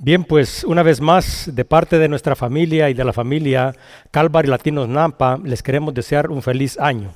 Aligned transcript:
Bien, 0.00 0.22
pues 0.22 0.62
una 0.62 0.84
vez 0.84 1.00
más, 1.00 1.50
de 1.52 1.64
parte 1.64 1.98
de 1.98 2.08
nuestra 2.08 2.36
familia 2.36 2.88
y 2.88 2.94
de 2.94 3.04
la 3.04 3.12
familia 3.12 3.74
Calvary 4.12 4.46
Latinos 4.46 4.88
Nampa, 4.88 5.40
les 5.42 5.60
queremos 5.60 5.92
desear 5.92 6.30
un 6.30 6.40
feliz 6.40 6.78
año. 6.78 7.10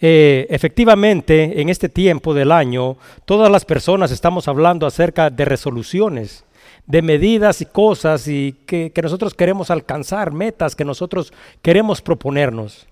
Eh, 0.00 0.46
efectivamente, 0.48 1.60
en 1.60 1.68
este 1.68 1.90
tiempo 1.90 2.32
del 2.32 2.52
año, 2.52 2.96
todas 3.26 3.52
las 3.52 3.66
personas 3.66 4.10
estamos 4.12 4.48
hablando 4.48 4.86
acerca 4.86 5.28
de 5.28 5.44
resoluciones, 5.44 6.46
de 6.86 7.02
medidas 7.02 7.60
y 7.60 7.66
cosas 7.66 8.26
y 8.28 8.56
que 8.64 8.90
nosotros 9.02 9.34
queremos 9.34 9.70
alcanzar, 9.70 10.32
metas 10.32 10.74
que 10.74 10.86
nosotros 10.86 11.34
queremos 11.60 12.00
proponernos. 12.00 12.86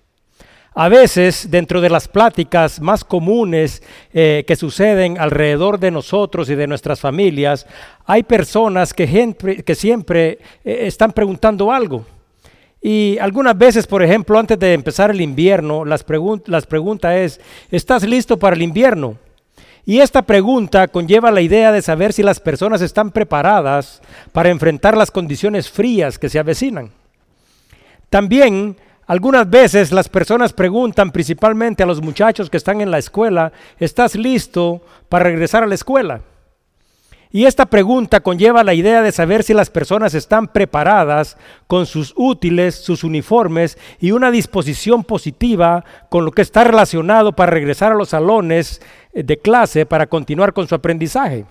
A 0.78 0.90
veces, 0.90 1.50
dentro 1.50 1.80
de 1.80 1.88
las 1.88 2.06
pláticas 2.06 2.82
más 2.82 3.02
comunes 3.02 3.82
eh, 4.12 4.44
que 4.46 4.56
suceden 4.56 5.18
alrededor 5.18 5.80
de 5.80 5.90
nosotros 5.90 6.50
y 6.50 6.54
de 6.54 6.66
nuestras 6.66 7.00
familias, 7.00 7.66
hay 8.04 8.22
personas 8.24 8.92
que, 8.92 9.06
siempre 9.74 10.38
eh, 10.62 10.80
están 10.82 11.12
preguntando 11.12 11.72
algo. 11.72 12.04
Y 12.82 13.16
algunas 13.22 13.56
veces, 13.56 13.86
por 13.86 14.02
ejemplo, 14.02 14.38
antes 14.38 14.58
de 14.58 14.74
empezar 14.74 15.10
el 15.10 15.22
invierno, 15.22 15.86
las, 15.86 16.04
las 16.44 16.66
preguntas 16.66 17.14
es, 17.14 17.40
¿estás 17.70 18.02
listo 18.02 18.38
para 18.38 18.54
el 18.54 18.60
invierno? 18.60 19.16
Y 19.86 20.00
esta 20.00 20.20
pregunta 20.20 20.88
conlleva 20.88 21.30
la 21.30 21.40
idea 21.40 21.72
de 21.72 21.80
saber 21.80 22.12
si 22.12 22.22
las 22.22 22.38
personas 22.38 22.82
están 22.82 23.12
preparadas 23.12 24.02
para 24.30 24.50
enfrentar 24.50 24.94
las 24.94 25.10
condiciones 25.10 25.70
frías 25.70 26.18
que 26.18 26.28
se 26.28 26.38
avecinan. 26.38 26.90
También 28.10 28.76
algunas 29.06 29.48
veces 29.48 29.92
las 29.92 30.08
personas 30.08 30.52
preguntan 30.52 31.12
principalmente 31.12 31.82
a 31.82 31.86
los 31.86 32.02
muchachos 32.02 32.50
que 32.50 32.56
están 32.56 32.80
en 32.80 32.90
la 32.90 32.98
escuela, 32.98 33.52
¿estás 33.78 34.16
listo 34.16 34.82
para 35.08 35.24
regresar 35.24 35.62
a 35.62 35.66
la 35.66 35.74
escuela? 35.74 36.22
Y 37.30 37.44
esta 37.44 37.66
pregunta 37.66 38.20
conlleva 38.20 38.64
la 38.64 38.74
idea 38.74 39.02
de 39.02 39.12
saber 39.12 39.42
si 39.42 39.52
las 39.52 39.68
personas 39.68 40.14
están 40.14 40.48
preparadas 40.48 41.36
con 41.66 41.84
sus 41.84 42.14
útiles, 42.16 42.76
sus 42.76 43.04
uniformes 43.04 43.76
y 44.00 44.12
una 44.12 44.30
disposición 44.30 45.04
positiva 45.04 45.84
con 46.08 46.24
lo 46.24 46.30
que 46.30 46.42
está 46.42 46.64
relacionado 46.64 47.32
para 47.32 47.52
regresar 47.52 47.92
a 47.92 47.96
los 47.96 48.10
salones 48.10 48.80
de 49.12 49.36
clase 49.38 49.86
para 49.86 50.06
continuar 50.06 50.52
con 50.52 50.66
su 50.66 50.74
aprendizaje. 50.74 51.44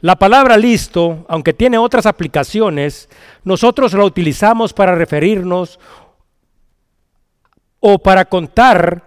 La 0.00 0.16
palabra 0.16 0.58
listo, 0.58 1.24
aunque 1.28 1.54
tiene 1.54 1.78
otras 1.78 2.04
aplicaciones, 2.04 3.08
nosotros 3.44 3.94
la 3.94 4.04
utilizamos 4.04 4.74
para 4.74 4.94
referirnos 4.94 5.80
o 7.80 7.98
para 7.98 8.24
contar 8.24 9.02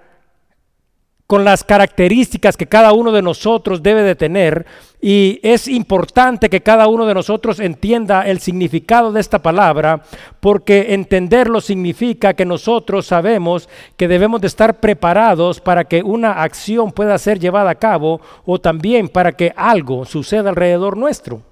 con 1.30 1.46
las 1.46 1.64
características 1.64 2.58
que 2.58 2.66
cada 2.66 2.92
uno 2.92 3.12
de 3.12 3.22
nosotros 3.22 3.84
debe 3.84 4.02
de 4.02 4.16
tener 4.16 4.66
y 5.00 5.40
es 5.44 5.68
importante 5.68 6.50
que 6.50 6.62
cada 6.62 6.88
uno 6.88 7.06
de 7.06 7.14
nosotros 7.14 7.60
entienda 7.60 8.24
el 8.24 8.40
significado 8.40 9.12
de 9.12 9.22
esta 9.22 9.38
palabra 9.38 10.02
porque 10.40 10.96
entenderlo 10.96 11.62
significa 11.62 12.34
que 12.34 12.46
nosotros 12.46 13.06
sabemos 13.06 13.70
que 13.96 14.08
debemos 14.08 14.42
de 14.42 14.48
estar 14.48 14.80
preparados 14.80 15.62
para 15.62 15.84
que 15.84 16.02
una 16.02 16.42
acción 16.42 16.92
pueda 16.92 17.16
ser 17.20 17.38
llevada 17.38 17.70
a 17.70 17.76
cabo 17.76 18.22
o 18.44 18.58
también 18.58 19.08
para 19.08 19.34
que 19.34 19.54
algo 19.56 20.06
suceda 20.06 20.50
alrededor 20.50 20.98
nuestro. 20.98 21.44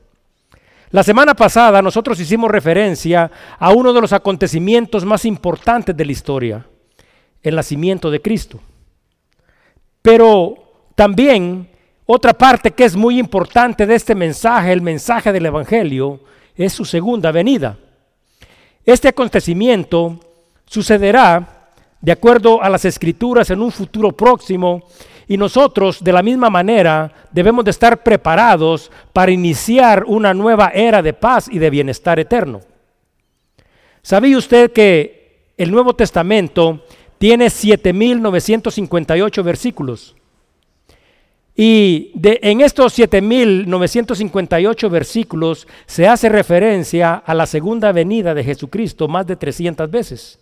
La 0.89 1.03
semana 1.03 1.35
pasada 1.35 1.83
nosotros 1.83 2.19
hicimos 2.19 2.49
referencia 2.49 3.29
a 3.59 3.69
uno 3.69 3.93
de 3.93 4.01
los 4.01 4.11
acontecimientos 4.11 5.05
más 5.05 5.23
importantes 5.23 5.95
de 5.95 6.03
la 6.03 6.11
historia 6.11 6.65
el 7.47 7.55
nacimiento 7.55 8.11
de 8.11 8.21
Cristo. 8.21 8.59
Pero 10.01 10.55
también 10.95 11.69
otra 12.05 12.33
parte 12.33 12.71
que 12.71 12.85
es 12.85 12.95
muy 12.95 13.19
importante 13.19 13.85
de 13.85 13.95
este 13.95 14.15
mensaje, 14.15 14.71
el 14.71 14.81
mensaje 14.81 15.33
del 15.33 15.45
Evangelio, 15.45 16.21
es 16.55 16.73
su 16.73 16.85
segunda 16.85 17.31
venida. 17.31 17.77
Este 18.85 19.09
acontecimiento 19.09 20.19
sucederá 20.65 21.71
de 21.99 22.11
acuerdo 22.11 22.61
a 22.61 22.69
las 22.69 22.85
escrituras 22.85 23.49
en 23.49 23.61
un 23.61 23.71
futuro 23.71 24.11
próximo 24.11 24.83
y 25.27 25.35
nosotros 25.35 26.01
de 26.01 26.13
la 26.13 26.23
misma 26.23 26.49
manera 26.49 27.11
debemos 27.31 27.65
de 27.65 27.71
estar 27.71 28.01
preparados 28.01 28.89
para 29.11 29.31
iniciar 29.31 30.05
una 30.07 30.33
nueva 30.33 30.69
era 30.73 31.01
de 31.01 31.13
paz 31.13 31.49
y 31.51 31.59
de 31.59 31.69
bienestar 31.69 32.19
eterno. 32.19 32.61
¿Sabía 34.01 34.37
usted 34.37 34.71
que 34.71 35.51
el 35.57 35.71
Nuevo 35.71 35.93
Testamento 35.95 36.85
tiene 37.17 37.47
7.958 37.47 39.43
versículos. 39.43 40.15
Y 41.55 42.11
de, 42.13 42.39
en 42.43 42.61
estos 42.61 42.97
7.958 42.99 44.89
versículos 44.91 45.67
se 45.87 46.07
hace 46.07 46.29
referencia 46.29 47.15
a 47.15 47.33
la 47.33 47.47
segunda 47.47 47.91
venida 47.91 48.35
de 48.35 48.43
Jesucristo 48.43 49.07
más 49.07 49.25
de 49.25 49.35
300 49.35 49.89
veces. 49.89 50.39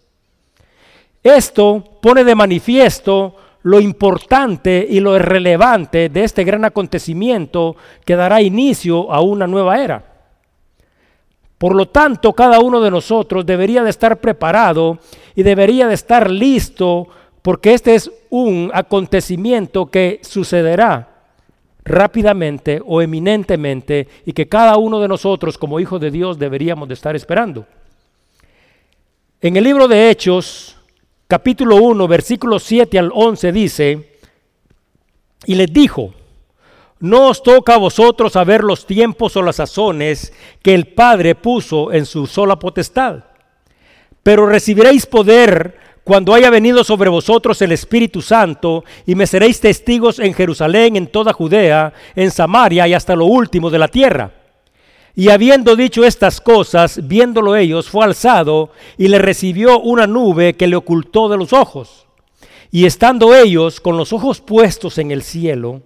Esto 1.23 1.83
pone 2.01 2.25
de 2.25 2.35
manifiesto 2.35 3.35
lo 3.63 3.79
importante 3.79 4.85
y 4.87 4.99
lo 4.99 5.17
relevante 5.17 6.09
de 6.09 6.23
este 6.23 6.43
gran 6.43 6.65
acontecimiento 6.65 7.75
que 8.03 8.15
dará 8.15 8.41
inicio 8.41 9.11
a 9.11 9.21
una 9.21 9.47
nueva 9.47 9.81
era. 9.81 10.14
Por 11.57 11.75
lo 11.75 11.87
tanto, 11.87 12.33
cada 12.33 12.59
uno 12.59 12.81
de 12.81 12.91
nosotros 12.91 13.45
debería 13.45 13.83
de 13.83 13.89
estar 13.89 14.19
preparado 14.19 14.99
y 15.35 15.43
debería 15.43 15.87
de 15.87 15.93
estar 15.93 16.29
listo 16.29 17.07
porque 17.41 17.73
este 17.73 17.95
es 17.95 18.11
un 18.29 18.71
acontecimiento 18.73 19.85
que 19.85 20.19
sucederá 20.23 21.15
rápidamente 21.83 22.81
o 22.83 23.01
eminentemente 23.01 24.07
y 24.25 24.33
que 24.33 24.47
cada 24.47 24.77
uno 24.77 24.99
de 24.99 25.07
nosotros 25.07 25.57
como 25.57 25.79
hijos 25.79 26.01
de 26.01 26.11
Dios 26.11 26.39
deberíamos 26.39 26.87
de 26.87 26.95
estar 26.95 27.15
esperando. 27.15 27.65
En 29.39 29.55
el 29.55 29.63
libro 29.63 29.87
de 29.87 30.09
Hechos, 30.09 30.75
capítulo 31.27 31.75
1, 31.75 32.07
versículos 32.07 32.63
7 32.63 32.97
al 32.97 33.11
11 33.13 33.51
dice, 33.51 34.09
y 35.45 35.53
les 35.53 35.71
dijo, 35.71 36.13
no 37.05 37.29
os 37.29 37.43
toca 37.43 37.75
a 37.75 37.77
vosotros 37.77 38.33
saber 38.33 38.63
los 38.63 38.85
tiempos 38.85 39.37
o 39.37 39.41
las 39.41 39.57
sazones 39.57 40.33
que 40.61 40.73
el 40.73 40.87
Padre 40.87 41.35
puso 41.35 41.91
en 41.91 42.05
su 42.05 42.27
sola 42.27 42.57
potestad, 42.57 43.23
pero 44.23 44.47
recibiréis 44.47 45.05
poder 45.05 45.77
cuando 46.03 46.33
haya 46.33 46.49
venido 46.49 46.83
sobre 46.83 47.09
vosotros 47.09 47.61
el 47.61 47.71
Espíritu 47.71 48.21
Santo, 48.21 48.83
y 49.07 49.15
me 49.15 49.25
seréis 49.25 49.59
testigos 49.59 50.19
en 50.19 50.35
Jerusalén, 50.35 50.95
en 50.95 51.07
toda 51.07 51.33
Judea, 51.33 51.93
en 52.15 52.29
Samaria 52.29 52.87
y 52.87 52.93
hasta 52.93 53.15
lo 53.15 53.25
último 53.25 53.71
de 53.71 53.79
la 53.79 53.87
tierra. 53.87 54.31
Y 55.15 55.29
habiendo 55.29 55.75
dicho 55.75 56.05
estas 56.05 56.41
cosas, 56.41 57.07
viéndolo 57.07 57.55
ellos, 57.55 57.89
fue 57.89 58.05
alzado 58.05 58.69
y 58.97 59.07
le 59.07 59.17
recibió 59.17 59.79
una 59.79 60.05
nube 60.05 60.55
que 60.55 60.67
le 60.67 60.75
ocultó 60.75 61.27
de 61.27 61.37
los 61.37 61.53
ojos. 61.53 62.05
Y 62.69 62.85
estando 62.85 63.33
ellos 63.33 63.79
con 63.79 63.97
los 63.97 64.13
ojos 64.13 64.41
puestos 64.41 64.99
en 64.99 65.09
el 65.09 65.23
cielo, 65.23 65.81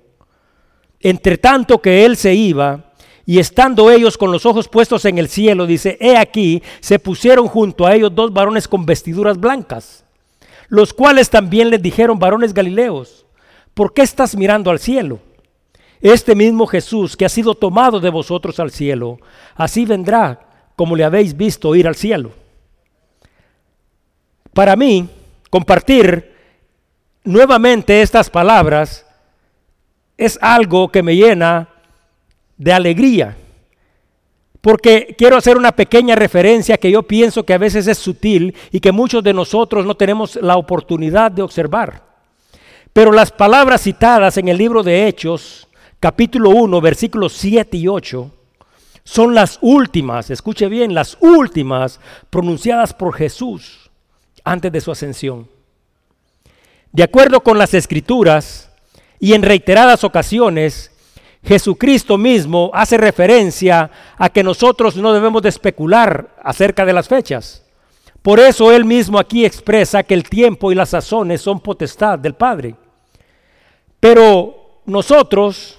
entre 1.01 1.37
tanto 1.37 1.81
que 1.81 2.05
él 2.05 2.17
se 2.17 2.33
iba, 2.33 2.85
y 3.25 3.37
estando 3.37 3.91
ellos 3.91 4.17
con 4.17 4.31
los 4.31 4.45
ojos 4.47 4.67
puestos 4.67 5.05
en 5.05 5.19
el 5.19 5.29
cielo, 5.29 5.67
dice, 5.67 5.97
he 6.01 6.17
aquí, 6.17 6.63
se 6.79 6.97
pusieron 6.97 7.47
junto 7.47 7.85
a 7.85 7.93
ellos 7.93 8.13
dos 8.15 8.33
varones 8.33 8.67
con 8.67 8.87
vestiduras 8.87 9.39
blancas, 9.39 10.03
los 10.67 10.93
cuales 10.93 11.29
también 11.29 11.69
les 11.69 11.81
dijeron, 11.81 12.17
varones 12.17 12.53
galileos, 12.53 13.27
¿por 13.75 13.93
qué 13.93 14.01
estás 14.01 14.35
mirando 14.35 14.71
al 14.71 14.79
cielo? 14.79 15.19
Este 16.01 16.33
mismo 16.33 16.65
Jesús 16.65 17.15
que 17.15 17.25
ha 17.25 17.29
sido 17.29 17.53
tomado 17.53 17.99
de 17.99 18.09
vosotros 18.09 18.59
al 18.59 18.71
cielo, 18.71 19.19
así 19.55 19.85
vendrá 19.85 20.71
como 20.75 20.95
le 20.95 21.03
habéis 21.03 21.37
visto 21.37 21.75
ir 21.75 21.87
al 21.87 21.95
cielo. 21.95 22.31
Para 24.53 24.75
mí, 24.75 25.07
compartir 25.49 26.33
nuevamente 27.23 28.01
estas 28.01 28.29
palabras 28.29 29.05
es 30.19 30.37
algo 30.41 30.91
que 30.91 31.01
me 31.01 31.15
llena 31.15 31.69
de 32.57 32.73
alegría. 32.73 33.37
Porque 34.59 35.15
quiero 35.17 35.37
hacer 35.37 35.55
una 35.55 35.71
pequeña 35.71 36.13
referencia 36.13 36.77
que 36.77 36.91
yo 36.91 37.03
pienso 37.03 37.45
que 37.45 37.53
a 37.53 37.57
veces 37.57 37.87
es 37.87 37.97
sutil 37.97 38.53
y 38.69 38.81
que 38.81 38.91
muchos 38.91 39.23
de 39.23 39.33
nosotros 39.33 39.85
no 39.85 39.95
tenemos 39.95 40.35
la 40.35 40.57
oportunidad 40.57 41.31
de 41.31 41.41
observar. 41.41 42.03
Pero 42.91 43.13
las 43.13 43.31
palabras 43.31 43.81
citadas 43.81 44.35
en 44.37 44.49
el 44.49 44.57
libro 44.57 44.83
de 44.83 45.07
Hechos, 45.07 45.69
capítulo 46.01 46.49
1, 46.49 46.81
versículos 46.81 47.31
7 47.33 47.77
y 47.77 47.87
8, 47.87 48.29
son 49.05 49.33
las 49.33 49.57
últimas, 49.61 50.29
escuche 50.29 50.67
bien, 50.67 50.93
las 50.93 51.17
últimas 51.21 52.01
pronunciadas 52.29 52.93
por 52.93 53.13
Jesús 53.13 53.89
antes 54.43 54.69
de 54.69 54.81
su 54.81 54.91
ascensión. 54.91 55.47
De 56.91 57.03
acuerdo 57.03 57.39
con 57.39 57.57
las 57.57 57.73
escrituras, 57.73 58.68
y 59.19 59.33
en 59.33 59.41
reiteradas 59.41 60.03
ocasiones, 60.03 60.91
Jesucristo 61.43 62.17
mismo 62.17 62.71
hace 62.73 62.97
referencia 62.97 63.89
a 64.17 64.29
que 64.29 64.43
nosotros 64.43 64.95
no 64.97 65.13
debemos 65.13 65.41
de 65.41 65.49
especular 65.49 66.35
acerca 66.43 66.85
de 66.85 66.93
las 66.93 67.07
fechas. 67.07 67.63
Por 68.21 68.39
eso 68.39 68.71
él 68.71 68.83
mismo 68.83 69.17
aquí 69.17 69.45
expresa 69.45 70.03
que 70.03 70.13
el 70.13 70.27
tiempo 70.27 70.71
y 70.71 70.75
las 70.75 70.89
sazones 70.89 71.41
son 71.41 71.61
potestad 71.61 72.19
del 72.19 72.33
Padre. 72.33 72.75
Pero 73.99 74.81
nosotros, 74.85 75.77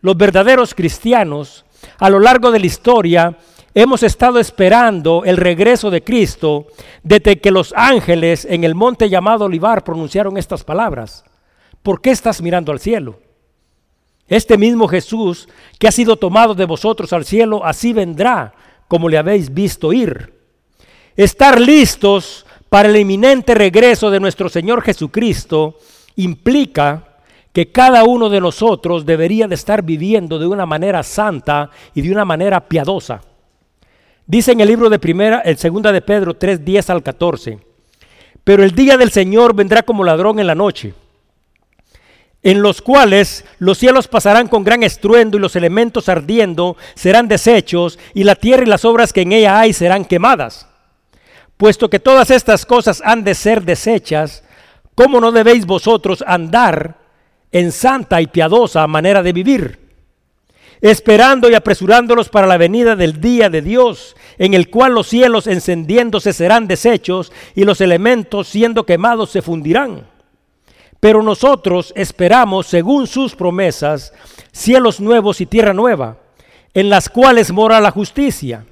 los 0.00 0.16
verdaderos 0.16 0.74
cristianos, 0.74 1.64
a 1.98 2.10
lo 2.10 2.20
largo 2.20 2.50
de 2.50 2.60
la 2.60 2.66
historia 2.66 3.38
hemos 3.74 4.02
estado 4.02 4.38
esperando 4.38 5.22
el 5.24 5.36
regreso 5.36 5.90
de 5.90 6.02
Cristo 6.02 6.66
desde 7.02 7.40
que 7.40 7.50
los 7.50 7.72
ángeles 7.76 8.44
en 8.44 8.64
el 8.64 8.74
monte 8.74 9.08
llamado 9.08 9.46
Olivar 9.46 9.84
pronunciaron 9.84 10.36
estas 10.36 10.64
palabras. 10.64 11.24
¿Por 11.82 12.00
qué 12.00 12.10
estás 12.10 12.42
mirando 12.42 12.72
al 12.72 12.80
cielo? 12.80 13.18
Este 14.28 14.56
mismo 14.56 14.86
Jesús 14.86 15.48
que 15.78 15.88
ha 15.88 15.92
sido 15.92 16.16
tomado 16.16 16.54
de 16.54 16.64
vosotros 16.64 17.12
al 17.12 17.24
cielo, 17.24 17.64
así 17.64 17.92
vendrá 17.92 18.54
como 18.86 19.08
le 19.08 19.18
habéis 19.18 19.52
visto 19.52 19.92
ir. 19.92 20.34
Estar 21.16 21.60
listos 21.60 22.46
para 22.68 22.88
el 22.88 22.96
inminente 22.96 23.54
regreso 23.54 24.10
de 24.10 24.20
nuestro 24.20 24.48
Señor 24.48 24.82
Jesucristo 24.82 25.76
implica 26.16 27.18
que 27.52 27.72
cada 27.72 28.04
uno 28.04 28.28
de 28.28 28.40
nosotros 28.40 29.04
debería 29.04 29.48
de 29.48 29.56
estar 29.56 29.82
viviendo 29.82 30.38
de 30.38 30.46
una 30.46 30.66
manera 30.66 31.02
santa 31.02 31.70
y 31.94 32.02
de 32.02 32.12
una 32.12 32.24
manera 32.24 32.60
piadosa. 32.60 33.20
Dice 34.26 34.52
en 34.52 34.60
el 34.60 34.68
libro 34.68 34.88
de 34.88 35.00
primera, 35.00 35.40
el 35.40 35.56
segunda 35.56 35.90
de 35.90 36.02
Pedro 36.02 36.34
3, 36.34 36.64
10 36.64 36.90
al 36.90 37.02
14. 37.02 37.58
Pero 38.44 38.62
el 38.62 38.70
día 38.72 38.96
del 38.96 39.10
Señor 39.10 39.54
vendrá 39.54 39.82
como 39.82 40.04
ladrón 40.04 40.38
en 40.38 40.46
la 40.46 40.54
noche, 40.54 40.94
en 42.42 42.62
los 42.62 42.80
cuales 42.80 43.44
los 43.58 43.78
cielos 43.78 44.08
pasarán 44.08 44.48
con 44.48 44.64
gran 44.64 44.82
estruendo 44.82 45.36
y 45.36 45.40
los 45.40 45.56
elementos 45.56 46.08
ardiendo 46.08 46.76
serán 46.94 47.28
deshechos 47.28 47.98
y 48.14 48.24
la 48.24 48.34
tierra 48.34 48.62
y 48.62 48.66
las 48.66 48.84
obras 48.84 49.12
que 49.12 49.22
en 49.22 49.32
ella 49.32 49.60
hay 49.60 49.72
serán 49.72 50.04
quemadas. 50.04 50.66
Puesto 51.56 51.90
que 51.90 52.00
todas 52.00 52.30
estas 52.30 52.64
cosas 52.64 53.02
han 53.04 53.22
de 53.22 53.34
ser 53.34 53.62
deshechas, 53.62 54.42
¿cómo 54.94 55.20
no 55.20 55.32
debéis 55.32 55.66
vosotros 55.66 56.24
andar 56.26 56.96
en 57.52 57.72
santa 57.72 58.22
y 58.22 58.26
piadosa 58.26 58.86
manera 58.86 59.22
de 59.22 59.32
vivir? 59.32 59.80
esperando 60.80 61.50
y 61.50 61.54
apresurándolos 61.54 62.28
para 62.28 62.46
la 62.46 62.56
venida 62.56 62.96
del 62.96 63.20
día 63.20 63.50
de 63.50 63.62
Dios, 63.62 64.16
en 64.38 64.54
el 64.54 64.70
cual 64.70 64.94
los 64.94 65.08
cielos 65.08 65.46
encendiéndose 65.46 66.32
serán 66.32 66.66
deshechos 66.66 67.32
y 67.54 67.64
los 67.64 67.80
elementos 67.80 68.48
siendo 68.48 68.86
quemados 68.86 69.30
se 69.30 69.42
fundirán. 69.42 70.09
Pero 71.00 71.22
nosotros 71.22 71.92
esperamos, 71.96 72.66
según 72.66 73.06
sus 73.06 73.34
promesas, 73.34 74.12
cielos 74.52 75.00
nuevos 75.00 75.40
y 75.40 75.46
tierra 75.46 75.72
nueva, 75.72 76.18
en 76.74 76.90
las 76.90 77.08
cuales 77.08 77.50
mora 77.50 77.80
la 77.80 77.90
justicia. 77.90 78.66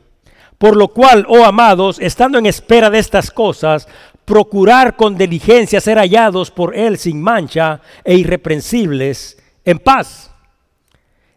Por 0.59 0.77
lo 0.77 0.89
cual, 0.89 1.25
oh 1.29 1.45
amados, 1.45 1.99
estando 1.99 2.39
en 2.39 2.47
espera 2.47 2.91
de 2.91 2.99
estas 2.99 3.31
cosas, 3.31 3.89
procurar 4.25 4.97
con 4.97 5.17
diligencia 5.17 5.81
ser 5.81 5.99
hallados 5.99 6.51
por 6.51 6.77
Él 6.77 6.99
sin 6.99 7.23
mancha 7.23 7.81
e 8.05 8.15
irreprensibles 8.17 9.39
en 9.65 9.79
paz 9.79 10.29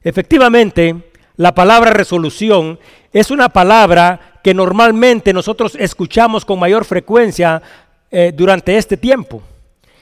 Efectivamente, 0.04 1.12
la 1.36 1.54
palabra 1.54 1.92
resolución 1.92 2.80
es 3.14 3.30
una 3.30 3.50
palabra 3.50 4.40
que 4.44 4.54
normalmente 4.54 5.32
nosotros 5.32 5.76
escuchamos 5.80 6.44
con 6.44 6.60
mayor 6.60 6.86
frecuencia 6.86 7.62
eh, 8.10 8.32
durante 8.36 8.78
este 8.78 8.98
tiempo. 8.98 9.44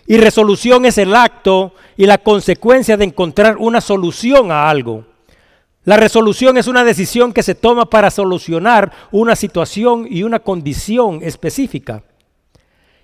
Y 0.10 0.18
resolución 0.18 0.88
es 0.88 0.98
el 0.98 1.14
acto 1.14 1.76
y 1.96 2.08
la 2.08 2.18
consecuencia 2.18 2.98
de 2.98 3.06
encontrar 3.06 3.58
una 3.58 3.80
solución 3.80 4.52
a 4.52 4.68
algo. 4.68 5.06
La 5.84 5.98
resolución 5.98 6.58
es 6.58 6.66
una 6.66 6.84
decisión 6.84 7.32
que 7.32 7.44
se 7.44 7.54
toma 7.54 7.92
para 7.92 8.10
solucionar 8.10 8.92
una 9.12 9.36
situación 9.36 10.08
y 10.10 10.24
una 10.24 10.40
condición 10.40 11.20
específica. 11.22 12.02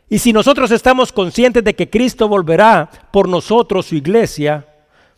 Y 0.09 0.17
si 0.17 0.33
nosotros 0.33 0.71
estamos 0.71 1.11
conscientes 1.11 1.63
de 1.63 1.75
que 1.75 1.91
Cristo 1.91 2.27
volverá 2.27 2.89
por 3.11 3.29
nosotros, 3.29 3.85
su 3.85 3.93
iglesia, 3.93 4.65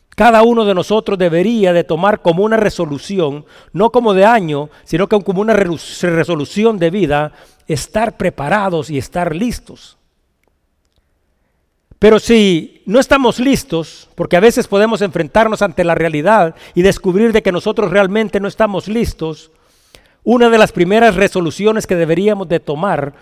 cada 0.10 0.44
uno 0.44 0.66
de 0.66 0.76
nosotros 0.76 1.18
debería 1.18 1.72
de 1.72 1.86
tomar 1.86 2.22
como 2.22 2.44
una 2.44 2.58
resolución, 2.58 3.46
no 3.72 3.94
como 3.94 4.14
de 4.14 4.26
año, 4.26 4.70
sino 4.84 5.08
como 5.08 5.40
una 5.40 5.54
resolución 5.54 6.80
de 6.80 6.90
vida, 6.90 7.32
estar 7.66 8.18
preparados 8.18 8.90
y 8.90 8.98
estar 8.98 9.34
listos. 9.34 9.97
Pero 12.00 12.20
si 12.20 12.84
no 12.86 13.00
estamos 13.00 13.40
listos, 13.40 14.10
porque 14.16 14.38
a 14.38 14.42
veces 14.42 14.68
podemos 14.68 15.02
enfrentarnos 15.02 15.62
ante 15.62 15.84
la 15.84 15.96
realidad 15.96 16.56
y 16.76 16.84
descubrir 16.84 17.34
de 17.34 17.42
que 17.42 17.52
nosotros 17.52 17.90
realmente 17.90 18.40
no 18.40 18.48
estamos 18.48 18.88
listos, 18.88 19.52
una 20.24 20.50
de 20.50 20.58
las 20.58 20.72
primeras 20.72 21.16
resoluciones 21.16 21.88
que 21.88 21.96
deberíamos 21.96 22.48
de 22.50 22.60
tomar 22.60 23.16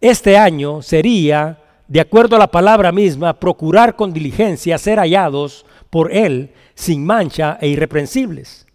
este 0.00 0.36
año 0.36 0.82
sería, 0.82 1.62
de 1.86 2.00
acuerdo 2.00 2.36
a 2.36 2.40
la 2.40 2.50
palabra 2.50 2.90
misma, 2.90 3.34
procurar 3.34 3.94
con 3.94 4.12
diligencia 4.12 4.78
ser 4.78 4.98
hallados 4.98 5.64
por 5.90 6.12
Él 6.12 6.52
sin 6.74 7.04
mancha 7.04 7.58
e 7.60 7.68
irreprensibles. 7.68 8.66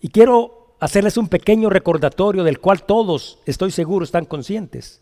Y 0.00 0.08
quiero 0.08 0.76
hacerles 0.80 1.16
un 1.16 1.28
pequeño 1.28 1.68
recordatorio 1.68 2.44
del 2.44 2.60
cual 2.60 2.84
todos, 2.84 3.38
estoy 3.44 3.70
seguro, 3.70 4.04
están 4.04 4.24
conscientes. 4.24 5.00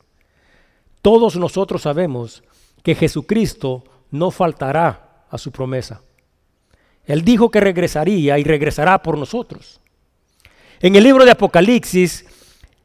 Todos 1.02 1.36
nosotros 1.36 1.82
sabemos 1.82 2.42
que 2.84 2.94
Jesucristo 2.94 3.82
no 4.12 4.30
faltará 4.30 5.24
a 5.28 5.38
su 5.38 5.50
promesa. 5.50 6.02
Él 7.06 7.24
dijo 7.24 7.50
que 7.50 7.58
regresaría 7.58 8.38
y 8.38 8.44
regresará 8.44 9.02
por 9.02 9.18
nosotros. 9.18 9.80
En 10.80 10.94
el 10.94 11.02
libro 11.02 11.24
de 11.24 11.32
Apocalipsis 11.32 12.26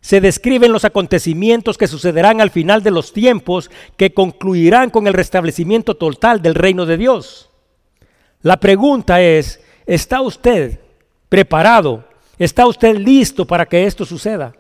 se 0.01 0.21
describen 0.21 0.71
los 0.71 0.85
acontecimientos 0.85 1.77
que 1.77 1.87
sucederán 1.87 2.39
al 2.39 2.49
final 2.49 2.81
de 2.81 2.91
los 2.91 3.11
tiempos 3.11 3.69
que 3.97 4.13
concluirán 4.13 4.89
con 4.89 5.05
el 5.05 5.13
restablecimiento 5.13 5.95
total 5.95 6.41
del 6.41 6.55
reino 6.55 6.85
de 6.85 6.97
Dios. 6.97 7.49
La 8.41 8.57
pregunta 8.57 9.21
es, 9.21 9.61
¿está 9.85 10.21
usted 10.21 10.79
preparado? 11.27 12.05
¿Está 12.37 12.65
usted 12.65 12.95
listo 12.95 13.45
para 13.45 13.65
que 13.65 13.85
esto 13.85 14.05
suceda? 14.05 14.55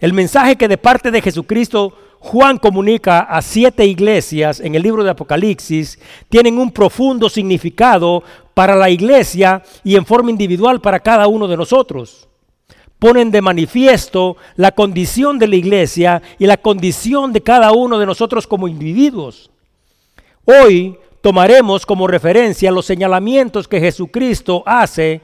El 0.00 0.14
mensaje 0.14 0.56
que 0.56 0.68
de 0.68 0.78
parte 0.78 1.10
de 1.10 1.20
Jesucristo 1.20 1.92
Juan 2.20 2.58
comunica 2.58 3.20
a 3.20 3.40
siete 3.40 3.86
iglesias 3.86 4.60
en 4.60 4.74
el 4.74 4.82
libro 4.82 5.02
de 5.02 5.10
Apocalipsis 5.10 5.98
tienen 6.28 6.58
un 6.58 6.70
profundo 6.70 7.30
significado 7.30 8.22
para 8.52 8.76
la 8.76 8.90
iglesia 8.90 9.62
y 9.84 9.96
en 9.96 10.04
forma 10.04 10.30
individual 10.30 10.80
para 10.80 11.00
cada 11.00 11.26
uno 11.26 11.48
de 11.48 11.56
nosotros. 11.56 12.28
Ponen 12.98 13.30
de 13.30 13.40
manifiesto 13.40 14.36
la 14.56 14.72
condición 14.72 15.38
de 15.38 15.48
la 15.48 15.56
iglesia 15.56 16.20
y 16.38 16.46
la 16.46 16.58
condición 16.58 17.32
de 17.32 17.42
cada 17.42 17.72
uno 17.72 17.98
de 17.98 18.04
nosotros 18.04 18.46
como 18.46 18.68
individuos. 18.68 19.50
Hoy 20.44 20.98
tomaremos 21.22 21.86
como 21.86 22.06
referencia 22.06 22.70
los 22.70 22.84
señalamientos 22.84 23.66
que 23.66 23.80
Jesucristo 23.80 24.62
hace 24.66 25.22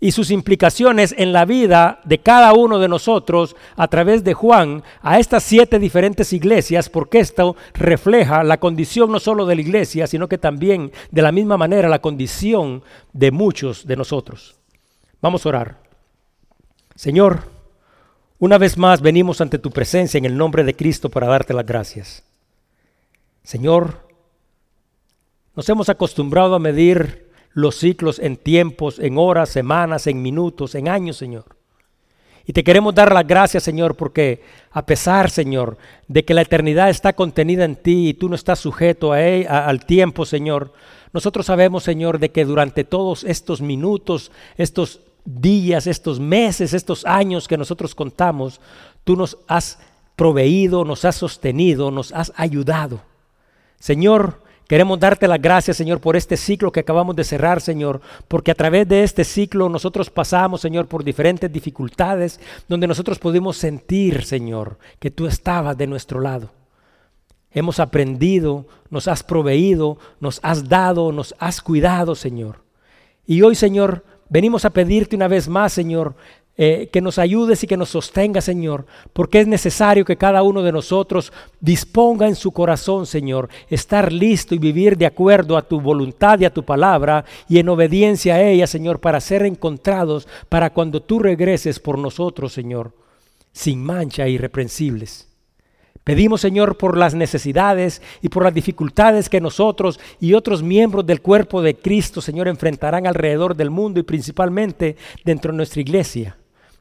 y 0.00 0.12
sus 0.12 0.30
implicaciones 0.30 1.14
en 1.18 1.32
la 1.32 1.44
vida 1.44 2.00
de 2.04 2.18
cada 2.18 2.52
uno 2.52 2.78
de 2.78 2.88
nosotros 2.88 3.56
a 3.76 3.88
través 3.88 4.22
de 4.22 4.34
Juan 4.34 4.84
a 5.02 5.18
estas 5.18 5.42
siete 5.42 5.78
diferentes 5.78 6.32
iglesias, 6.32 6.88
porque 6.88 7.18
esto 7.18 7.56
refleja 7.74 8.44
la 8.44 8.60
condición 8.60 9.10
no 9.10 9.18
solo 9.18 9.44
de 9.46 9.56
la 9.56 9.60
iglesia, 9.60 10.06
sino 10.06 10.28
que 10.28 10.38
también 10.38 10.92
de 11.10 11.22
la 11.22 11.32
misma 11.32 11.56
manera 11.56 11.88
la 11.88 12.00
condición 12.00 12.82
de 13.12 13.30
muchos 13.30 13.86
de 13.86 13.96
nosotros. 13.96 14.56
Vamos 15.20 15.44
a 15.44 15.48
orar. 15.48 15.78
Señor, 16.94 17.42
una 18.38 18.58
vez 18.58 18.78
más 18.78 19.00
venimos 19.00 19.40
ante 19.40 19.58
tu 19.58 19.70
presencia 19.70 20.18
en 20.18 20.24
el 20.24 20.36
nombre 20.36 20.62
de 20.62 20.76
Cristo 20.76 21.08
para 21.08 21.26
darte 21.26 21.54
las 21.54 21.66
gracias. 21.66 22.22
Señor, 23.42 24.06
nos 25.56 25.68
hemos 25.68 25.88
acostumbrado 25.88 26.54
a 26.54 26.60
medir 26.60 27.27
los 27.58 27.74
ciclos 27.74 28.20
en 28.20 28.36
tiempos, 28.36 29.00
en 29.00 29.18
horas, 29.18 29.48
semanas, 29.48 30.06
en 30.06 30.22
minutos, 30.22 30.76
en 30.76 30.88
años, 30.88 31.16
Señor. 31.16 31.44
Y 32.46 32.52
te 32.52 32.62
queremos 32.62 32.94
dar 32.94 33.12
las 33.12 33.26
gracias, 33.26 33.64
Señor, 33.64 33.96
porque 33.96 34.42
a 34.70 34.86
pesar, 34.86 35.28
Señor, 35.28 35.76
de 36.06 36.24
que 36.24 36.34
la 36.34 36.42
eternidad 36.42 36.88
está 36.88 37.14
contenida 37.14 37.64
en 37.64 37.74
ti 37.74 38.10
y 38.10 38.14
tú 38.14 38.28
no 38.28 38.36
estás 38.36 38.60
sujeto 38.60 39.12
a, 39.12 39.18
al 39.66 39.84
tiempo, 39.86 40.24
Señor, 40.24 40.72
nosotros 41.12 41.46
sabemos, 41.46 41.82
Señor, 41.82 42.20
de 42.20 42.30
que 42.30 42.44
durante 42.44 42.84
todos 42.84 43.24
estos 43.24 43.60
minutos, 43.60 44.30
estos 44.56 45.00
días, 45.24 45.88
estos 45.88 46.20
meses, 46.20 46.74
estos 46.74 47.04
años 47.06 47.48
que 47.48 47.58
nosotros 47.58 47.92
contamos, 47.92 48.60
tú 49.02 49.16
nos 49.16 49.36
has 49.48 49.80
proveído, 50.14 50.84
nos 50.84 51.04
has 51.04 51.16
sostenido, 51.16 51.90
nos 51.90 52.12
has 52.12 52.32
ayudado. 52.36 53.00
Señor, 53.80 54.42
Queremos 54.68 55.00
darte 55.00 55.26
las 55.26 55.40
gracias, 55.40 55.78
Señor, 55.78 55.98
por 55.98 56.14
este 56.14 56.36
ciclo 56.36 56.70
que 56.70 56.80
acabamos 56.80 57.16
de 57.16 57.24
cerrar, 57.24 57.62
Señor, 57.62 58.02
porque 58.28 58.50
a 58.50 58.54
través 58.54 58.86
de 58.86 59.02
este 59.02 59.24
ciclo 59.24 59.70
nosotros 59.70 60.10
pasamos, 60.10 60.60
Señor, 60.60 60.86
por 60.86 61.02
diferentes 61.02 61.50
dificultades, 61.50 62.38
donde 62.68 62.86
nosotros 62.86 63.18
pudimos 63.18 63.56
sentir, 63.56 64.26
Señor, 64.26 64.78
que 64.98 65.10
tú 65.10 65.26
estabas 65.26 65.78
de 65.78 65.86
nuestro 65.86 66.20
lado. 66.20 66.50
Hemos 67.50 67.80
aprendido, 67.80 68.66
nos 68.90 69.08
has 69.08 69.22
proveído, 69.22 69.96
nos 70.20 70.38
has 70.42 70.68
dado, 70.68 71.12
nos 71.12 71.34
has 71.38 71.62
cuidado, 71.62 72.14
Señor. 72.14 72.62
Y 73.26 73.40
hoy, 73.40 73.54
Señor, 73.54 74.04
venimos 74.28 74.66
a 74.66 74.70
pedirte 74.70 75.16
una 75.16 75.28
vez 75.28 75.48
más, 75.48 75.72
Señor, 75.72 76.14
eh, 76.60 76.88
que 76.92 77.00
nos 77.00 77.20
ayudes 77.20 77.62
y 77.62 77.68
que 77.68 77.76
nos 77.76 77.90
sostenga, 77.90 78.40
Señor, 78.40 78.84
porque 79.12 79.38
es 79.38 79.46
necesario 79.46 80.04
que 80.04 80.16
cada 80.16 80.42
uno 80.42 80.60
de 80.62 80.72
nosotros 80.72 81.32
disponga 81.60 82.26
en 82.26 82.34
su 82.34 82.50
corazón, 82.50 83.06
Señor, 83.06 83.48
estar 83.70 84.12
listo 84.12 84.56
y 84.56 84.58
vivir 84.58 84.98
de 84.98 85.06
acuerdo 85.06 85.56
a 85.56 85.62
tu 85.62 85.80
voluntad 85.80 86.40
y 86.40 86.46
a 86.46 86.52
tu 86.52 86.64
palabra 86.64 87.24
y 87.48 87.60
en 87.60 87.68
obediencia 87.68 88.34
a 88.34 88.42
ella, 88.42 88.66
Señor, 88.66 88.98
para 88.98 89.20
ser 89.20 89.44
encontrados 89.44 90.26
para 90.48 90.70
cuando 90.70 91.00
tú 91.00 91.20
regreses 91.20 91.78
por 91.78 91.96
nosotros, 91.96 92.52
Señor, 92.52 92.92
sin 93.52 93.80
mancha 93.80 94.26
e 94.26 94.30
irreprensibles. 94.30 95.28
Pedimos, 96.02 96.40
Señor, 96.40 96.76
por 96.76 96.96
las 96.96 97.14
necesidades 97.14 98.02
y 98.20 98.30
por 98.30 98.42
las 98.42 98.54
dificultades 98.54 99.28
que 99.28 99.40
nosotros 99.40 100.00
y 100.18 100.34
otros 100.34 100.64
miembros 100.64 101.06
del 101.06 101.20
cuerpo 101.20 101.62
de 101.62 101.76
Cristo, 101.76 102.20
Señor, 102.20 102.48
enfrentarán 102.48 103.06
alrededor 103.06 103.54
del 103.54 103.70
mundo 103.70 104.00
y 104.00 104.02
principalmente 104.02 104.96
dentro 105.24 105.52
de 105.52 105.58
nuestra 105.58 105.82
iglesia. 105.82 106.36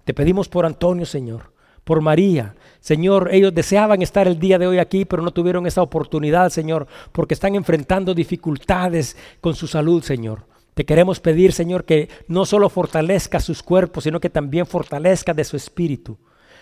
Te 0.08 0.14
pedimos 0.14 0.48
por 0.48 0.66
Antonio, 0.66 1.06
Señor, 1.06 1.52
por 1.84 2.00
María. 2.00 2.56
Señor, 2.80 3.28
ellos 3.34 3.54
deseaban 3.54 4.02
estar 4.02 4.26
el 4.26 4.40
día 4.40 4.58
de 4.58 4.66
hoy 4.66 4.80
aquí, 4.80 5.04
pero 5.04 5.22
no 5.22 5.32
tuvieron 5.32 5.68
esa 5.68 5.82
oportunidad, 5.82 6.50
Señor, 6.50 6.88
porque 7.12 7.34
están 7.34 7.56
enfrentando 7.56 8.14
dificultades 8.14 9.18
con 9.42 9.54
su 9.54 9.68
salud, 9.68 10.02
Señor. 10.02 10.46
Te 10.76 10.86
queremos 10.86 11.20
pedir, 11.20 11.52
Señor, 11.52 11.84
que 11.84 12.08
no 12.30 12.46
solo 12.46 12.70
fortalezca 12.70 13.42
sus 13.42 13.62
cuerpos, 13.62 14.06
sino 14.06 14.22
que 14.22 14.30
también 14.30 14.66
fortalezca 14.66 15.34
de 15.34 15.44
su 15.44 15.58
espíritu. 15.58 16.18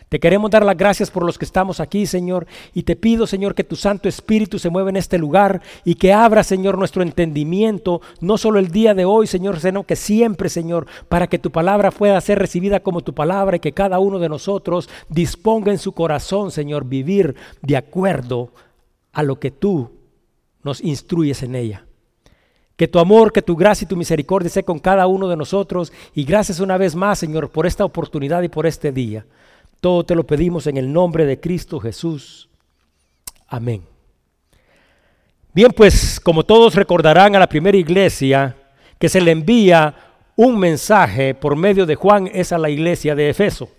Te 0.10 0.20
queremos 0.20 0.52
dar 0.52 0.64
las 0.64 0.78
gracias 0.78 1.10
por 1.10 1.26
los 1.26 1.38
que 1.38 1.46
estamos 1.46 1.80
aquí, 1.80 2.06
Señor, 2.06 2.46
y 2.74 2.84
te 2.84 2.96
pido, 2.96 3.26
Señor, 3.26 3.56
que 3.56 3.64
tu 3.64 3.76
Santo 3.76 4.08
Espíritu 4.08 4.60
se 4.60 4.70
mueva 4.70 4.90
en 4.90 4.98
este 4.98 5.18
lugar 5.18 5.62
y 5.84 5.96
que 5.96 6.14
abra, 6.14 6.44
Señor, 6.44 6.78
nuestro 6.78 7.02
entendimiento, 7.02 8.02
no 8.22 8.38
solo 8.38 8.60
el 8.60 8.70
día 8.70 8.94
de 8.94 9.06
hoy, 9.06 9.26
Señor, 9.26 9.60
sino 9.60 9.84
que 9.84 9.96
siempre, 9.96 10.50
Señor, 10.50 10.86
para 11.10 11.28
que 11.28 11.40
tu 11.40 11.52
palabra 11.52 11.90
pueda 11.90 12.22
ser 12.22 12.38
recibida 12.38 12.82
como 12.82 13.02
tu 13.02 13.14
palabra 13.14 13.58
y 13.58 13.60
que 13.60 13.74
cada 13.74 14.00
uno 14.00 14.20
de 14.20 14.30
nosotros 14.30 14.90
disponga 15.10 15.72
en 15.72 15.80
su 15.80 15.94
corazón, 15.94 16.52
Señor, 16.52 16.86
vivir 16.86 17.36
de 17.62 17.78
acuerdo 17.78 18.52
a 19.12 19.24
lo 19.24 19.40
que 19.40 19.50
tú 19.50 19.92
nos 20.64 20.82
instruyes 20.82 21.42
en 21.42 21.56
ella. 21.56 21.86
Que 22.76 22.88
tu 22.88 23.00
amor, 23.00 23.32
que 23.32 23.42
tu 23.42 23.56
gracia 23.56 23.86
y 23.86 23.88
tu 23.88 23.96
misericordia 23.96 24.50
sea 24.50 24.64
con 24.64 24.80
cada 24.80 25.08
uno 25.08 25.28
de 25.30 25.38
nosotros. 25.38 25.94
Y 26.14 26.26
gracias 26.26 26.60
una 26.60 26.78
vez 26.78 26.96
más, 26.96 27.20
Señor, 27.20 27.50
por 27.50 27.66
esta 27.66 27.86
oportunidad 27.86 28.42
y 28.42 28.50
por 28.50 28.66
este 28.66 28.92
día. 28.92 29.26
Todo 29.82 30.04
te 30.04 30.16
lo 30.16 30.26
pedimos 30.26 30.68
en 30.68 30.78
el 30.78 30.92
nombre 30.92 31.26
de 31.26 31.40
Cristo 31.40 31.80
Jesús. 31.80 32.50
Amén. 33.48 33.84
Bien, 35.54 35.72
pues 35.72 36.20
como 36.20 36.44
todos 36.44 36.76
recordarán 36.76 37.36
a 37.36 37.40
la 37.40 37.48
primera 37.48 37.78
iglesia 37.78 38.58
que 39.00 39.08
se 39.08 39.22
le 39.22 39.32
envía 39.32 39.96
un 40.36 40.60
mensaje 40.60 41.34
por 41.34 41.56
medio 41.56 41.86
de 41.86 41.96
Juan 41.96 42.30
es 42.34 42.52
a 42.52 42.58
la 42.58 42.70
iglesia 42.70 43.16
de 43.16 43.30
Efeso. 43.30 43.70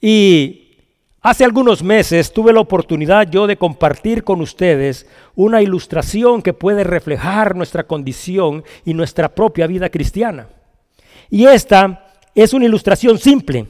Y 0.00 0.76
hace 1.20 1.44
algunos 1.44 1.82
meses 1.82 2.32
tuve 2.32 2.52
la 2.52 2.60
oportunidad 2.60 3.28
yo 3.28 3.46
de 3.46 3.56
compartir 3.56 4.22
con 4.22 4.40
ustedes 4.40 5.06
una 5.34 5.62
ilustración 5.62 6.42
que 6.42 6.52
puede 6.52 6.84
reflejar 6.84 7.56
nuestra 7.56 7.84
condición 7.84 8.62
y 8.84 8.94
nuestra 8.94 9.34
propia 9.34 9.66
vida 9.66 9.88
cristiana. 9.88 10.48
Y 11.28 11.46
esta 11.46 12.14
es 12.34 12.52
una 12.52 12.66
ilustración 12.66 13.18
simple 13.18 13.66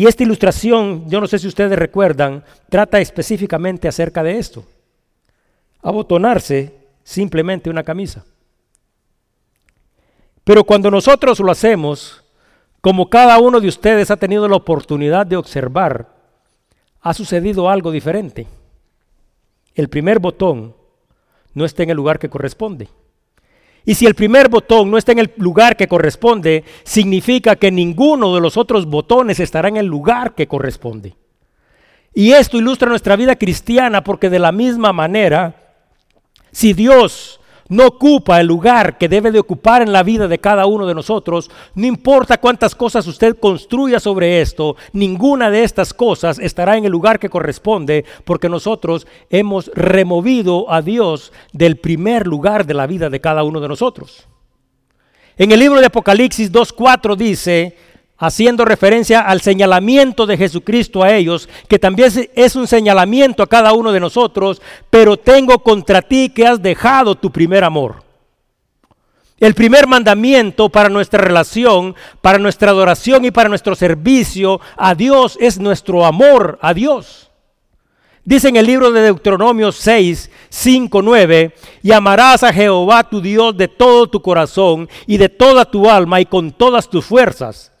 y 0.00 0.06
esta 0.06 0.22
ilustración, 0.22 1.10
yo 1.10 1.20
no 1.20 1.26
sé 1.26 1.38
si 1.38 1.46
ustedes 1.46 1.78
recuerdan, 1.78 2.42
trata 2.70 3.00
específicamente 3.00 3.86
acerca 3.86 4.22
de 4.22 4.38
esto. 4.38 4.64
Abotonarse 5.82 6.72
simplemente 7.02 7.68
una 7.68 7.82
camisa. 7.82 8.24
Pero 10.42 10.64
cuando 10.64 10.90
nosotros 10.90 11.38
lo 11.40 11.52
hacemos, 11.52 12.24
como 12.80 13.10
cada 13.10 13.38
uno 13.40 13.60
de 13.60 13.68
ustedes 13.68 14.10
ha 14.10 14.16
tenido 14.16 14.48
la 14.48 14.56
oportunidad 14.56 15.26
de 15.26 15.36
observar, 15.36 16.08
ha 17.02 17.12
sucedido 17.12 17.68
algo 17.68 17.90
diferente. 17.90 18.46
El 19.74 19.90
primer 19.90 20.18
botón 20.18 20.74
no 21.52 21.66
está 21.66 21.82
en 21.82 21.90
el 21.90 21.98
lugar 21.98 22.18
que 22.18 22.30
corresponde. 22.30 22.88
Y 23.84 23.94
si 23.94 24.06
el 24.06 24.14
primer 24.14 24.48
botón 24.48 24.90
no 24.90 24.98
está 24.98 25.12
en 25.12 25.20
el 25.20 25.32
lugar 25.36 25.76
que 25.76 25.88
corresponde, 25.88 26.64
significa 26.84 27.56
que 27.56 27.70
ninguno 27.70 28.34
de 28.34 28.40
los 28.40 28.56
otros 28.56 28.86
botones 28.86 29.40
estará 29.40 29.68
en 29.68 29.78
el 29.78 29.86
lugar 29.86 30.34
que 30.34 30.46
corresponde. 30.46 31.16
Y 32.14 32.32
esto 32.32 32.58
ilustra 32.58 32.88
nuestra 32.88 33.16
vida 33.16 33.36
cristiana 33.36 34.04
porque 34.04 34.30
de 34.30 34.38
la 34.38 34.52
misma 34.52 34.92
manera, 34.92 35.74
si 36.50 36.72
Dios 36.72 37.39
no 37.70 37.86
ocupa 37.86 38.38
el 38.40 38.46
lugar 38.46 38.98
que 38.98 39.08
debe 39.08 39.30
de 39.30 39.38
ocupar 39.38 39.80
en 39.80 39.92
la 39.92 40.02
vida 40.02 40.28
de 40.28 40.38
cada 40.38 40.66
uno 40.66 40.86
de 40.86 40.94
nosotros, 40.94 41.50
no 41.74 41.86
importa 41.86 42.38
cuántas 42.38 42.74
cosas 42.74 43.06
usted 43.06 43.38
construya 43.38 43.98
sobre 43.98 44.42
esto, 44.42 44.76
ninguna 44.92 45.50
de 45.50 45.64
estas 45.64 45.94
cosas 45.94 46.38
estará 46.38 46.76
en 46.76 46.84
el 46.84 46.92
lugar 46.92 47.18
que 47.18 47.30
corresponde 47.30 48.04
porque 48.24 48.50
nosotros 48.50 49.06
hemos 49.30 49.70
removido 49.74 50.70
a 50.70 50.82
Dios 50.82 51.32
del 51.52 51.78
primer 51.78 52.26
lugar 52.26 52.66
de 52.66 52.74
la 52.74 52.86
vida 52.86 53.08
de 53.08 53.20
cada 53.20 53.42
uno 53.44 53.60
de 53.60 53.68
nosotros. 53.68 54.26
En 55.36 55.52
el 55.52 55.60
libro 55.60 55.80
de 55.80 55.86
Apocalipsis 55.86 56.52
2.4 56.52 57.16
dice, 57.16 57.74
haciendo 58.20 58.66
referencia 58.66 59.22
al 59.22 59.40
señalamiento 59.40 60.26
de 60.26 60.36
Jesucristo 60.36 61.02
a 61.02 61.12
ellos, 61.12 61.48
que 61.68 61.78
también 61.78 62.12
es 62.34 62.54
un 62.54 62.66
señalamiento 62.66 63.42
a 63.42 63.48
cada 63.48 63.72
uno 63.72 63.92
de 63.92 63.98
nosotros, 63.98 64.60
pero 64.90 65.16
tengo 65.16 65.58
contra 65.60 66.02
ti 66.02 66.28
que 66.28 66.46
has 66.46 66.62
dejado 66.62 67.14
tu 67.14 67.32
primer 67.32 67.64
amor. 67.64 68.04
El 69.40 69.54
primer 69.54 69.86
mandamiento 69.86 70.68
para 70.68 70.90
nuestra 70.90 71.18
relación, 71.18 71.96
para 72.20 72.38
nuestra 72.38 72.72
adoración 72.72 73.24
y 73.24 73.30
para 73.30 73.48
nuestro 73.48 73.74
servicio 73.74 74.60
a 74.76 74.94
Dios 74.94 75.38
es 75.40 75.58
nuestro 75.58 76.04
amor 76.04 76.58
a 76.60 76.74
Dios. 76.74 77.30
Dice 78.22 78.50
en 78.50 78.56
el 78.56 78.66
libro 78.66 78.92
de 78.92 79.00
Deuteronomio 79.00 79.72
6, 79.72 80.30
5, 80.50 81.00
9, 81.00 81.54
y 81.82 81.90
amarás 81.90 82.42
a 82.42 82.52
Jehová 82.52 83.02
tu 83.08 83.22
Dios 83.22 83.56
de 83.56 83.66
todo 83.66 84.08
tu 84.08 84.20
corazón 84.20 84.90
y 85.06 85.16
de 85.16 85.30
toda 85.30 85.64
tu 85.64 85.88
alma 85.88 86.20
y 86.20 86.26
con 86.26 86.52
todas 86.52 86.86
tus 86.90 87.06
fuerzas. 87.06 87.72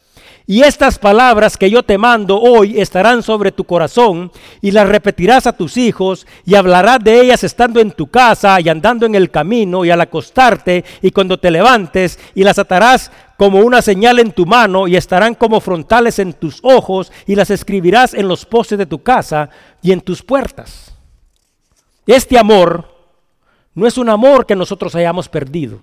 Y 0.50 0.64
estas 0.64 0.98
palabras 0.98 1.56
que 1.56 1.70
yo 1.70 1.84
te 1.84 1.96
mando 1.96 2.36
hoy 2.40 2.80
estarán 2.80 3.22
sobre 3.22 3.52
tu 3.52 3.62
corazón 3.62 4.32
y 4.60 4.72
las 4.72 4.88
repetirás 4.88 5.46
a 5.46 5.52
tus 5.52 5.76
hijos 5.76 6.26
y 6.44 6.56
hablarás 6.56 6.98
de 7.04 7.20
ellas 7.20 7.44
estando 7.44 7.78
en 7.78 7.92
tu 7.92 8.08
casa 8.08 8.60
y 8.60 8.68
andando 8.68 9.06
en 9.06 9.14
el 9.14 9.30
camino 9.30 9.84
y 9.84 9.92
al 9.92 10.00
acostarte 10.00 10.84
y 11.02 11.12
cuando 11.12 11.38
te 11.38 11.52
levantes 11.52 12.18
y 12.34 12.42
las 12.42 12.58
atarás 12.58 13.12
como 13.36 13.60
una 13.60 13.80
señal 13.80 14.18
en 14.18 14.32
tu 14.32 14.44
mano 14.44 14.88
y 14.88 14.96
estarán 14.96 15.36
como 15.36 15.60
frontales 15.60 16.18
en 16.18 16.32
tus 16.32 16.58
ojos 16.64 17.12
y 17.28 17.36
las 17.36 17.50
escribirás 17.50 18.12
en 18.12 18.26
los 18.26 18.44
postes 18.44 18.76
de 18.76 18.86
tu 18.86 19.04
casa 19.04 19.50
y 19.82 19.92
en 19.92 20.00
tus 20.00 20.20
puertas. 20.20 20.92
Este 22.08 22.36
amor 22.36 22.92
no 23.72 23.86
es 23.86 23.96
un 23.96 24.08
amor 24.08 24.46
que 24.46 24.56
nosotros 24.56 24.96
hayamos 24.96 25.28
perdido. 25.28 25.80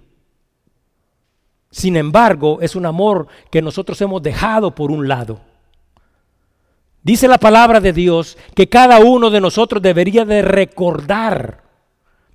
Sin 1.72 1.96
embargo, 1.96 2.60
es 2.62 2.76
un 2.76 2.86
amor 2.86 3.28
que 3.52 3.62
nosotros 3.62 4.00
hemos 4.02 4.22
dejado 4.22 4.74
por 4.74 4.92
un 4.92 5.08
lado. 5.08 5.40
Dice 7.04 7.28
la 7.28 7.38
palabra 7.38 7.80
de 7.80 7.94
Dios 7.94 8.38
que 8.54 8.68
cada 8.68 9.00
uno 9.00 9.30
de 9.30 9.40
nosotros 9.40 9.82
debería 9.82 10.26
de 10.26 10.42
recordar 10.42 11.64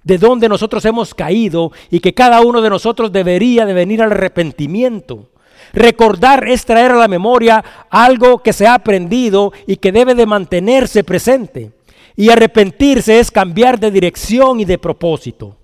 de 0.04 0.18
dónde 0.18 0.48
nosotros 0.48 0.84
hemos 0.84 1.14
caído 1.14 1.72
y 1.90 2.00
que 2.00 2.14
cada 2.14 2.40
uno 2.40 2.60
de 2.60 2.70
nosotros 2.70 3.12
debería 3.12 3.66
de 3.66 3.74
venir 3.74 4.02
al 4.02 4.12
arrepentimiento. 4.12 5.30
Recordar 5.72 6.48
es 6.48 6.64
traer 6.64 6.92
a 6.92 6.96
la 6.96 7.08
memoria 7.08 7.64
algo 7.88 8.38
que 8.38 8.52
se 8.52 8.66
ha 8.66 8.74
aprendido 8.74 9.52
y 9.66 9.76
que 9.76 9.92
debe 9.92 10.14
de 10.14 10.26
mantenerse 10.26 11.04
presente. 11.04 11.72
Y 12.16 12.28
arrepentirse 12.30 13.20
es 13.20 13.30
cambiar 13.30 13.78
de 13.78 13.90
dirección 13.90 14.60
y 14.60 14.64
de 14.64 14.78
propósito. 14.78 15.56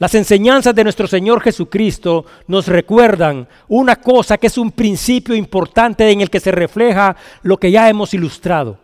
Las 0.00 0.14
enseñanzas 0.14 0.74
de 0.74 0.82
nuestro 0.82 1.06
Señor 1.06 1.42
Jesucristo 1.42 2.24
nos 2.46 2.66
recuerdan 2.68 3.46
una 3.68 3.96
cosa 3.96 4.38
que 4.38 4.46
es 4.46 4.56
un 4.56 4.72
principio 4.72 5.34
importante 5.34 6.10
en 6.10 6.22
el 6.22 6.30
que 6.30 6.40
se 6.40 6.50
refleja 6.50 7.14
lo 7.42 7.58
que 7.58 7.70
ya 7.70 7.86
hemos 7.86 8.14
ilustrado. 8.14 8.78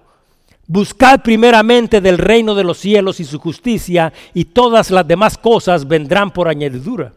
Buscad 0.67 1.23
primeramente 1.23 2.03
del 2.03 2.19
reino 2.19 2.55
de 2.55 2.65
los 2.65 2.77
cielos 2.77 3.19
y 3.19 3.25
su 3.25 3.39
justicia 3.39 4.13
y 4.35 4.45
todas 4.45 4.91
las 4.91 5.09
demás 5.09 5.39
cosas 5.39 5.89
vendrán 5.89 6.33
por 6.33 6.49
añadidura. 6.49 7.15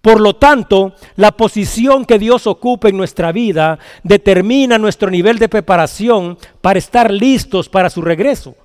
Por 0.00 0.20
lo 0.20 0.34
tanto, 0.34 0.96
la 1.14 1.30
posición 1.30 2.04
que 2.04 2.18
Dios 2.18 2.48
ocupa 2.48 2.88
en 2.88 2.96
nuestra 2.96 3.30
vida 3.30 3.78
determina 4.02 4.78
nuestro 4.78 5.12
nivel 5.12 5.38
de 5.38 5.48
preparación 5.48 6.38
para 6.60 6.80
estar 6.80 7.12
listos 7.12 7.68
para 7.68 7.88
su 7.88 8.02
regreso. 8.02 8.56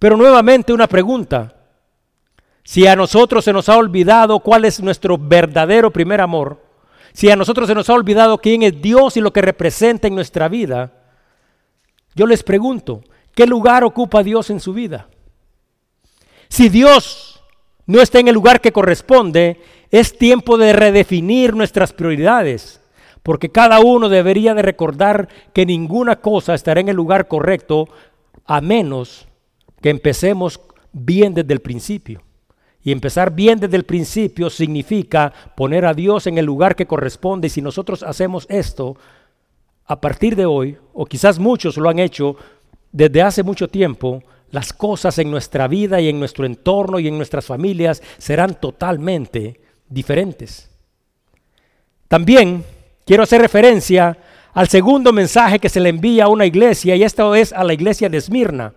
Pero 0.00 0.16
nuevamente 0.16 0.72
una 0.72 0.88
pregunta. 0.88 1.59
Si 2.70 2.86
a 2.86 2.94
nosotros 2.94 3.44
se 3.44 3.52
nos 3.52 3.68
ha 3.68 3.76
olvidado 3.76 4.38
cuál 4.38 4.64
es 4.64 4.80
nuestro 4.80 5.18
verdadero 5.18 5.90
primer 5.90 6.20
amor, 6.20 6.62
si 7.12 7.28
a 7.28 7.34
nosotros 7.34 7.66
se 7.66 7.74
nos 7.74 7.90
ha 7.90 7.94
olvidado 7.94 8.38
quién 8.38 8.62
es 8.62 8.80
Dios 8.80 9.16
y 9.16 9.20
lo 9.20 9.32
que 9.32 9.42
representa 9.42 10.06
en 10.06 10.14
nuestra 10.14 10.48
vida, 10.48 10.92
yo 12.14 12.26
les 12.28 12.44
pregunto, 12.44 13.02
¿qué 13.34 13.44
lugar 13.44 13.82
ocupa 13.82 14.22
Dios 14.22 14.50
en 14.50 14.60
su 14.60 14.72
vida? 14.72 15.08
Si 16.48 16.68
Dios 16.68 17.42
no 17.86 18.00
está 18.00 18.20
en 18.20 18.28
el 18.28 18.34
lugar 18.34 18.60
que 18.60 18.70
corresponde, 18.70 19.60
es 19.90 20.16
tiempo 20.16 20.56
de 20.56 20.72
redefinir 20.72 21.56
nuestras 21.56 21.92
prioridades, 21.92 22.80
Porque 23.24 23.50
cada 23.50 23.80
uno 23.80 24.08
debería 24.08 24.54
de 24.54 24.62
recordar 24.62 25.28
que 25.52 25.66
ninguna 25.66 26.20
cosa 26.20 26.54
estará 26.54 26.80
en 26.80 26.88
el 26.88 26.94
lugar 26.94 27.26
correcto 27.26 27.88
a 28.46 28.60
menos 28.60 29.26
que 29.82 29.90
empecemos 29.90 30.60
bien 30.92 31.34
desde 31.34 31.52
el 31.52 31.60
principio. 31.60 32.22
Y 32.82 32.92
empezar 32.92 33.34
bien 33.34 33.60
desde 33.60 33.76
el 33.76 33.84
principio 33.84 34.48
significa 34.48 35.32
poner 35.56 35.84
a 35.84 35.94
Dios 35.94 36.26
en 36.26 36.38
el 36.38 36.46
lugar 36.46 36.74
que 36.74 36.86
corresponde. 36.86 37.48
Y 37.48 37.50
si 37.50 37.60
nosotros 37.60 38.02
hacemos 38.02 38.46
esto 38.48 38.96
a 39.84 40.00
partir 40.00 40.34
de 40.36 40.46
hoy, 40.46 40.78
o 40.94 41.04
quizás 41.04 41.38
muchos 41.38 41.76
lo 41.76 41.88
han 41.88 41.98
hecho 41.98 42.36
desde 42.92 43.22
hace 43.22 43.42
mucho 43.42 43.68
tiempo, 43.68 44.22
las 44.50 44.72
cosas 44.72 45.18
en 45.18 45.30
nuestra 45.30 45.68
vida 45.68 46.00
y 46.00 46.08
en 46.08 46.18
nuestro 46.18 46.46
entorno 46.46 46.98
y 46.98 47.08
en 47.08 47.16
nuestras 47.16 47.44
familias 47.44 48.02
serán 48.18 48.54
totalmente 48.60 49.60
diferentes. 49.88 50.70
También 52.08 52.64
quiero 53.04 53.22
hacer 53.22 53.40
referencia 53.40 54.18
al 54.52 54.68
segundo 54.68 55.12
mensaje 55.12 55.58
que 55.58 55.68
se 55.68 55.80
le 55.80 55.90
envía 55.90 56.24
a 56.24 56.28
una 56.28 56.46
iglesia 56.46 56.96
y 56.96 57.04
esto 57.04 57.34
es 57.34 57.52
a 57.52 57.62
la 57.62 57.72
iglesia 57.72 58.08
de 58.08 58.18
Esmirna. 58.18 58.72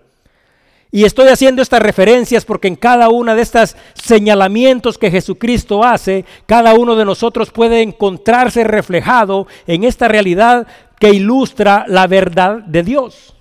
Y 0.95 1.05
estoy 1.05 1.29
haciendo 1.29 1.63
estas 1.63 1.81
referencias 1.81 2.45
porque 2.45 2.67
en 2.67 2.75
cada 2.75 3.09
una 3.09 3.33
de 3.33 3.41
estas 3.41 3.75
señalamientos 3.95 4.99
que 4.99 5.09
Jesucristo 5.09 5.83
hace, 5.83 6.23
cada 6.45 6.75
uno 6.75 6.95
de 6.95 7.03
nosotros 7.03 7.49
puede 7.49 7.81
encontrarse 7.81 8.63
reflejado 8.63 9.47
en 9.65 9.85
esta 9.85 10.07
realidad 10.07 10.67
que 10.99 11.09
ilustra 11.09 11.85
la 11.87 12.05
verdad 12.05 12.59
de 12.59 12.83
Dios. 12.83 13.35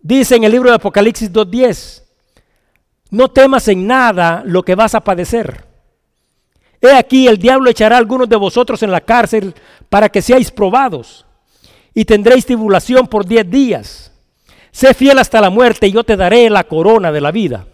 Dice 0.00 0.36
en 0.36 0.44
el 0.44 0.52
libro 0.52 0.70
de 0.70 0.76
Apocalipsis 0.76 1.32
2.10, 1.32 2.04
no 3.10 3.28
temas 3.28 3.66
en 3.66 3.84
nada 3.84 4.44
lo 4.46 4.62
que 4.62 4.76
vas 4.76 4.94
a 4.94 5.00
padecer. 5.00 5.64
He 6.80 6.92
aquí 6.92 7.26
el 7.26 7.38
diablo 7.38 7.70
echará 7.70 7.96
a 7.96 7.98
algunos 7.98 8.28
de 8.28 8.36
vosotros 8.36 8.84
en 8.84 8.92
la 8.92 9.00
cárcel 9.00 9.52
para 9.88 10.10
que 10.10 10.22
seáis 10.22 10.52
probados 10.52 11.26
y 11.92 12.04
tendréis 12.04 12.46
tribulación 12.46 13.08
por 13.08 13.26
diez 13.26 13.50
días. 13.50 14.12
Sé 14.70 14.94
fiel 14.94 15.18
hasta 15.18 15.40
la 15.40 15.50
muerte 15.50 15.86
y 15.86 15.92
yo 15.92 16.04
te 16.04 16.16
daré 16.16 16.48
la 16.50 16.64
corona 16.64 17.12
de 17.12 17.20
la 17.20 17.30
vida. 17.30 17.66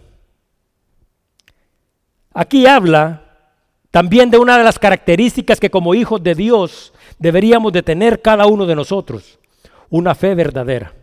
Aquí 2.33 2.65
habla 2.67 3.21
también 3.91 4.29
de 4.29 4.37
una 4.37 4.57
de 4.57 4.63
las 4.63 4.77
características 4.77 5.59
que 5.59 5.69
como 5.69 5.95
hijos 5.95 6.21
de 6.21 6.35
Dios 6.35 6.93
deberíamos 7.17 7.71
de 7.71 7.81
tener 7.81 8.21
cada 8.21 8.45
uno 8.45 8.65
de 8.65 8.75
nosotros, 8.75 9.39
una 9.89 10.15
fe 10.15 10.35
verdadera. 10.35 10.93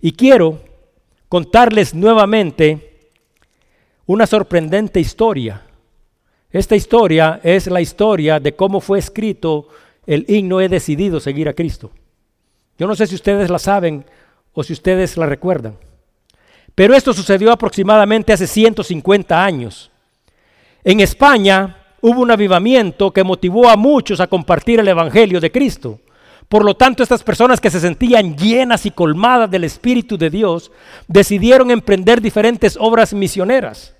Y 0.00 0.12
quiero 0.12 0.60
contarles 1.28 1.94
nuevamente 1.94 3.10
una 4.04 4.26
sorprendente 4.26 5.00
historia. 5.00 5.62
Esta 6.50 6.76
historia 6.76 7.40
es 7.42 7.66
la 7.66 7.80
historia 7.80 8.38
de 8.38 8.54
cómo 8.54 8.80
fue 8.80 8.98
escrito 8.98 9.68
el 10.06 10.24
himno 10.28 10.60
He 10.60 10.68
decidido 10.68 11.20
seguir 11.20 11.48
a 11.48 11.54
Cristo. 11.54 11.90
Yo 12.78 12.86
no 12.86 12.94
sé 12.94 13.06
si 13.06 13.14
ustedes 13.14 13.50
la 13.50 13.58
saben 13.58 14.04
o 14.56 14.64
si 14.64 14.72
ustedes 14.72 15.16
la 15.18 15.26
recuerdan. 15.26 15.76
Pero 16.74 16.94
esto 16.94 17.12
sucedió 17.12 17.52
aproximadamente 17.52 18.32
hace 18.32 18.46
150 18.46 19.44
años. 19.44 19.90
En 20.82 21.00
España 21.00 21.76
hubo 22.00 22.22
un 22.22 22.30
avivamiento 22.30 23.12
que 23.12 23.22
motivó 23.22 23.68
a 23.68 23.76
muchos 23.76 24.18
a 24.18 24.26
compartir 24.26 24.80
el 24.80 24.88
Evangelio 24.88 25.40
de 25.40 25.52
Cristo. 25.52 26.00
Por 26.48 26.64
lo 26.64 26.74
tanto, 26.74 27.02
estas 27.02 27.22
personas 27.22 27.60
que 27.60 27.70
se 27.70 27.80
sentían 27.80 28.36
llenas 28.36 28.86
y 28.86 28.90
colmadas 28.90 29.50
del 29.50 29.64
Espíritu 29.64 30.16
de 30.16 30.30
Dios 30.30 30.72
decidieron 31.06 31.70
emprender 31.70 32.22
diferentes 32.22 32.78
obras 32.80 33.12
misioneras. 33.12 33.94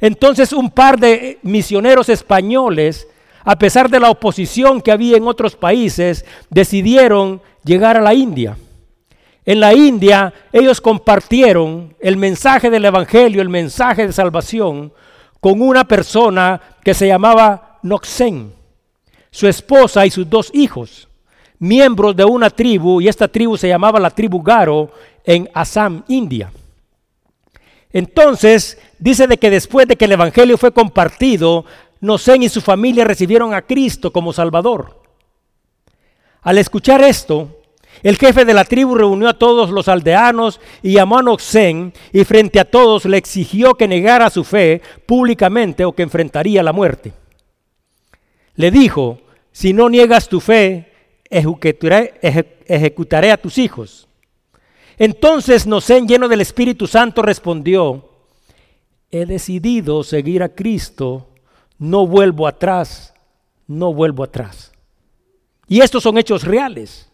Entonces 0.00 0.54
un 0.54 0.70
par 0.70 0.98
de 0.98 1.38
misioneros 1.42 2.08
españoles, 2.08 3.06
a 3.44 3.58
pesar 3.58 3.90
de 3.90 4.00
la 4.00 4.10
oposición 4.10 4.80
que 4.80 4.90
había 4.90 5.18
en 5.18 5.28
otros 5.28 5.54
países, 5.54 6.24
decidieron 6.48 7.42
llegar 7.62 7.98
a 7.98 8.00
la 8.00 8.14
India. 8.14 8.56
En 9.44 9.60
la 9.60 9.74
India 9.74 10.32
ellos 10.52 10.80
compartieron 10.80 11.96
el 12.00 12.16
mensaje 12.16 12.70
del 12.70 12.84
Evangelio, 12.84 13.42
el 13.42 13.48
mensaje 13.48 14.06
de 14.06 14.12
salvación, 14.12 14.92
con 15.40 15.60
una 15.60 15.84
persona 15.84 16.60
que 16.84 16.94
se 16.94 17.08
llamaba 17.08 17.78
Noxen, 17.82 18.52
su 19.30 19.48
esposa 19.48 20.06
y 20.06 20.10
sus 20.10 20.30
dos 20.30 20.50
hijos, 20.54 21.08
miembros 21.58 22.14
de 22.14 22.24
una 22.24 22.50
tribu, 22.50 23.00
y 23.00 23.08
esta 23.08 23.26
tribu 23.26 23.56
se 23.56 23.68
llamaba 23.68 23.98
la 23.98 24.10
tribu 24.10 24.40
Garo 24.42 24.90
en 25.24 25.50
Assam, 25.52 26.04
India. 26.06 26.52
Entonces, 27.92 28.78
dice 28.98 29.26
de 29.26 29.36
que 29.38 29.50
después 29.50 29.88
de 29.88 29.96
que 29.96 30.04
el 30.04 30.12
Evangelio 30.12 30.56
fue 30.56 30.72
compartido, 30.72 31.64
Noxen 32.00 32.42
y 32.42 32.48
su 32.48 32.60
familia 32.60 33.04
recibieron 33.04 33.54
a 33.54 33.62
Cristo 33.62 34.12
como 34.12 34.32
Salvador. 34.32 35.02
Al 36.42 36.58
escuchar 36.58 37.02
esto, 37.02 37.61
el 38.02 38.16
jefe 38.16 38.44
de 38.44 38.54
la 38.54 38.64
tribu 38.64 38.96
reunió 38.96 39.28
a 39.28 39.38
todos 39.38 39.70
los 39.70 39.86
aldeanos 39.86 40.60
y 40.82 40.94
llamó 40.94 41.18
a 41.18 41.22
Noxen 41.22 41.92
y 42.12 42.24
frente 42.24 42.58
a 42.58 42.64
todos 42.64 43.04
le 43.04 43.16
exigió 43.16 43.74
que 43.74 43.86
negara 43.86 44.28
su 44.28 44.42
fe 44.42 44.82
públicamente 45.06 45.84
o 45.84 45.92
que 45.92 46.02
enfrentaría 46.02 46.62
la 46.62 46.72
muerte. 46.72 47.12
Le 48.56 48.70
dijo, 48.70 49.20
si 49.52 49.72
no 49.72 49.88
niegas 49.88 50.28
tu 50.28 50.40
fe, 50.40 50.92
ejecutaré, 51.30 53.30
a 53.30 53.36
tus 53.36 53.58
hijos. 53.58 54.08
Entonces 54.98 55.66
Noxen, 55.66 56.08
lleno 56.08 56.28
del 56.28 56.40
Espíritu 56.40 56.88
Santo, 56.88 57.22
respondió, 57.22 58.08
he 59.10 59.26
decidido 59.26 60.02
seguir 60.02 60.42
a 60.42 60.48
Cristo, 60.48 61.28
no 61.78 62.06
vuelvo 62.06 62.48
atrás, 62.48 63.14
no 63.68 63.94
vuelvo 63.94 64.24
atrás. 64.24 64.72
Y 65.68 65.80
estos 65.80 66.02
son 66.02 66.18
hechos 66.18 66.44
reales. 66.44 67.11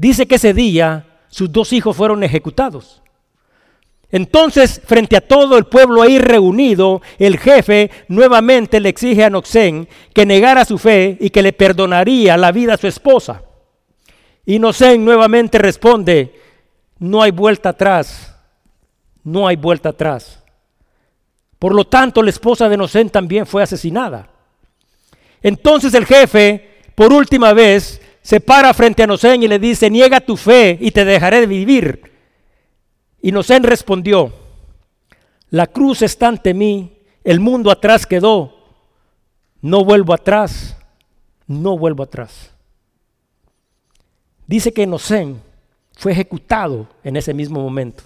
Dice 0.00 0.26
que 0.26 0.36
ese 0.36 0.54
día 0.54 1.04
sus 1.28 1.52
dos 1.52 1.74
hijos 1.74 1.94
fueron 1.94 2.22
ejecutados. 2.22 3.02
Entonces, 4.10 4.80
frente 4.82 5.14
a 5.14 5.20
todo 5.20 5.58
el 5.58 5.66
pueblo 5.66 6.00
ahí 6.00 6.18
reunido, 6.18 7.02
el 7.18 7.38
jefe 7.38 7.90
nuevamente 8.08 8.80
le 8.80 8.88
exige 8.88 9.24
a 9.24 9.28
Noxen 9.28 9.86
que 10.14 10.24
negara 10.24 10.64
su 10.64 10.78
fe 10.78 11.18
y 11.20 11.28
que 11.28 11.42
le 11.42 11.52
perdonaría 11.52 12.38
la 12.38 12.50
vida 12.50 12.72
a 12.72 12.76
su 12.78 12.86
esposa. 12.86 13.42
Y 14.46 14.58
Noxen 14.58 15.04
nuevamente 15.04 15.58
responde, 15.58 16.34
no 16.98 17.22
hay 17.22 17.30
vuelta 17.30 17.68
atrás, 17.68 18.34
no 19.22 19.46
hay 19.46 19.56
vuelta 19.56 19.90
atrás. 19.90 20.42
Por 21.58 21.74
lo 21.74 21.84
tanto, 21.84 22.22
la 22.22 22.30
esposa 22.30 22.70
de 22.70 22.78
Noxen 22.78 23.10
también 23.10 23.44
fue 23.44 23.62
asesinada. 23.62 24.30
Entonces 25.42 25.92
el 25.92 26.06
jefe, 26.06 26.78
por 26.94 27.12
última 27.12 27.52
vez, 27.52 28.00
se 28.30 28.38
para 28.38 28.72
frente 28.72 29.02
a 29.02 29.08
Nosén 29.08 29.42
y 29.42 29.48
le 29.48 29.58
dice, 29.58 29.90
niega 29.90 30.20
tu 30.20 30.36
fe 30.36 30.78
y 30.80 30.92
te 30.92 31.04
dejaré 31.04 31.40
de 31.40 31.48
vivir. 31.48 32.12
Y 33.20 33.32
Nosén 33.32 33.64
respondió, 33.64 34.32
la 35.48 35.66
cruz 35.66 36.02
está 36.02 36.28
ante 36.28 36.54
mí, 36.54 36.96
el 37.24 37.40
mundo 37.40 37.72
atrás 37.72 38.06
quedó, 38.06 38.54
no 39.60 39.84
vuelvo 39.84 40.14
atrás, 40.14 40.76
no 41.48 41.76
vuelvo 41.76 42.04
atrás. 42.04 42.52
Dice 44.46 44.72
que 44.72 44.86
Nosén 44.86 45.42
fue 45.96 46.12
ejecutado 46.12 46.86
en 47.02 47.16
ese 47.16 47.34
mismo 47.34 47.60
momento. 47.60 48.04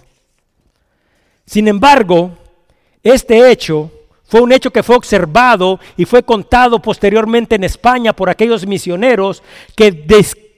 Sin 1.45 1.67
embargo, 1.67 2.31
este 3.03 3.51
hecho 3.51 3.91
fue 4.35 4.41
un 4.41 4.51
hecho 4.51 4.69
que 4.69 4.83
fue 4.83 4.97
observado 4.97 5.79
y 5.95 6.03
fue 6.03 6.21
contado 6.21 6.81
posteriormente 6.81 7.55
en 7.55 7.63
España 7.63 8.11
por 8.11 8.29
aquellos 8.29 8.67
misioneros 8.67 9.41
que, 9.77 10.05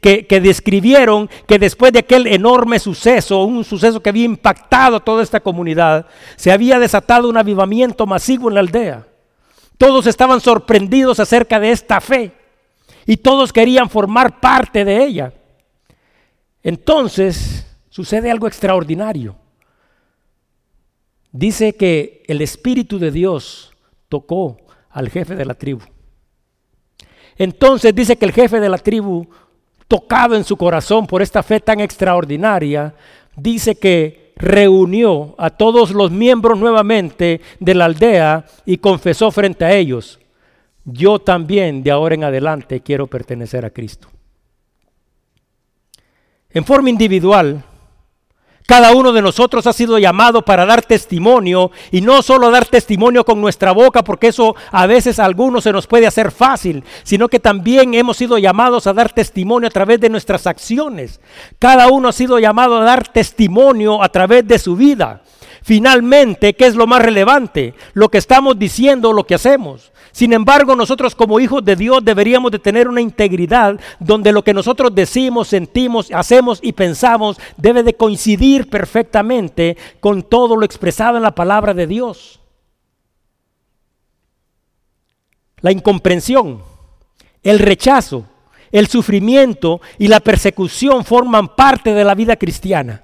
que, 0.01 0.39
describieron 0.41 1.29
que 1.45 1.59
después 1.59 1.93
de 1.93 1.99
aquel 1.99 2.25
enorme 2.25 2.79
suceso, 2.79 3.43
un 3.43 3.63
suceso 3.63 4.01
que 4.01 4.09
había 4.09 4.25
impactado 4.25 4.95
a 4.95 4.99
toda 4.99 5.21
esta 5.21 5.41
comunidad, 5.41 6.07
se 6.37 6.51
había 6.51 6.79
desatado 6.79 7.29
un 7.29 7.37
avivamiento 7.37 8.07
masivo 8.07 8.49
en 8.49 8.55
la 8.55 8.61
aldea. 8.61 9.05
Todos 9.77 10.07
estaban 10.07 10.41
sorprendidos 10.41 11.19
acerca 11.19 11.59
de 11.59 11.69
esta 11.69 12.01
fe 12.01 12.31
y 13.05 13.17
todos 13.17 13.53
querían 13.53 13.91
formar 13.91 14.39
parte 14.39 14.85
de 14.85 15.03
ella. 15.03 15.33
Entonces 16.63 17.77
sucede 17.91 18.31
algo 18.31 18.47
extraordinario 18.47 19.35
dice 21.31 21.75
que 21.75 22.23
el 22.27 22.41
Espíritu 22.41 22.99
de 22.99 23.11
Dios 23.11 23.73
tocó 24.09 24.57
al 24.89 25.09
jefe 25.09 25.35
de 25.35 25.45
la 25.45 25.53
tribu. 25.53 25.81
Entonces 27.37 27.93
dice 27.93 28.17
que 28.17 28.25
el 28.25 28.31
jefe 28.31 28.59
de 28.59 28.69
la 28.69 28.77
tribu, 28.77 29.27
tocado 29.87 30.35
en 30.35 30.43
su 30.43 30.57
corazón 30.57 31.05
por 31.05 31.21
esta 31.21 31.43
fe 31.43 31.59
tan 31.59 31.79
extraordinaria, 31.79 32.95
dice 33.35 33.75
que 33.75 34.33
reunió 34.35 35.35
a 35.37 35.49
todos 35.49 35.91
los 35.91 36.11
miembros 36.11 36.59
nuevamente 36.59 37.41
de 37.59 37.75
la 37.75 37.85
aldea 37.85 38.45
y 38.65 38.77
confesó 38.77 39.31
frente 39.31 39.65
a 39.65 39.73
ellos, 39.73 40.19
yo 40.85 41.19
también 41.19 41.83
de 41.83 41.91
ahora 41.91 42.15
en 42.15 42.23
adelante 42.23 42.81
quiero 42.81 43.07
pertenecer 43.07 43.65
a 43.65 43.69
Cristo. 43.69 44.09
En 46.49 46.63
forma 46.63 46.89
individual, 46.89 47.63
Cada 48.67 48.91
uno 48.91 49.13
de 49.13 49.21
nosotros 49.21 49.65
ha 49.65 49.71
sido 49.71 49.97
llamado 49.97 50.41
para 50.41 50.65
dar 50.65 50.82
testimonio 50.82 51.71
y 51.89 52.01
no 52.01 52.21
solo 52.21 52.51
dar 52.51 52.65
testimonio 52.65 53.23
con 53.23 53.39
nuestra 53.39 53.71
boca, 53.71 54.03
porque 54.03 54.27
eso 54.27 54.58
a 54.71 54.86
veces 54.86 55.19
a 55.19 55.25
algunos 55.25 55.63
se 55.63 55.71
nos 55.71 55.88
puede 55.88 56.06
hacer 56.06 56.32
fácil, 56.32 56.84
sino 57.03 57.30
que 57.30 57.39
también 57.39 57.93
hemos 57.93 58.17
sido 58.17 58.38
llamados 58.38 58.86
a 58.86 58.91
dar 58.91 59.13
testimonio 59.13 59.67
a 59.69 59.71
través 59.71 60.01
de 60.01 60.10
nuestras 60.10 60.47
acciones. 60.47 61.21
Cada 61.60 61.88
uno 61.88 62.10
ha 62.10 62.12
sido 62.12 62.39
llamado 62.39 62.75
a 62.75 62.84
dar 62.84 63.08
testimonio 63.08 64.03
a 64.03 64.10
través 64.10 64.45
de 64.45 64.60
su 64.60 64.75
vida. 64.75 65.21
Finalmente, 65.67 66.53
¿qué 66.53 66.65
es 66.65 66.75
lo 66.75 66.88
más 66.88 67.01
relevante? 67.01 67.73
Lo 67.93 68.08
que 68.08 68.19
estamos 68.19 68.58
diciendo 68.58 69.12
lo 69.12 69.25
que 69.25 69.36
hacemos. 69.36 69.91
Sin 70.13 70.32
embargo, 70.32 70.77
nosotros 70.77 71.13
como 71.13 71.41
hijos 71.41 71.65
de 71.65 71.75
Dios 71.75 72.06
deberíamos 72.06 72.53
de 72.53 72.60
tener 72.60 72.88
una 72.88 73.01
integridad 73.01 73.77
donde 73.99 74.32
lo 74.32 74.45
que 74.45 74.53
nosotros 74.53 74.95
decimos, 74.95 75.49
sentimos, 75.49 76.10
hacemos 76.13 76.60
y 76.63 76.71
pensamos 76.71 77.38
debe 77.58 77.84
de 77.84 77.95
coincidir 77.95 78.69
perfectamente 78.69 79.75
con 79.99 80.23
todo 80.23 80.56
lo 80.56 80.65
expresado 80.65 81.17
en 81.17 81.23
la 81.23 81.36
palabra 81.36 81.73
de 81.73 81.86
Dios. 81.86 82.39
La 85.60 85.73
incomprensión, 85.73 86.62
el 87.43 87.60
rechazo, 87.60 88.23
el 88.71 88.88
sufrimiento 88.88 89.82
y 89.97 90.08
la 90.08 90.21
persecución 90.21 91.03
forman 91.03 91.58
parte 91.58 91.93
de 91.93 92.06
la 92.06 92.15
vida 92.15 92.38
cristiana. 92.38 93.03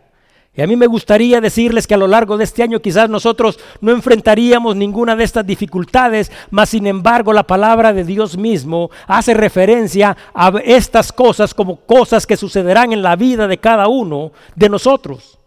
Y 0.55 0.61
a 0.61 0.67
mí 0.67 0.75
me 0.75 0.85
gustaría 0.85 1.41
decirles 1.41 1.87
que 1.87 1.95
a 1.95 1.97
lo 1.97 2.07
largo 2.07 2.37
de 2.37 2.43
este 2.43 2.61
año 2.61 2.79
quizás 2.79 3.09
nosotros 3.09 3.59
no 3.81 3.91
enfrentaríamos 3.91 4.75
ninguna 4.75 5.15
de 5.15 5.23
estas 5.23 5.47
dificultades, 5.47 6.31
mas 6.51 6.69
sin 6.69 6.85
embargo 6.85 7.33
la 7.33 7.41
palabra 7.41 7.91
de 7.91 8.03
Dios 8.03 8.37
mismo 8.37 8.91
hace 9.07 9.33
referencia 9.33 10.15
a 10.35 10.51
estas 10.63 11.11
cosas 11.11 11.55
como 11.55 11.77
cosas 11.77 12.27
que 12.27 12.37
sucederán 12.37 12.93
en 12.93 13.01
la 13.01 13.15
vida 13.15 13.47
de 13.47 13.57
cada 13.57 13.87
uno 13.87 14.31
de 14.55 14.69
nosotros. 14.69 15.39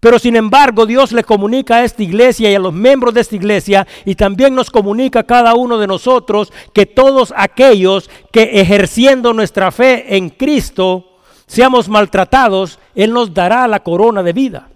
Pero 0.00 0.18
sin 0.18 0.34
embargo 0.34 0.86
Dios 0.86 1.12
le 1.12 1.24
comunica 1.24 1.76
a 1.76 1.84
esta 1.84 2.02
iglesia 2.02 2.50
y 2.50 2.54
a 2.54 2.60
los 2.60 2.72
miembros 2.72 3.12
de 3.12 3.20
esta 3.20 3.36
iglesia 3.36 3.86
y 4.06 4.14
también 4.14 4.54
nos 4.54 4.70
comunica 4.70 5.20
a 5.20 5.26
cada 5.26 5.54
uno 5.56 5.76
de 5.76 5.88
nosotros 5.88 6.52
que 6.72 6.86
todos 6.86 7.34
aquellos 7.36 8.08
que 8.32 8.60
ejerciendo 8.60 9.34
nuestra 9.34 9.72
fe 9.72 10.16
en 10.16 10.30
Cristo, 10.30 11.07
seamos 11.48 11.88
maltratados, 11.88 12.78
Él 12.94 13.12
nos 13.12 13.34
dará 13.34 13.66
la 13.66 13.82
corona 13.82 14.22
de 14.22 14.32
vida. 14.32 14.68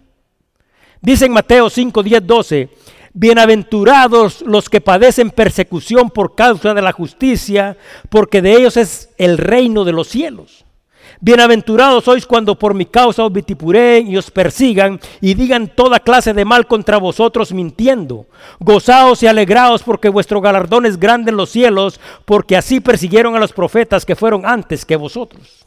Dice 1.01 1.27
en 1.27 1.33
Mateo 1.33 1.71
5, 1.71 2.03
10, 2.03 2.27
12, 2.27 2.69
bienaventurados 3.13 4.43
los 4.43 4.69
que 4.69 4.81
padecen 4.81 5.31
persecución 5.31 6.11
por 6.11 6.35
causa 6.35 6.75
de 6.75 6.83
la 6.83 6.93
justicia, 6.93 7.77
porque 8.09 8.43
de 8.43 8.55
ellos 8.55 8.77
es 8.77 9.11
el 9.19 9.39
reino 9.39 9.85
de 9.85 9.93
los 9.93 10.09
cielos. 10.09 10.65
Bienaventurados 11.21 12.03
sois 12.05 12.27
cuando 12.27 12.59
por 12.59 12.75
mi 12.75 12.87
causa 12.87 13.23
os 13.23 13.33
vitipuren 13.33 14.09
y 14.09 14.17
os 14.17 14.31
persigan 14.31 14.99
y 15.21 15.35
digan 15.35 15.69
toda 15.69 16.01
clase 16.01 16.33
de 16.33 16.45
mal 16.45 16.67
contra 16.67 16.99
vosotros 16.99 17.53
mintiendo. 17.53 18.27
Gozaos 18.59 19.23
y 19.23 19.29
alegraos 19.29 19.85
porque 19.85 20.09
vuestro 20.09 20.41
galardón 20.41 20.85
es 20.85 20.99
grande 20.99 21.31
en 21.31 21.37
los 21.37 21.51
cielos, 21.51 22.01
porque 22.25 22.57
así 22.57 22.81
persiguieron 22.81 23.37
a 23.37 23.39
los 23.39 23.53
profetas 23.53 24.05
que 24.05 24.17
fueron 24.17 24.45
antes 24.45 24.85
que 24.85 24.97
vosotros. 24.97 25.67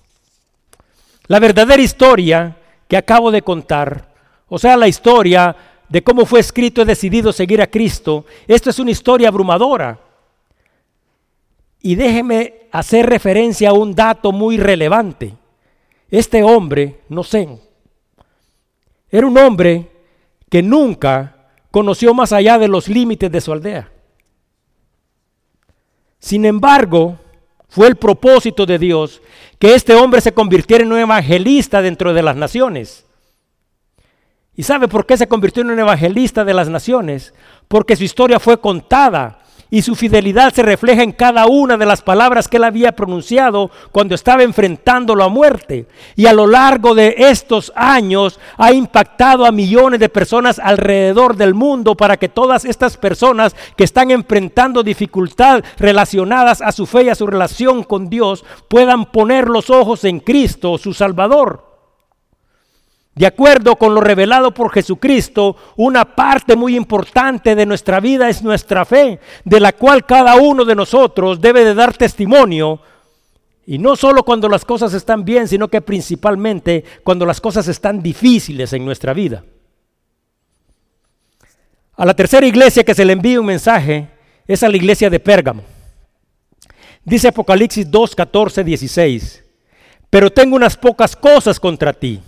La 1.27 1.39
verdadera 1.39 1.81
historia 1.81 2.57
que 2.87 2.97
acabo 2.97 3.31
de 3.31 3.41
contar, 3.41 4.13
o 4.47 4.59
sea, 4.59 4.77
la 4.77 4.87
historia 4.87 5.55
de 5.89 6.03
cómo 6.03 6.25
fue 6.25 6.39
escrito 6.39 6.81
he 6.81 6.85
decidido 6.85 7.31
seguir 7.31 7.61
a 7.61 7.67
Cristo, 7.67 8.25
esto 8.47 8.69
es 8.69 8.79
una 8.79 8.91
historia 8.91 9.27
abrumadora. 9.27 9.99
Y 11.81 11.95
déjeme 11.95 12.67
hacer 12.71 13.07
referencia 13.07 13.69
a 13.69 13.73
un 13.73 13.93
dato 13.93 14.31
muy 14.31 14.57
relevante. 14.57 15.33
Este 16.09 16.43
hombre, 16.43 17.01
no 17.09 17.23
sé, 17.23 17.59
era 19.09 19.27
un 19.27 19.37
hombre 19.37 19.91
que 20.49 20.61
nunca 20.61 21.35
conoció 21.71 22.13
más 22.13 22.31
allá 22.31 22.57
de 22.57 22.67
los 22.67 22.87
límites 22.87 23.31
de 23.31 23.41
su 23.41 23.51
aldea. 23.51 23.91
Sin 26.19 26.45
embargo, 26.45 27.19
fue 27.67 27.87
el 27.87 27.95
propósito 27.95 28.65
de 28.65 28.79
Dios 28.79 29.21
que 29.59 29.73
este 29.73 29.95
hombre 29.95 30.21
se 30.21 30.33
convirtiera 30.33 30.83
en 30.83 30.91
un 30.91 30.99
evangelista 30.99 31.81
dentro 31.81 32.13
de 32.13 32.23
las 32.23 32.35
naciones. 32.35 33.05
¿Y 34.55 34.63
sabe 34.63 34.87
por 34.87 35.05
qué 35.05 35.17
se 35.17 35.27
convirtió 35.27 35.63
en 35.63 35.71
un 35.71 35.79
evangelista 35.79 36.45
de 36.45 36.53
las 36.53 36.69
naciones? 36.69 37.33
Porque 37.67 37.95
su 37.95 38.03
historia 38.03 38.39
fue 38.39 38.59
contada 38.59 39.39
y 39.69 39.81
su 39.81 39.95
fidelidad 39.95 40.53
se 40.53 40.61
refleja 40.61 41.03
en 41.03 41.11
cada 41.11 41.47
una 41.47 41.77
de 41.77 41.85
las 41.85 42.01
palabras 42.01 42.47
que 42.47 42.57
él 42.57 42.63
había 42.63 42.93
pronunciado 42.93 43.71
cuando 43.91 44.15
estaba 44.15 44.43
enfrentando 44.43 45.15
la 45.15 45.27
muerte. 45.27 45.87
Y 46.15 46.27
a 46.27 46.33
lo 46.33 46.47
largo 46.47 46.95
de 46.95 47.15
estos 47.17 47.71
años 47.75 48.39
ha 48.57 48.73
impactado 48.73 49.45
a 49.45 49.51
millones 49.51 49.99
de 49.99 50.09
personas 50.09 50.59
alrededor 50.59 51.35
del 51.35 51.53
mundo 51.53 51.95
para 51.95 52.17
que 52.17 52.29
todas 52.29 52.65
estas 52.65 52.97
personas 52.97 53.55
que 53.75 53.83
están 53.83 54.11
enfrentando 54.11 54.83
dificultad 54.83 55.63
relacionadas 55.77 56.61
a 56.61 56.71
su 56.71 56.85
fe 56.85 57.03
y 57.03 57.09
a 57.09 57.15
su 57.15 57.27
relación 57.27 57.83
con 57.83 58.09
Dios 58.09 58.45
puedan 58.67 59.05
poner 59.05 59.47
los 59.49 59.69
ojos 59.69 60.03
en 60.03 60.19
Cristo, 60.19 60.77
su 60.77 60.93
Salvador. 60.93 61.74
De 63.15 63.25
acuerdo 63.25 63.77
con 63.77 63.95
lo 63.95 64.01
revelado 64.01 64.53
por 64.53 64.73
Jesucristo, 64.73 65.55
una 65.77 66.15
parte 66.15 66.57
muy 66.57 66.75
importante 66.75 67.55
de 67.55 67.65
nuestra 67.65 68.01
vida 68.01 68.27
es 68.27 68.43
nuestra 68.43 68.83
fe, 68.83 69.21
de 69.45 69.61
la 69.61 69.71
cual 69.71 70.05
cada 70.05 70.35
uno 70.35 70.65
de 70.65 70.75
nosotros 70.75 71.39
debe 71.39 71.63
de 71.63 71.73
dar 71.73 71.95
testimonio. 71.95 72.81
Y 73.65 73.77
no 73.77 73.95
solo 73.95 74.23
cuando 74.23 74.49
las 74.49 74.65
cosas 74.65 74.93
están 74.93 75.23
bien, 75.23 75.47
sino 75.47 75.69
que 75.69 75.79
principalmente 75.79 76.83
cuando 77.05 77.25
las 77.25 77.39
cosas 77.39 77.69
están 77.69 78.03
difíciles 78.03 78.73
en 78.73 78.83
nuestra 78.83 79.13
vida. 79.13 79.45
A 81.95 82.05
la 82.05 82.13
tercera 82.13 82.45
iglesia 82.45 82.83
que 82.83 82.93
se 82.93 83.05
le 83.05 83.13
envía 83.13 83.39
un 83.39 83.45
mensaje 83.45 84.09
es 84.45 84.61
a 84.61 84.67
la 84.67 84.75
iglesia 84.75 85.09
de 85.09 85.21
Pérgamo. 85.21 85.63
Dice 87.05 87.29
Apocalipsis 87.29 87.89
2, 87.89 88.13
14, 88.13 88.61
16. 88.65 89.43
Pero 90.09 90.29
tengo 90.29 90.57
unas 90.57 90.75
pocas 90.75 91.15
cosas 91.15 91.61
contra 91.61 91.93
ti 91.93 92.21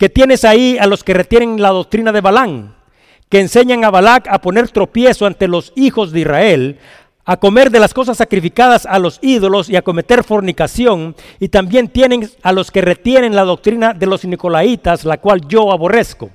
que 0.00 0.08
tienes 0.08 0.46
ahí 0.46 0.78
a 0.78 0.86
los 0.86 1.04
que 1.04 1.12
retienen 1.12 1.60
la 1.60 1.68
doctrina 1.68 2.10
de 2.10 2.22
Balán, 2.22 2.74
que 3.28 3.38
enseñan 3.38 3.84
a 3.84 3.90
Balac 3.90 4.28
a 4.28 4.40
poner 4.40 4.70
tropiezo 4.70 5.26
ante 5.26 5.46
los 5.46 5.74
hijos 5.76 6.10
de 6.10 6.20
Israel, 6.20 6.78
a 7.26 7.36
comer 7.36 7.70
de 7.70 7.80
las 7.80 7.92
cosas 7.92 8.16
sacrificadas 8.16 8.86
a 8.86 8.98
los 8.98 9.18
ídolos 9.20 9.68
y 9.68 9.76
a 9.76 9.82
cometer 9.82 10.24
fornicación, 10.24 11.14
y 11.38 11.50
también 11.50 11.88
tienen 11.88 12.30
a 12.42 12.52
los 12.52 12.70
que 12.70 12.80
retienen 12.80 13.36
la 13.36 13.44
doctrina 13.44 13.92
de 13.92 14.06
los 14.06 14.24
nicolaitas, 14.24 15.04
la 15.04 15.18
cual 15.18 15.42
yo 15.46 15.70
aborrezco. 15.70 16.30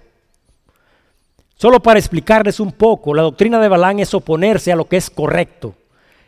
Solo 1.56 1.80
para 1.80 1.97
explicarles 1.97 2.60
un 2.60 2.71
poco, 2.71 3.15
la 3.15 3.23
doctrina 3.23 3.60
de 3.60 3.67
Balán 3.67 3.99
es 3.99 4.13
oponerse 4.13 4.71
a 4.71 4.75
lo 4.75 4.86
que 4.86 4.97
es 4.97 5.10
correcto. 5.10 5.73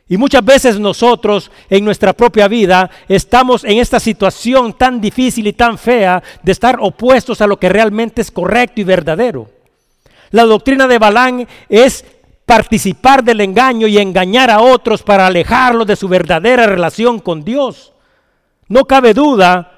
Y 0.09 0.17
muchas 0.17 0.43
veces 0.43 0.79
nosotros 0.79 1.51
en 1.69 1.83
nuestra 1.83 2.13
propia 2.13 2.47
vida 2.47 2.89
estamos 3.09 3.65
en 3.65 3.77
esta 3.77 3.99
situación 3.99 4.73
tan 4.73 5.01
difícil 5.01 5.47
y 5.47 5.53
tan 5.53 5.77
fea 5.77 6.23
de 6.41 6.51
estar 6.51 6.77
opuestos 6.79 7.41
a 7.41 7.47
lo 7.47 7.59
que 7.59 7.67
realmente 7.67 8.21
es 8.21 8.31
correcto 8.31 8.79
y 8.79 8.85
verdadero. 8.85 9.49
La 10.31 10.43
doctrina 10.43 10.87
de 10.87 10.97
Balán 10.97 11.47
es 11.67 12.05
participar 12.45 13.23
del 13.23 13.41
engaño 13.41 13.87
y 13.87 13.97
engañar 13.97 14.49
a 14.49 14.61
otros 14.61 15.03
para 15.03 15.27
alejarlos 15.27 15.85
de 15.85 15.97
su 15.97 16.07
verdadera 16.07 16.65
relación 16.65 17.19
con 17.19 17.43
Dios. 17.43 17.91
No 18.69 18.85
cabe 18.85 19.13
duda 19.13 19.73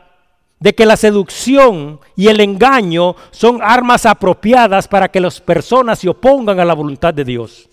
de 0.59 0.75
que 0.75 0.85
la 0.85 0.97
seducción 0.97 1.99
y 2.15 2.27
el 2.27 2.39
engaño 2.41 3.15
son 3.31 3.59
armas 3.63 4.05
apropiadas 4.05 4.87
para 4.87 5.07
que 5.07 5.19
las 5.19 5.41
personas 5.41 5.99
se 5.99 6.09
opongan 6.09 6.59
a 6.59 6.65
la 6.65 6.73
voluntad 6.73 7.13
de 7.13 7.23
Dios. 7.23 7.68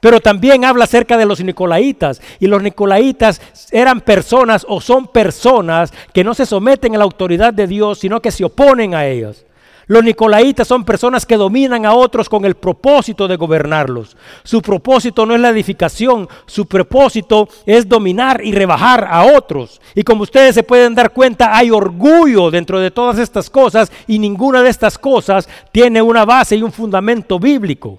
Pero 0.00 0.20
también 0.20 0.64
habla 0.64 0.84
acerca 0.84 1.16
de 1.16 1.26
los 1.26 1.42
nicolaitas. 1.42 2.20
Y 2.38 2.46
los 2.46 2.62
nicolaitas 2.62 3.40
eran 3.70 4.00
personas 4.00 4.66
o 4.68 4.80
son 4.80 5.08
personas 5.08 5.92
que 6.12 6.24
no 6.24 6.34
se 6.34 6.46
someten 6.46 6.94
a 6.94 6.98
la 6.98 7.04
autoridad 7.04 7.52
de 7.52 7.66
Dios, 7.66 7.98
sino 7.98 8.20
que 8.20 8.30
se 8.30 8.44
oponen 8.44 8.94
a 8.94 9.06
ellos. 9.06 9.44
Los 9.90 10.04
nicolaitas 10.04 10.68
son 10.68 10.84
personas 10.84 11.26
que 11.26 11.36
dominan 11.36 11.84
a 11.84 11.94
otros 11.94 12.28
con 12.28 12.44
el 12.44 12.54
propósito 12.54 13.26
de 13.26 13.34
gobernarlos. 13.34 14.16
Su 14.44 14.62
propósito 14.62 15.26
no 15.26 15.34
es 15.34 15.40
la 15.40 15.48
edificación, 15.48 16.28
su 16.46 16.66
propósito 16.66 17.48
es 17.66 17.88
dominar 17.88 18.40
y 18.44 18.52
rebajar 18.52 19.08
a 19.10 19.24
otros. 19.24 19.80
Y 19.96 20.04
como 20.04 20.22
ustedes 20.22 20.54
se 20.54 20.62
pueden 20.62 20.94
dar 20.94 21.12
cuenta, 21.12 21.56
hay 21.56 21.72
orgullo 21.72 22.52
dentro 22.52 22.78
de 22.78 22.92
todas 22.92 23.18
estas 23.18 23.50
cosas 23.50 23.90
y 24.06 24.20
ninguna 24.20 24.62
de 24.62 24.70
estas 24.70 24.96
cosas 24.96 25.48
tiene 25.72 26.00
una 26.00 26.24
base 26.24 26.54
y 26.54 26.62
un 26.62 26.70
fundamento 26.70 27.40
bíblico. 27.40 27.98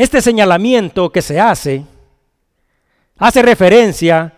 Este 0.00 0.22
señalamiento 0.22 1.10
que 1.10 1.20
se 1.20 1.38
hace 1.38 1.84
hace 3.18 3.42
referencia 3.42 4.32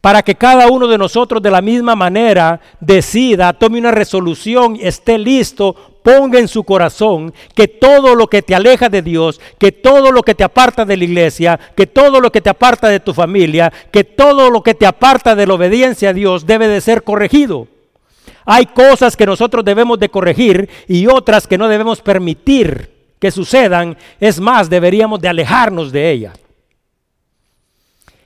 para 0.00 0.22
que 0.22 0.36
cada 0.36 0.68
uno 0.68 0.86
de 0.86 0.96
nosotros 0.96 1.42
de 1.42 1.50
la 1.50 1.60
misma 1.60 1.96
manera 1.96 2.60
decida, 2.78 3.52
tome 3.52 3.80
una 3.80 3.90
resolución, 3.90 4.78
esté 4.80 5.18
listo, 5.18 5.74
ponga 6.04 6.38
en 6.38 6.46
su 6.46 6.62
corazón 6.62 7.34
que 7.56 7.66
todo 7.66 8.14
lo 8.14 8.28
que 8.28 8.42
te 8.42 8.54
aleja 8.54 8.88
de 8.88 9.02
Dios, 9.02 9.40
que 9.58 9.72
todo 9.72 10.12
lo 10.12 10.22
que 10.22 10.36
te 10.36 10.44
aparta 10.44 10.84
de 10.84 10.96
la 10.96 11.02
iglesia, 11.02 11.58
que 11.74 11.88
todo 11.88 12.20
lo 12.20 12.30
que 12.30 12.40
te 12.40 12.50
aparta 12.50 12.86
de 12.86 13.00
tu 13.00 13.12
familia, 13.12 13.72
que 13.90 14.04
todo 14.04 14.50
lo 14.50 14.62
que 14.62 14.74
te 14.74 14.86
aparta 14.86 15.34
de 15.34 15.48
la 15.48 15.54
obediencia 15.54 16.10
a 16.10 16.12
Dios 16.12 16.46
debe 16.46 16.68
de 16.68 16.80
ser 16.80 17.02
corregido. 17.02 17.66
Hay 18.44 18.66
cosas 18.66 19.16
que 19.16 19.26
nosotros 19.26 19.64
debemos 19.64 19.98
de 19.98 20.10
corregir 20.10 20.70
y 20.86 21.08
otras 21.08 21.48
que 21.48 21.58
no 21.58 21.66
debemos 21.66 22.02
permitir 22.02 22.97
que 23.18 23.30
sucedan. 23.30 23.96
Es 24.20 24.40
más, 24.40 24.70
deberíamos 24.70 25.20
de 25.20 25.28
alejarnos 25.28 25.92
de 25.92 26.10
ellas. 26.10 26.38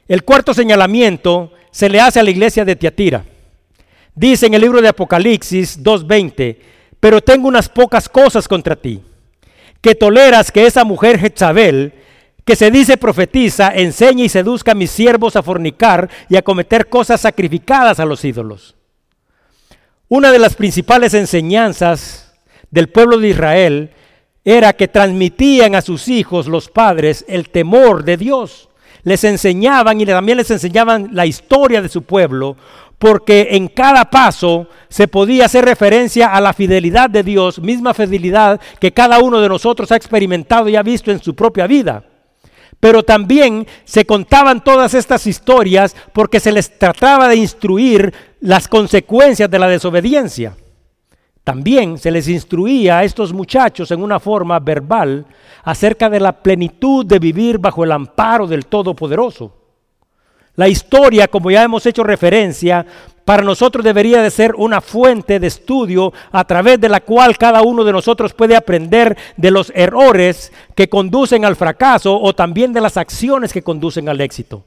El 0.08 0.24
cuarto 0.24 0.52
señalamiento 0.52 1.52
se 1.70 1.88
le 1.88 2.00
hace 2.00 2.20
a 2.20 2.22
la 2.22 2.30
iglesia 2.30 2.64
de 2.64 2.76
Tiatira. 2.76 3.24
Dice 4.14 4.46
en 4.46 4.54
el 4.54 4.60
libro 4.60 4.82
de 4.82 4.88
Apocalipsis 4.88 5.82
2.20, 5.82 6.58
pero 7.00 7.22
tengo 7.22 7.48
unas 7.48 7.68
pocas 7.68 8.08
cosas 8.08 8.46
contra 8.46 8.76
ti, 8.76 9.02
que 9.80 9.94
toleras 9.94 10.52
que 10.52 10.66
esa 10.66 10.84
mujer 10.84 11.18
Jezabel, 11.18 11.94
que 12.44 12.56
se 12.56 12.70
dice 12.70 12.96
profetiza, 12.96 13.72
enseñe 13.74 14.24
y 14.24 14.28
seduzca 14.28 14.72
a 14.72 14.74
mis 14.74 14.90
siervos 14.90 15.36
a 15.36 15.42
fornicar 15.42 16.10
y 16.28 16.36
a 16.36 16.42
cometer 16.42 16.88
cosas 16.88 17.22
sacrificadas 17.22 18.00
a 18.00 18.04
los 18.04 18.24
ídolos. 18.24 18.76
Una 20.08 20.30
de 20.30 20.38
las 20.38 20.56
principales 20.56 21.14
enseñanzas 21.14 22.34
del 22.70 22.90
pueblo 22.90 23.18
de 23.18 23.28
Israel 23.28 23.90
era 24.44 24.72
que 24.72 24.88
transmitían 24.88 25.74
a 25.74 25.82
sus 25.82 26.08
hijos, 26.08 26.46
los 26.46 26.68
padres, 26.68 27.24
el 27.28 27.48
temor 27.48 28.04
de 28.04 28.16
Dios. 28.16 28.68
Les 29.04 29.24
enseñaban 29.24 30.00
y 30.00 30.06
también 30.06 30.38
les 30.38 30.50
enseñaban 30.50 31.10
la 31.12 31.26
historia 31.26 31.82
de 31.82 31.88
su 31.88 32.02
pueblo, 32.02 32.56
porque 32.98 33.48
en 33.52 33.68
cada 33.68 34.10
paso 34.10 34.68
se 34.88 35.08
podía 35.08 35.46
hacer 35.46 35.64
referencia 35.64 36.28
a 36.28 36.40
la 36.40 36.52
fidelidad 36.52 37.10
de 37.10 37.22
Dios, 37.22 37.60
misma 37.60 37.94
fidelidad 37.94 38.60
que 38.78 38.92
cada 38.92 39.18
uno 39.18 39.40
de 39.40 39.48
nosotros 39.48 39.90
ha 39.90 39.96
experimentado 39.96 40.68
y 40.68 40.76
ha 40.76 40.82
visto 40.82 41.10
en 41.10 41.20
su 41.20 41.34
propia 41.34 41.66
vida. 41.66 42.04
Pero 42.78 43.02
también 43.02 43.66
se 43.84 44.04
contaban 44.04 44.62
todas 44.62 44.94
estas 44.94 45.26
historias 45.26 45.96
porque 46.12 46.40
se 46.40 46.52
les 46.52 46.78
trataba 46.78 47.28
de 47.28 47.36
instruir 47.36 48.12
las 48.40 48.66
consecuencias 48.66 49.48
de 49.48 49.58
la 49.58 49.68
desobediencia. 49.68 50.56
También 51.44 51.98
se 51.98 52.10
les 52.10 52.28
instruía 52.28 52.98
a 52.98 53.04
estos 53.04 53.32
muchachos 53.32 53.90
en 53.90 54.02
una 54.02 54.20
forma 54.20 54.60
verbal 54.60 55.26
acerca 55.64 56.08
de 56.08 56.20
la 56.20 56.32
plenitud 56.32 57.04
de 57.04 57.18
vivir 57.18 57.58
bajo 57.58 57.82
el 57.82 57.92
amparo 57.92 58.46
del 58.46 58.66
Todopoderoso. 58.66 59.52
La 60.54 60.68
historia, 60.68 61.28
como 61.28 61.50
ya 61.50 61.62
hemos 61.62 61.86
hecho 61.86 62.04
referencia, 62.04 62.84
para 63.24 63.42
nosotros 63.42 63.84
debería 63.84 64.22
de 64.22 64.30
ser 64.30 64.54
una 64.56 64.80
fuente 64.80 65.40
de 65.40 65.46
estudio 65.46 66.12
a 66.30 66.44
través 66.44 66.80
de 66.80 66.88
la 66.88 67.00
cual 67.00 67.38
cada 67.38 67.62
uno 67.62 67.84
de 67.84 67.92
nosotros 67.92 68.34
puede 68.34 68.54
aprender 68.54 69.16
de 69.36 69.50
los 69.50 69.72
errores 69.74 70.52
que 70.74 70.88
conducen 70.88 71.44
al 71.44 71.56
fracaso 71.56 72.20
o 72.20 72.34
también 72.34 72.72
de 72.72 72.80
las 72.80 72.96
acciones 72.96 73.52
que 73.52 73.62
conducen 73.62 74.08
al 74.08 74.20
éxito. 74.20 74.64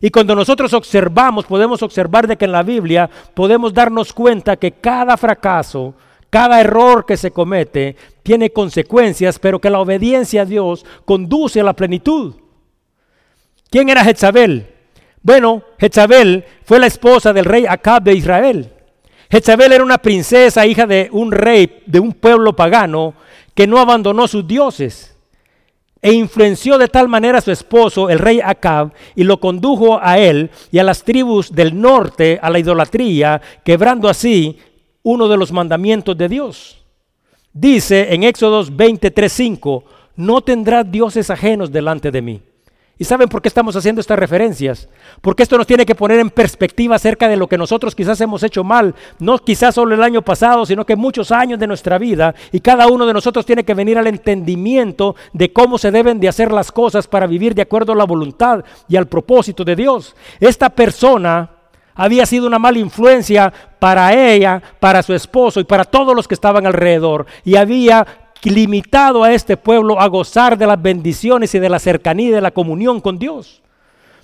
Y 0.00 0.10
cuando 0.10 0.34
nosotros 0.34 0.72
observamos, 0.72 1.44
podemos 1.44 1.82
observar 1.82 2.26
de 2.26 2.36
que 2.36 2.46
en 2.46 2.52
la 2.52 2.62
Biblia 2.62 3.08
podemos 3.34 3.72
darnos 3.72 4.12
cuenta 4.12 4.56
que 4.56 4.72
cada 4.72 5.16
fracaso, 5.16 5.94
cada 6.30 6.60
error 6.60 7.04
que 7.04 7.16
se 7.16 7.32
comete 7.32 7.96
tiene 8.22 8.50
consecuencias, 8.50 9.38
pero 9.38 9.60
que 9.60 9.70
la 9.70 9.80
obediencia 9.80 10.42
a 10.42 10.46
Dios 10.46 10.86
conduce 11.04 11.60
a 11.60 11.64
la 11.64 11.74
plenitud. 11.74 12.34
¿Quién 13.68 13.88
era 13.88 14.04
Jezabel? 14.04 14.68
Bueno, 15.22 15.62
Jezabel 15.78 16.44
fue 16.64 16.78
la 16.78 16.86
esposa 16.86 17.32
del 17.32 17.44
rey 17.44 17.66
Acab 17.68 18.04
de 18.04 18.14
Israel. 18.14 18.72
Jezabel 19.30 19.72
era 19.72 19.84
una 19.84 19.98
princesa, 19.98 20.66
hija 20.66 20.86
de 20.86 21.08
un 21.12 21.30
rey 21.30 21.82
de 21.86 22.00
un 22.00 22.12
pueblo 22.12 22.54
pagano 22.56 23.14
que 23.54 23.66
no 23.66 23.78
abandonó 23.78 24.26
sus 24.26 24.46
dioses 24.46 25.16
e 26.02 26.12
influenció 26.12 26.78
de 26.78 26.88
tal 26.88 27.08
manera 27.08 27.38
a 27.38 27.42
su 27.42 27.50
esposo, 27.50 28.08
el 28.08 28.18
rey 28.18 28.40
Acab, 28.42 28.92
y 29.14 29.24
lo 29.24 29.38
condujo 29.38 30.00
a 30.02 30.18
él 30.18 30.50
y 30.70 30.78
a 30.78 30.84
las 30.84 31.04
tribus 31.04 31.52
del 31.52 31.78
norte 31.78 32.38
a 32.40 32.48
la 32.48 32.58
idolatría, 32.58 33.40
quebrando 33.64 34.08
así 34.08 34.58
uno 35.02 35.28
de 35.28 35.36
los 35.36 35.52
mandamientos 35.52 36.16
de 36.16 36.28
Dios. 36.28 36.82
Dice 37.52 38.14
en 38.14 38.22
Éxodos 38.22 38.72
23:5, 38.72 39.84
no 40.16 40.40
tendrás 40.40 40.90
dioses 40.90 41.30
ajenos 41.30 41.72
delante 41.72 42.10
de 42.10 42.22
mí. 42.22 42.42
¿Y 43.00 43.04
saben 43.04 43.30
por 43.30 43.40
qué 43.40 43.48
estamos 43.48 43.74
haciendo 43.74 44.02
estas 44.02 44.18
referencias? 44.18 44.86
Porque 45.22 45.42
esto 45.42 45.56
nos 45.56 45.66
tiene 45.66 45.86
que 45.86 45.94
poner 45.94 46.20
en 46.20 46.28
perspectiva 46.28 46.96
acerca 46.96 47.28
de 47.28 47.38
lo 47.38 47.46
que 47.46 47.56
nosotros 47.56 47.94
quizás 47.94 48.20
hemos 48.20 48.42
hecho 48.42 48.62
mal, 48.62 48.94
no 49.18 49.38
quizás 49.38 49.74
solo 49.74 49.94
el 49.94 50.02
año 50.02 50.20
pasado, 50.20 50.66
sino 50.66 50.84
que 50.84 50.96
muchos 50.96 51.32
años 51.32 51.58
de 51.58 51.66
nuestra 51.66 51.96
vida, 51.96 52.34
y 52.52 52.60
cada 52.60 52.88
uno 52.88 53.06
de 53.06 53.14
nosotros 53.14 53.46
tiene 53.46 53.64
que 53.64 53.72
venir 53.72 53.96
al 53.96 54.06
entendimiento 54.06 55.16
de 55.32 55.50
cómo 55.50 55.78
se 55.78 55.90
deben 55.90 56.20
de 56.20 56.28
hacer 56.28 56.52
las 56.52 56.70
cosas 56.70 57.08
para 57.08 57.26
vivir 57.26 57.54
de 57.54 57.62
acuerdo 57.62 57.92
a 57.92 57.96
la 57.96 58.04
voluntad 58.04 58.62
y 58.86 58.96
al 58.96 59.08
propósito 59.08 59.64
de 59.64 59.76
Dios. 59.76 60.14
Esta 60.38 60.68
persona 60.68 61.48
había 62.00 62.24
sido 62.24 62.46
una 62.46 62.58
mala 62.58 62.78
influencia 62.78 63.52
para 63.78 64.14
ella, 64.14 64.62
para 64.80 65.02
su 65.02 65.12
esposo 65.12 65.60
y 65.60 65.64
para 65.64 65.84
todos 65.84 66.16
los 66.16 66.26
que 66.26 66.32
estaban 66.32 66.66
alrededor, 66.66 67.26
y 67.44 67.56
había 67.56 68.06
limitado 68.42 69.22
a 69.22 69.34
este 69.34 69.58
pueblo 69.58 70.00
a 70.00 70.06
gozar 70.06 70.56
de 70.56 70.66
las 70.66 70.80
bendiciones 70.80 71.54
y 71.54 71.58
de 71.58 71.68
la 71.68 71.78
cercanía 71.78 72.28
y 72.28 72.32
de 72.32 72.40
la 72.40 72.52
comunión 72.52 73.02
con 73.02 73.18
Dios. 73.18 73.60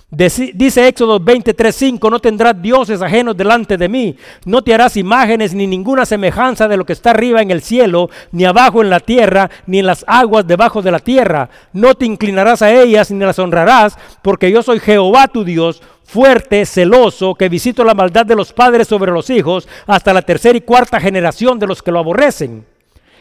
Dice 0.09 0.87
Éxodo 0.87 1.19
23:5, 1.19 2.09
no 2.09 2.19
tendrás 2.19 2.61
dioses 2.61 3.01
ajenos 3.01 3.35
delante 3.35 3.75
de 3.75 3.89
mí, 3.89 4.15
no 4.45 4.61
te 4.61 4.73
harás 4.73 4.95
imágenes 4.95 5.53
ni 5.53 5.67
ninguna 5.67 6.05
semejanza 6.05 6.69
de 6.69 6.77
lo 6.77 6.85
que 6.85 6.93
está 6.93 7.09
arriba 7.09 7.41
en 7.41 7.51
el 7.51 7.61
cielo, 7.61 8.09
ni 8.31 8.45
abajo 8.45 8.81
en 8.81 8.89
la 8.89 9.01
tierra, 9.01 9.49
ni 9.65 9.79
en 9.79 9.85
las 9.85 10.05
aguas 10.07 10.47
debajo 10.47 10.81
de 10.81 10.91
la 10.91 10.99
tierra. 10.99 11.49
No 11.73 11.93
te 11.93 12.05
inclinarás 12.05 12.61
a 12.61 12.71
ellas 12.71 13.11
ni 13.11 13.19
las 13.19 13.37
honrarás, 13.37 13.97
porque 14.21 14.49
yo 14.49 14.63
soy 14.63 14.79
Jehová 14.79 15.27
tu 15.27 15.43
Dios, 15.43 15.81
fuerte, 16.05 16.65
celoso, 16.65 17.35
que 17.35 17.49
visito 17.49 17.83
la 17.83 17.93
maldad 17.93 18.25
de 18.25 18.35
los 18.37 18.53
padres 18.53 18.87
sobre 18.87 19.11
los 19.11 19.29
hijos, 19.29 19.67
hasta 19.87 20.13
la 20.13 20.21
tercera 20.21 20.57
y 20.57 20.61
cuarta 20.61 21.01
generación 21.01 21.59
de 21.59 21.67
los 21.67 21.83
que 21.83 21.91
lo 21.91 21.99
aborrecen. 21.99 22.65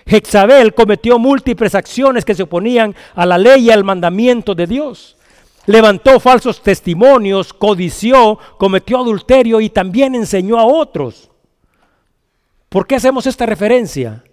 Jezabel 0.07 0.73
cometió 0.73 1.19
múltiples 1.19 1.75
acciones 1.75 2.25
que 2.25 2.37
se 2.37 2.45
oponían 2.45 2.95
a 3.17 3.27
la 3.27 3.39
ley 3.39 3.65
y 3.65 3.71
al 3.73 3.83
mandamiento 3.83 4.55
de 4.55 4.69
Dios. 4.69 5.16
Levantó 5.67 6.21
falsos 6.21 6.63
testimonios, 6.63 7.53
codició, 7.53 8.39
cometió 8.59 8.99
adulterio 8.99 9.61
y 9.61 9.69
también 9.69 10.15
enseñó 10.15 10.59
a 10.59 10.65
otros. 10.65 11.31
¿Por 12.69 12.87
qué 12.87 12.97
hacemos 12.97 13.27
esta 13.27 13.47
referencia? 13.47 14.25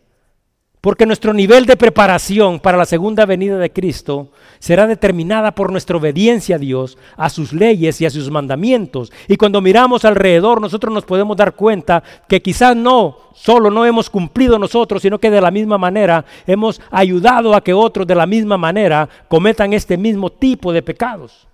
Porque 0.83 1.05
nuestro 1.05 1.33
nivel 1.33 1.65
de 1.65 1.77
preparación 1.77 2.59
para 2.59 2.77
la 2.77 2.83
segunda 2.83 3.25
venida 3.25 3.57
de 3.57 3.71
Cristo 3.71 4.27
será 4.59 4.85
determinada 4.85 5.55
por 5.55 5.71
nuestra 5.71 5.95
obediencia 5.95 6.57
a 6.57 6.59
Dios, 6.59 6.97
a 7.15 7.29
sus 7.29 7.53
leyes 7.53 8.01
y 8.01 8.05
a 8.05 8.09
sus 8.09 8.29
mandamientos. 8.29 9.09
Y 9.29 9.37
cuando 9.37 9.61
miramos 9.61 10.03
alrededor, 10.03 10.59
nosotros 10.59 10.93
nos 10.93 11.05
podemos 11.05 11.37
dar 11.37 11.55
cuenta 11.55 12.03
que 12.27 12.41
quizás 12.41 12.75
no 12.75 13.15
solo 13.33 13.71
no 13.71 13.85
hemos 13.85 14.09
cumplido 14.09 14.59
nosotros, 14.59 15.01
sino 15.01 15.19
que 15.19 15.31
de 15.31 15.39
la 15.39 15.51
misma 15.51 15.77
manera 15.77 16.25
hemos 16.45 16.81
ayudado 16.91 17.55
a 17.55 17.63
que 17.63 17.71
otros 17.71 18.05
de 18.05 18.15
la 18.15 18.25
misma 18.25 18.57
manera 18.57 19.07
cometan 19.29 19.71
este 19.71 19.95
mismo 19.95 20.31
tipo 20.33 20.73
de 20.73 20.81
pecados. 20.81 21.47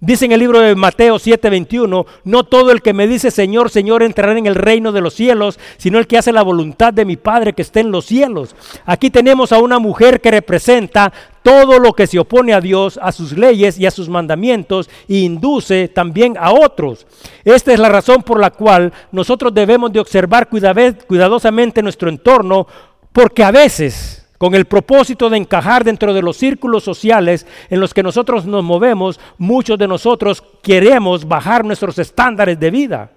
Dice 0.00 0.26
en 0.26 0.32
el 0.32 0.38
libro 0.38 0.60
de 0.60 0.76
Mateo 0.76 1.18
7:21, 1.18 2.06
no 2.22 2.44
todo 2.44 2.70
el 2.70 2.82
que 2.82 2.92
me 2.92 3.08
dice 3.08 3.32
Señor, 3.32 3.68
Señor 3.68 4.04
entrará 4.04 4.38
en 4.38 4.46
el 4.46 4.54
reino 4.54 4.92
de 4.92 5.00
los 5.00 5.14
cielos, 5.14 5.58
sino 5.76 5.98
el 5.98 6.06
que 6.06 6.16
hace 6.16 6.30
la 6.30 6.42
voluntad 6.42 6.92
de 6.92 7.04
mi 7.04 7.16
Padre 7.16 7.52
que 7.52 7.62
está 7.62 7.80
en 7.80 7.90
los 7.90 8.06
cielos. 8.06 8.54
Aquí 8.86 9.10
tenemos 9.10 9.50
a 9.50 9.58
una 9.58 9.80
mujer 9.80 10.20
que 10.20 10.30
representa 10.30 11.12
todo 11.42 11.80
lo 11.80 11.94
que 11.94 12.06
se 12.06 12.20
opone 12.20 12.54
a 12.54 12.60
Dios, 12.60 12.96
a 13.02 13.10
sus 13.10 13.36
leyes 13.36 13.76
y 13.76 13.86
a 13.86 13.90
sus 13.90 14.08
mandamientos, 14.08 14.88
e 15.08 15.16
induce 15.16 15.88
también 15.88 16.36
a 16.38 16.52
otros. 16.52 17.04
Esta 17.44 17.72
es 17.72 17.80
la 17.80 17.88
razón 17.88 18.22
por 18.22 18.38
la 18.38 18.50
cual 18.50 18.92
nosotros 19.10 19.52
debemos 19.52 19.92
de 19.92 19.98
observar 19.98 20.48
cuidadosamente 20.48 21.82
nuestro 21.82 22.08
entorno, 22.08 22.68
porque 23.12 23.42
a 23.42 23.50
veces 23.50 24.27
con 24.38 24.54
el 24.54 24.64
propósito 24.66 25.28
de 25.28 25.36
encajar 25.36 25.84
dentro 25.84 26.14
de 26.14 26.22
los 26.22 26.36
círculos 26.36 26.84
sociales 26.84 27.46
en 27.68 27.80
los 27.80 27.92
que 27.92 28.04
nosotros 28.04 28.46
nos 28.46 28.62
movemos, 28.64 29.20
muchos 29.36 29.76
de 29.78 29.88
nosotros 29.88 30.42
queremos 30.62 31.26
bajar 31.26 31.64
nuestros 31.64 31.98
estándares 31.98 32.58
de 32.58 32.70
vida. 32.70 33.10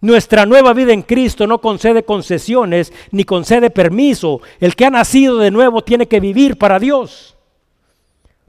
Nuestra 0.00 0.46
nueva 0.46 0.72
vida 0.72 0.92
en 0.92 1.02
Cristo 1.02 1.46
no 1.46 1.60
concede 1.60 2.04
concesiones 2.04 2.92
ni 3.10 3.24
concede 3.24 3.68
permiso. 3.68 4.40
El 4.58 4.74
que 4.74 4.86
ha 4.86 4.90
nacido 4.90 5.38
de 5.38 5.50
nuevo 5.50 5.82
tiene 5.82 6.06
que 6.06 6.20
vivir 6.20 6.56
para 6.56 6.78
Dios. 6.78 7.36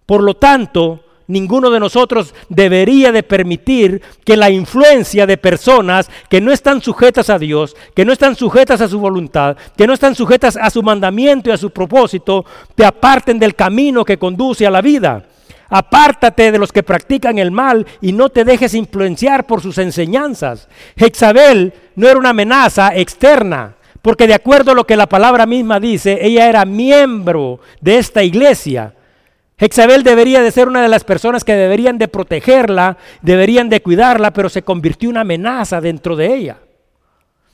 Por 0.06 0.24
lo 0.24 0.36
tanto, 0.36 1.04
ninguno 1.32 1.70
de 1.70 1.80
nosotros 1.80 2.36
debería 2.50 3.12
de 3.12 3.24
permitir 3.24 4.02
que 4.24 4.38
la 4.38 4.50
influencia 4.50 5.26
de 5.26 5.38
personas 5.38 6.10
que 6.30 6.42
no 6.42 6.52
están 6.52 6.82
sujetas 6.82 7.30
a 7.30 7.40
Dios, 7.40 7.76
que 7.96 8.06
no 8.06 8.14
están 8.14 8.36
sujetas 8.36 8.82
a 8.82 8.88
su 8.88 9.00
voluntad, 9.00 9.58
que 9.78 9.88
no 9.88 9.94
están 9.94 10.16
sujetas 10.16 10.58
a 10.58 10.70
su 10.70 10.84
mandamiento 10.84 11.50
y 11.50 11.54
a 11.54 11.58
su 11.58 11.72
propósito, 11.72 12.46
te 12.76 12.86
aparten 12.86 13.40
del 13.40 13.56
camino 13.56 14.06
que 14.06 14.18
conduce 14.18 14.68
a 14.68 14.72
la 14.72 14.82
vida. 14.82 15.26
Apártate 15.70 16.52
de 16.52 16.60
los 16.60 16.74
que 16.74 16.84
practican 16.84 17.40
el 17.40 17.50
mal 17.50 17.88
y 18.02 18.12
no 18.12 18.30
te 18.30 18.44
dejes 18.44 18.74
influenciar 18.74 19.48
por 19.48 19.62
sus 19.62 19.78
enseñanzas. 19.78 20.68
Jezabel 20.98 21.74
no 21.96 22.10
era 22.10 22.20
una 22.20 22.32
amenaza 22.32 22.94
externa, 22.94 23.76
porque 24.02 24.28
de 24.28 24.34
acuerdo 24.34 24.72
a 24.72 24.76
lo 24.76 24.86
que 24.86 24.98
la 24.98 25.08
palabra 25.08 25.46
misma 25.46 25.80
dice, 25.80 26.20
ella 26.22 26.50
era 26.50 26.66
miembro 26.66 27.62
de 27.80 28.00
esta 28.00 28.22
iglesia. 28.22 28.96
Jezabel 29.62 30.02
debería 30.02 30.42
de 30.42 30.50
ser 30.50 30.68
una 30.68 30.82
de 30.82 30.88
las 30.88 31.04
personas 31.04 31.44
que 31.44 31.54
deberían 31.54 32.00
de 32.00 32.08
protegerla, 32.08 32.98
deberían 33.22 33.70
de 33.70 33.84
cuidarla, 33.84 34.34
pero 34.34 34.50
se 34.50 34.64
convirtió 34.64 35.08
en 35.08 35.12
una 35.12 35.22
amenaza 35.22 35.80
dentro 35.80 36.16
de 36.16 36.34
ella. 36.34 36.58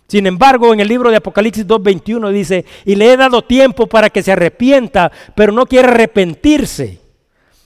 Sin 0.08 0.26
embargo, 0.26 0.74
en 0.74 0.80
el 0.80 0.88
libro 0.88 1.10
de 1.12 1.18
Apocalipsis 1.18 1.68
2.21 1.68 2.32
dice, 2.32 2.64
y 2.86 2.96
le 2.96 3.12
he 3.12 3.18
dado 3.18 3.42
tiempo 3.42 3.88
para 3.88 4.10
que 4.10 4.24
se 4.24 4.32
arrepienta, 4.32 5.12
pero 5.36 5.52
no 5.52 5.66
quiere 5.66 5.90
arrepentirse. 5.90 7.07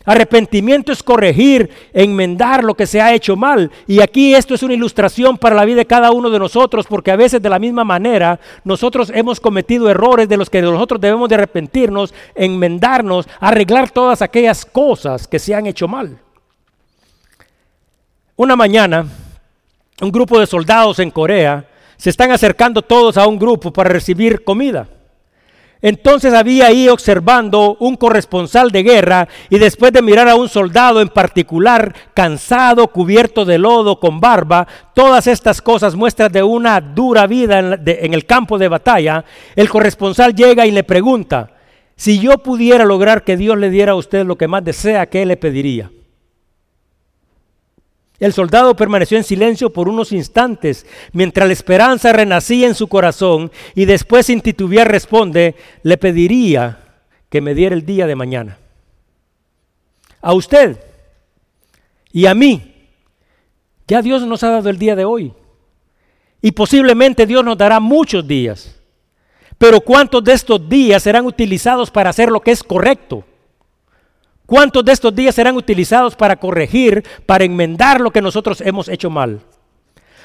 Arrepentimiento 0.03 0.91
es 0.91 1.03
corregir, 1.03 1.69
enmendar 1.93 2.63
lo 2.63 2.73
que 2.73 2.87
se 2.87 3.01
ha 3.01 3.13
hecho 3.13 3.35
mal. 3.35 3.71
Y 3.87 4.01
aquí 4.01 4.33
esto 4.33 4.55
es 4.55 4.63
una 4.63 4.73
ilustración 4.73 5.37
para 5.37 5.55
la 5.55 5.65
vida 5.65 5.77
de 5.77 5.85
cada 5.85 6.11
uno 6.11 6.29
de 6.29 6.39
nosotros, 6.39 6.87
porque 6.87 7.11
a 7.11 7.15
veces 7.15 7.41
de 7.41 7.49
la 7.49 7.59
misma 7.59 7.83
manera 7.83 8.39
nosotros 8.63 9.11
hemos 9.13 9.39
cometido 9.39 9.89
errores 9.89 10.27
de 10.27 10.37
los 10.37 10.49
que 10.49 10.61
nosotros 10.61 10.99
debemos 10.99 11.29
de 11.29 11.35
arrepentirnos, 11.35 12.13
enmendarnos, 12.33 13.27
arreglar 13.39 13.91
todas 13.91 14.21
aquellas 14.21 14.65
cosas 14.65 15.27
que 15.27 15.39
se 15.39 15.53
han 15.53 15.67
hecho 15.67 15.87
mal. 15.87 16.17
Una 18.35 18.55
mañana, 18.55 19.05
un 20.01 20.11
grupo 20.11 20.39
de 20.39 20.47
soldados 20.47 20.97
en 20.97 21.11
Corea 21.11 21.67
se 21.95 22.09
están 22.09 22.31
acercando 22.31 22.81
todos 22.81 23.17
a 23.17 23.27
un 23.27 23.37
grupo 23.37 23.71
para 23.71 23.91
recibir 23.91 24.43
comida. 24.43 24.87
Entonces 25.81 26.33
había 26.33 26.67
ahí 26.67 26.87
observando 26.87 27.75
un 27.79 27.95
corresponsal 27.95 28.69
de 28.69 28.83
guerra 28.83 29.27
y 29.49 29.57
después 29.57 29.91
de 29.91 30.03
mirar 30.03 30.29
a 30.29 30.35
un 30.35 30.47
soldado 30.47 31.01
en 31.01 31.09
particular, 31.09 31.95
cansado, 32.13 32.87
cubierto 32.89 33.45
de 33.45 33.57
lodo, 33.57 33.99
con 33.99 34.19
barba, 34.19 34.67
todas 34.93 35.25
estas 35.25 35.59
cosas 35.61 35.95
muestras 35.95 36.31
de 36.31 36.43
una 36.43 36.79
dura 36.79 37.25
vida 37.25 37.59
en, 37.59 38.13
el 38.13 38.25
campo 38.25 38.59
de 38.59 38.67
batalla, 38.67 39.25
el 39.55 39.69
corresponsal 39.69 40.35
llega 40.35 40.67
y 40.67 40.71
le 40.71 40.83
pregunta, 40.83 41.49
si 41.95 42.19
yo 42.19 42.37
pudiera 42.37 42.85
lograr 42.85 43.23
que 43.23 43.37
Dios 43.37 43.57
le 43.57 43.71
diera 43.71 43.93
a 43.93 43.95
usted 43.95 44.25
lo 44.25 44.37
que 44.37 44.47
más 44.47 44.63
desea, 44.63 45.07
¿qué 45.07 45.25
le 45.25 45.37
pediría? 45.37 45.89
El 48.21 48.34
soldado 48.34 48.75
permaneció 48.75 49.17
en 49.17 49.23
silencio 49.23 49.73
por 49.73 49.89
unos 49.89 50.12
instantes, 50.12 50.86
mientras 51.12 51.47
la 51.47 51.53
esperanza 51.53 52.13
renacía 52.13 52.67
en 52.67 52.75
su 52.75 52.88
corazón 52.88 53.51
y 53.73 53.86
después 53.86 54.27
sin 54.27 54.41
titubear 54.41 54.88
responde, 54.88 55.55
le 55.81 55.97
pediría 55.97 57.01
que 57.29 57.41
me 57.41 57.55
diera 57.55 57.73
el 57.73 57.84
día 57.84 58.05
de 58.05 58.15
mañana. 58.15 58.60
A 60.21 60.34
usted 60.34 60.79
y 62.12 62.27
a 62.27 62.36
mí, 62.36 62.89
ya 63.88 64.03
Dios 64.03 64.21
nos 64.27 64.43
ha 64.43 64.51
dado 64.51 64.69
el 64.69 64.77
día 64.77 64.95
de 64.95 65.03
hoy. 65.03 65.34
Y 66.43 66.51
posiblemente 66.51 67.25
Dios 67.25 67.43
nos 67.43 67.57
dará 67.57 67.79
muchos 67.79 68.27
días. 68.27 68.79
Pero 69.57 69.81
¿cuántos 69.81 70.23
de 70.23 70.34
estos 70.34 70.69
días 70.69 71.01
serán 71.01 71.25
utilizados 71.25 71.89
para 71.89 72.12
hacer 72.12 72.29
lo 72.29 72.39
que 72.41 72.51
es 72.51 72.62
correcto? 72.62 73.25
¿Cuántos 74.51 74.83
de 74.83 74.91
estos 74.91 75.15
días 75.15 75.33
serán 75.33 75.55
utilizados 75.55 76.17
para 76.17 76.35
corregir, 76.35 77.05
para 77.25 77.45
enmendar 77.45 78.01
lo 78.01 78.11
que 78.11 78.21
nosotros 78.21 78.59
hemos 78.59 78.89
hecho 78.89 79.09
mal? 79.09 79.39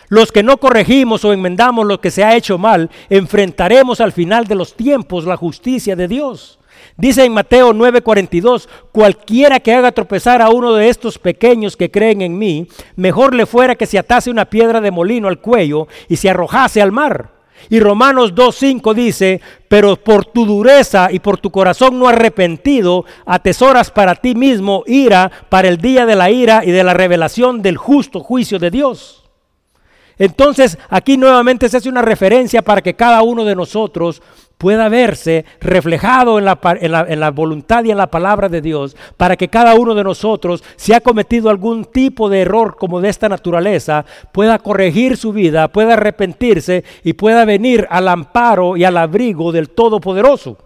Los 0.09 0.33
que 0.33 0.43
no 0.43 0.57
corregimos 0.57 1.25
o 1.25 1.33
enmendamos 1.33 1.87
lo 1.87 2.01
que 2.01 2.11
se 2.11 2.25
ha 2.25 2.35
hecho 2.35 2.59
mal, 2.59 2.91
enfrentaremos 3.09 4.01
al 4.01 4.11
final 4.11 4.49
de 4.49 4.57
los 4.57 4.75
tiempos 4.75 5.27
la 5.27 5.37
justicia 5.37 5.95
de 5.95 6.09
Dios. 6.09 6.59
Dice 6.97 7.25
en 7.25 7.35
Mateo 7.35 7.73
9:42, 7.73 8.69
cualquiera 8.91 9.61
que 9.61 9.73
haga 9.73 9.93
tropezar 9.93 10.43
a 10.43 10.51
uno 10.51 10.75
de 10.75 10.89
estos 10.89 11.21
pequeños 11.21 11.77
que 11.77 11.93
creen 11.93 12.21
en 12.21 12.37
mí, 12.37 12.67
mejor 12.97 13.33
le 13.33 13.47
fuera 13.47 13.77
que 13.77 13.87
se 13.87 13.97
atase 13.97 14.29
una 14.29 14.47
piedra 14.47 14.81
de 14.81 14.91
molino 14.91 15.29
al 15.29 15.39
cuello 15.41 15.87
y 16.09 16.17
se 16.17 16.31
arrojase 16.31 16.83
al 16.83 16.91
mar. 16.91 17.36
Y 17.69 17.81
Romanos 17.81 18.35
2.5 18.35 18.95
dice, 18.95 19.41
pero 19.69 19.97
por 19.97 20.25
tu 20.25 20.47
dureza 20.47 21.09
y 21.11 21.19
por 21.19 21.39
tu 21.39 21.51
corazón 21.51 21.99
no 21.99 22.09
arrepentido, 22.09 23.05
atesoras 23.25 23.91
para 23.91 24.15
ti 24.15 24.35
mismo 24.35 24.85
ira 24.87 25.31
para 25.49 25.69
el 25.69 25.79
día 25.79 26.07
de 26.07 26.17
la 26.17 26.31
ira 26.31 26.65
y 26.65 26.71
de 26.71 26.85
la 26.85 26.95
revelación 26.95 27.63
del 27.63 27.77
justo 27.77 28.21
juicio 28.21 28.59
de 28.59 28.71
Dios. 28.71 29.25
Entonces 30.19 30.79
aquí 30.89 31.17
nuevamente 31.17 31.69
se 31.69 31.77
hace 31.77 31.89
una 31.89 32.03
referencia 32.03 32.63
para 32.63 32.81
que 32.81 32.95
cada 32.95 33.23
uno 33.23 33.45
de 33.45 33.55
nosotros 33.55 34.23
pueda 34.59 34.89
verse 34.89 35.45
reflejado 35.61 36.39
en 36.39 36.45
la, 36.45 37.31
voluntad 37.31 37.85
y 37.85 37.91
en 37.91 37.99
la 37.99 38.11
palabra 38.11 38.49
de 38.49 38.61
Dios, 38.61 38.97
para 39.17 39.37
que 39.37 39.49
cada 39.49 39.75
uno 39.75 39.95
de 39.95 40.05
nosotros, 40.05 40.65
si 40.77 40.93
ha 40.93 41.01
cometido 41.01 41.51
algún 41.51 41.85
tipo 41.85 42.29
de 42.29 42.41
error 42.41 42.77
como 42.79 43.01
de 43.01 43.09
esta 43.09 43.29
naturaleza, 43.29 44.05
pueda 44.33 44.59
corregir 44.59 45.17
su 45.17 45.33
vida, 45.33 45.69
pueda 45.69 45.95
arrepentirse 45.95 46.85
y 47.05 47.13
pueda 47.13 47.45
venir 47.45 47.87
al 47.91 48.09
amparo 48.09 48.77
y 48.77 48.85
al 48.85 48.97
abrigo 48.97 49.53
del 49.53 49.71
Todopoderoso. 49.71 50.59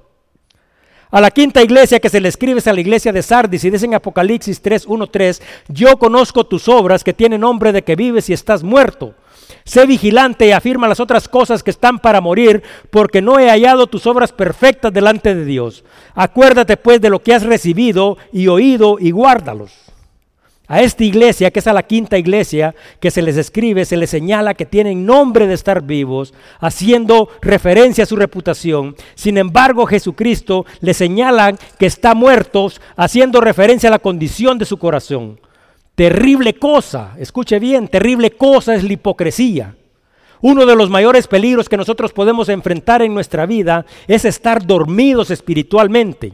A 1.12 1.20
la 1.20 1.32
quinta 1.32 1.60
iglesia 1.60 1.98
que 1.98 2.08
se 2.08 2.20
le 2.20 2.28
escribe 2.28 2.60
es 2.60 2.68
a 2.68 2.72
la 2.72 2.80
iglesia 2.80 3.12
de 3.12 3.22
Sardis 3.22 3.64
y 3.64 3.70
dice 3.70 3.86
en 3.86 3.94
Apocalipsis 3.94 4.62
3, 4.62 4.86
3, 5.10 5.42
yo 5.66 5.98
conozco 5.98 6.44
tus 6.44 6.68
obras 6.68 7.02
que 7.02 7.12
tienen 7.12 7.40
nombre 7.40 7.72
de 7.72 7.82
que 7.82 7.96
vives 7.96 8.30
y 8.30 8.32
estás 8.32 8.62
muerto 8.62 9.14
Sé 9.64 9.86
vigilante 9.86 10.46
y 10.46 10.52
afirma 10.52 10.88
las 10.88 11.00
otras 11.00 11.28
cosas 11.28 11.62
que 11.62 11.70
están 11.70 11.98
para 11.98 12.20
morir, 12.20 12.62
porque 12.90 13.22
no 13.22 13.38
he 13.38 13.48
hallado 13.48 13.86
tus 13.86 14.06
obras 14.06 14.32
perfectas 14.32 14.92
delante 14.92 15.34
de 15.34 15.44
Dios. 15.44 15.84
Acuérdate 16.14 16.76
pues 16.76 17.00
de 17.00 17.10
lo 17.10 17.22
que 17.22 17.34
has 17.34 17.42
recibido 17.42 18.18
y 18.32 18.48
oído 18.48 18.96
y 18.98 19.10
guárdalos. 19.10 19.72
A 20.70 20.82
esta 20.82 21.02
iglesia, 21.02 21.50
que 21.50 21.58
es 21.58 21.66
a 21.66 21.72
la 21.72 21.82
quinta 21.82 22.16
iglesia 22.16 22.76
que 23.00 23.10
se 23.10 23.22
les 23.22 23.36
escribe, 23.36 23.84
se 23.84 23.96
les 23.96 24.08
señala 24.08 24.54
que 24.54 24.66
tienen 24.66 25.04
nombre 25.04 25.48
de 25.48 25.54
estar 25.54 25.82
vivos, 25.82 26.32
haciendo 26.60 27.28
referencia 27.42 28.04
a 28.04 28.06
su 28.06 28.14
reputación. 28.14 28.94
Sin 29.16 29.36
embargo, 29.36 29.84
Jesucristo 29.84 30.64
les 30.80 30.96
señala 30.96 31.56
que 31.76 31.86
está 31.86 32.14
muertos, 32.14 32.80
haciendo 32.94 33.40
referencia 33.40 33.88
a 33.88 33.90
la 33.90 33.98
condición 33.98 34.58
de 34.58 34.64
su 34.64 34.76
corazón. 34.76 35.40
Terrible 36.00 36.54
cosa, 36.54 37.14
escuche 37.18 37.58
bien, 37.58 37.86
terrible 37.86 38.30
cosa 38.30 38.74
es 38.74 38.82
la 38.82 38.94
hipocresía. 38.94 39.76
Uno 40.40 40.64
de 40.64 40.74
los 40.74 40.88
mayores 40.88 41.26
peligros 41.26 41.68
que 41.68 41.76
nosotros 41.76 42.14
podemos 42.14 42.48
enfrentar 42.48 43.02
en 43.02 43.12
nuestra 43.12 43.44
vida 43.44 43.84
es 44.08 44.24
estar 44.24 44.64
dormidos 44.66 45.30
espiritualmente. 45.30 46.32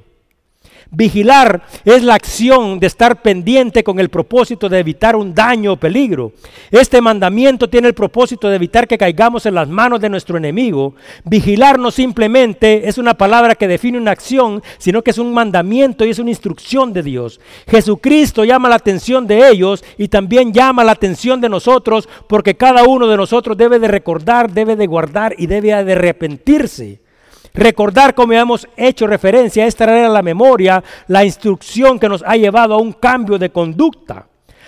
Vigilar 0.90 1.62
es 1.84 2.04
la 2.04 2.14
acción 2.14 2.78
de 2.78 2.86
estar 2.86 3.20
pendiente 3.20 3.82
con 3.82 3.98
el 3.98 4.08
propósito 4.08 4.68
de 4.68 4.78
evitar 4.78 5.16
un 5.16 5.34
daño 5.34 5.72
o 5.72 5.76
peligro. 5.76 6.32
Este 6.70 7.00
mandamiento 7.00 7.68
tiene 7.68 7.88
el 7.88 7.94
propósito 7.94 8.48
de 8.48 8.56
evitar 8.56 8.86
que 8.86 8.96
caigamos 8.96 9.46
en 9.46 9.56
las 9.56 9.68
manos 9.68 10.00
de 10.00 10.08
nuestro 10.08 10.36
enemigo. 10.36 10.94
Vigilar 11.24 11.78
no 11.78 11.90
simplemente 11.90 12.88
es 12.88 12.98
una 12.98 13.14
palabra 13.14 13.56
que 13.56 13.66
define 13.66 13.98
una 13.98 14.12
acción, 14.12 14.62
sino 14.78 15.02
que 15.02 15.10
es 15.10 15.18
un 15.18 15.34
mandamiento 15.34 16.04
y 16.04 16.10
es 16.10 16.20
una 16.20 16.30
instrucción 16.30 16.92
de 16.92 17.02
Dios. 17.02 17.40
Jesucristo 17.66 18.44
llama 18.44 18.68
la 18.68 18.76
atención 18.76 19.26
de 19.26 19.48
ellos 19.48 19.84
y 19.98 20.06
también 20.06 20.52
llama 20.52 20.84
la 20.84 20.92
atención 20.92 21.40
de 21.40 21.48
nosotros 21.48 22.08
porque 22.28 22.56
cada 22.56 22.84
uno 22.84 23.08
de 23.08 23.16
nosotros 23.16 23.56
debe 23.56 23.80
de 23.80 23.88
recordar, 23.88 24.52
debe 24.52 24.76
de 24.76 24.86
guardar 24.86 25.34
y 25.36 25.46
debe 25.46 25.82
de 25.84 25.92
arrepentirse. 25.92 27.05
Recordar, 27.56 28.14
como 28.14 28.34
hemos 28.34 28.68
hecho 28.76 29.06
referencia, 29.06 29.66
es 29.66 29.74
traer 29.74 30.04
a 30.04 30.10
la 30.10 30.22
memoria 30.22 30.84
la 31.08 31.24
instrucción 31.24 31.98
que 31.98 32.08
nos 32.08 32.22
ha 32.26 32.36
llevado 32.36 32.74
a 32.74 32.78
un 32.78 32.92
cambio 32.92 33.38
de 33.38 33.50
conducta. 33.50 34.26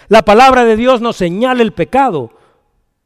La 0.09 0.23
palabra 0.23 0.65
de 0.65 0.75
Dios 0.75 1.03
nos 1.03 1.17
señala 1.17 1.63
el 1.63 1.73
pecado, 1.73 2.31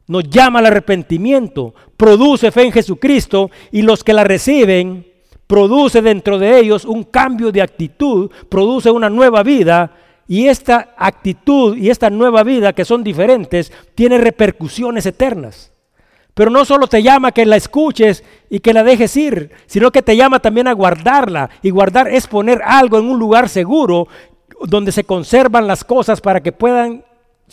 nos 0.06 0.30
llama 0.30 0.60
al 0.60 0.66
arrepentimiento, 0.66 1.74
produce 1.96 2.52
fe 2.52 2.62
en 2.62 2.72
Jesucristo 2.72 3.50
y 3.72 3.82
los 3.82 4.04
que 4.04 4.12
la 4.12 4.22
reciben, 4.22 5.04
produce 5.48 6.00
dentro 6.00 6.38
de 6.38 6.60
ellos 6.60 6.84
un 6.84 7.02
cambio 7.02 7.50
de 7.50 7.60
actitud, 7.60 8.30
produce 8.48 8.88
una 8.88 9.10
nueva 9.10 9.42
vida 9.42 9.96
y 10.28 10.46
esta 10.46 10.94
actitud 10.96 11.76
y 11.76 11.90
esta 11.90 12.08
nueva 12.08 12.44
vida 12.44 12.72
que 12.72 12.84
son 12.84 13.02
diferentes 13.02 13.72
tiene 13.96 14.18
repercusiones 14.18 15.06
eternas. 15.06 15.71
Pero 16.34 16.50
no 16.50 16.64
solo 16.64 16.86
te 16.86 17.02
llama 17.02 17.32
que 17.32 17.44
la 17.44 17.56
escuches 17.56 18.24
y 18.48 18.60
que 18.60 18.72
la 18.72 18.82
dejes 18.82 19.16
ir, 19.16 19.50
sino 19.66 19.90
que 19.90 20.02
te 20.02 20.16
llama 20.16 20.40
también 20.40 20.66
a 20.66 20.72
guardarla. 20.72 21.50
Y 21.62 21.70
guardar 21.70 22.08
es 22.08 22.26
poner 22.26 22.62
algo 22.64 22.98
en 22.98 23.08
un 23.08 23.18
lugar 23.18 23.48
seguro 23.48 24.08
donde 24.62 24.92
se 24.92 25.04
conservan 25.04 25.66
las 25.66 25.84
cosas 25.84 26.20
para 26.20 26.42
que 26.42 26.52
puedan 26.52 27.04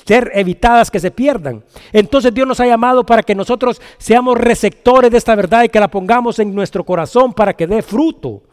ser 0.06 0.32
evitadas 0.34 0.90
que 0.90 1.00
se 1.00 1.12
pierdan. 1.12 1.64
Entonces 1.92 2.34
Dios 2.34 2.48
nos 2.48 2.60
ha 2.60 2.68
llamado 2.68 3.06
para 3.06 3.24
que 3.24 3.36
nosotros 3.36 3.82
seamos 3.98 4.38
receptores 4.38 5.12
de 5.12 5.18
esta 5.18 5.36
verdad 5.36 5.64
y 5.64 5.70
que 5.70 5.80
la 5.80 5.90
pongamos 5.90 6.40
en 6.40 6.56
nuestro 6.56 6.86
corazón 6.86 7.34
para 7.34 7.54
que 7.54 7.68
dé 7.68 7.82
fruto. 7.82 8.44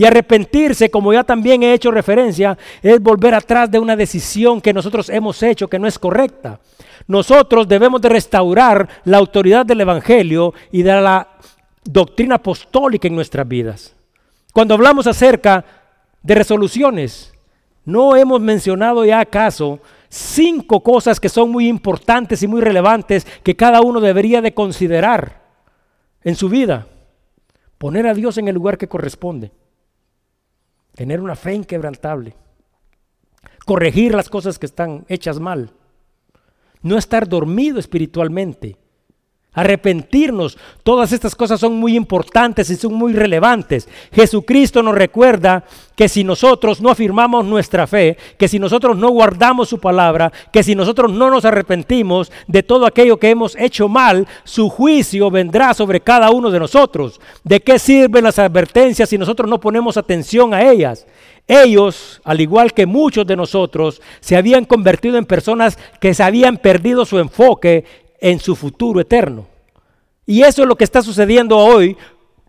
Y 0.00 0.06
arrepentirse, 0.06 0.90
como 0.90 1.12
ya 1.12 1.24
también 1.24 1.62
he 1.62 1.74
hecho 1.74 1.90
referencia, 1.90 2.56
es 2.80 3.02
volver 3.02 3.34
atrás 3.34 3.70
de 3.70 3.78
una 3.78 3.94
decisión 3.94 4.62
que 4.62 4.72
nosotros 4.72 5.10
hemos 5.10 5.42
hecho 5.42 5.68
que 5.68 5.78
no 5.78 5.86
es 5.86 5.98
correcta. 5.98 6.58
Nosotros 7.06 7.68
debemos 7.68 8.00
de 8.00 8.08
restaurar 8.08 8.88
la 9.04 9.18
autoridad 9.18 9.66
del 9.66 9.82
Evangelio 9.82 10.54
y 10.72 10.82
de 10.82 11.02
la 11.02 11.28
doctrina 11.84 12.36
apostólica 12.36 13.08
en 13.08 13.14
nuestras 13.14 13.46
vidas. 13.46 13.94
Cuando 14.54 14.72
hablamos 14.72 15.06
acerca 15.06 15.66
de 16.22 16.34
resoluciones, 16.34 17.34
no 17.84 18.16
hemos 18.16 18.40
mencionado 18.40 19.04
ya 19.04 19.20
acaso 19.20 19.80
cinco 20.08 20.82
cosas 20.82 21.20
que 21.20 21.28
son 21.28 21.50
muy 21.50 21.68
importantes 21.68 22.42
y 22.42 22.46
muy 22.46 22.62
relevantes 22.62 23.26
que 23.42 23.54
cada 23.54 23.82
uno 23.82 24.00
debería 24.00 24.40
de 24.40 24.54
considerar 24.54 25.42
en 26.24 26.36
su 26.36 26.48
vida. 26.48 26.86
Poner 27.76 28.06
a 28.06 28.14
Dios 28.14 28.38
en 28.38 28.48
el 28.48 28.54
lugar 28.54 28.78
que 28.78 28.88
corresponde. 28.88 29.52
Tener 31.00 31.18
una 31.22 31.34
fe 31.34 31.54
inquebrantable. 31.54 32.34
Corregir 33.64 34.14
las 34.14 34.28
cosas 34.28 34.58
que 34.58 34.66
están 34.66 35.06
hechas 35.08 35.40
mal 35.40 35.72
no 36.82 36.98
estar 36.98 37.26
dormido 37.26 37.78
espiritualmente, 37.78 38.76
arrepentirnos. 39.52 40.56
Todas 40.82 41.12
estas 41.12 41.34
cosas 41.34 41.60
son 41.60 41.76
muy 41.76 41.96
importantes 41.96 42.70
y 42.70 42.76
son 42.76 42.94
muy 42.94 43.12
relevantes. 43.12 43.88
Jesucristo 44.12 44.82
nos 44.82 44.94
recuerda 44.94 45.64
que 45.96 46.08
si 46.08 46.24
nosotros 46.24 46.80
no 46.80 46.90
afirmamos 46.90 47.44
nuestra 47.44 47.86
fe, 47.86 48.16
que 48.38 48.48
si 48.48 48.58
nosotros 48.58 48.96
no 48.96 49.10
guardamos 49.10 49.68
su 49.68 49.78
palabra, 49.78 50.32
que 50.52 50.62
si 50.62 50.74
nosotros 50.74 51.12
no 51.12 51.30
nos 51.30 51.44
arrepentimos 51.44 52.32
de 52.46 52.62
todo 52.62 52.86
aquello 52.86 53.18
que 53.18 53.30
hemos 53.30 53.56
hecho 53.56 53.88
mal, 53.88 54.26
su 54.44 54.70
juicio 54.70 55.30
vendrá 55.30 55.74
sobre 55.74 56.00
cada 56.00 56.30
uno 56.30 56.50
de 56.50 56.60
nosotros. 56.60 57.20
¿De 57.44 57.60
qué 57.60 57.78
sirven 57.78 58.24
las 58.24 58.38
advertencias 58.38 59.08
si 59.08 59.18
nosotros 59.18 59.48
no 59.50 59.60
ponemos 59.60 59.96
atención 59.96 60.54
a 60.54 60.70
ellas? 60.70 61.06
Ellos, 61.46 62.20
al 62.22 62.40
igual 62.40 62.72
que 62.72 62.86
muchos 62.86 63.26
de 63.26 63.34
nosotros, 63.34 64.00
se 64.20 64.36
habían 64.36 64.64
convertido 64.64 65.18
en 65.18 65.24
personas 65.24 65.78
que 66.00 66.14
se 66.14 66.22
habían 66.22 66.58
perdido 66.58 67.04
su 67.04 67.18
enfoque 67.18 67.84
en 68.20 68.38
su 68.38 68.54
futuro 68.54 69.00
eterno. 69.00 69.46
Y 70.26 70.42
eso 70.42 70.62
es 70.62 70.68
lo 70.68 70.76
que 70.76 70.84
está 70.84 71.02
sucediendo 71.02 71.56
hoy 71.56 71.96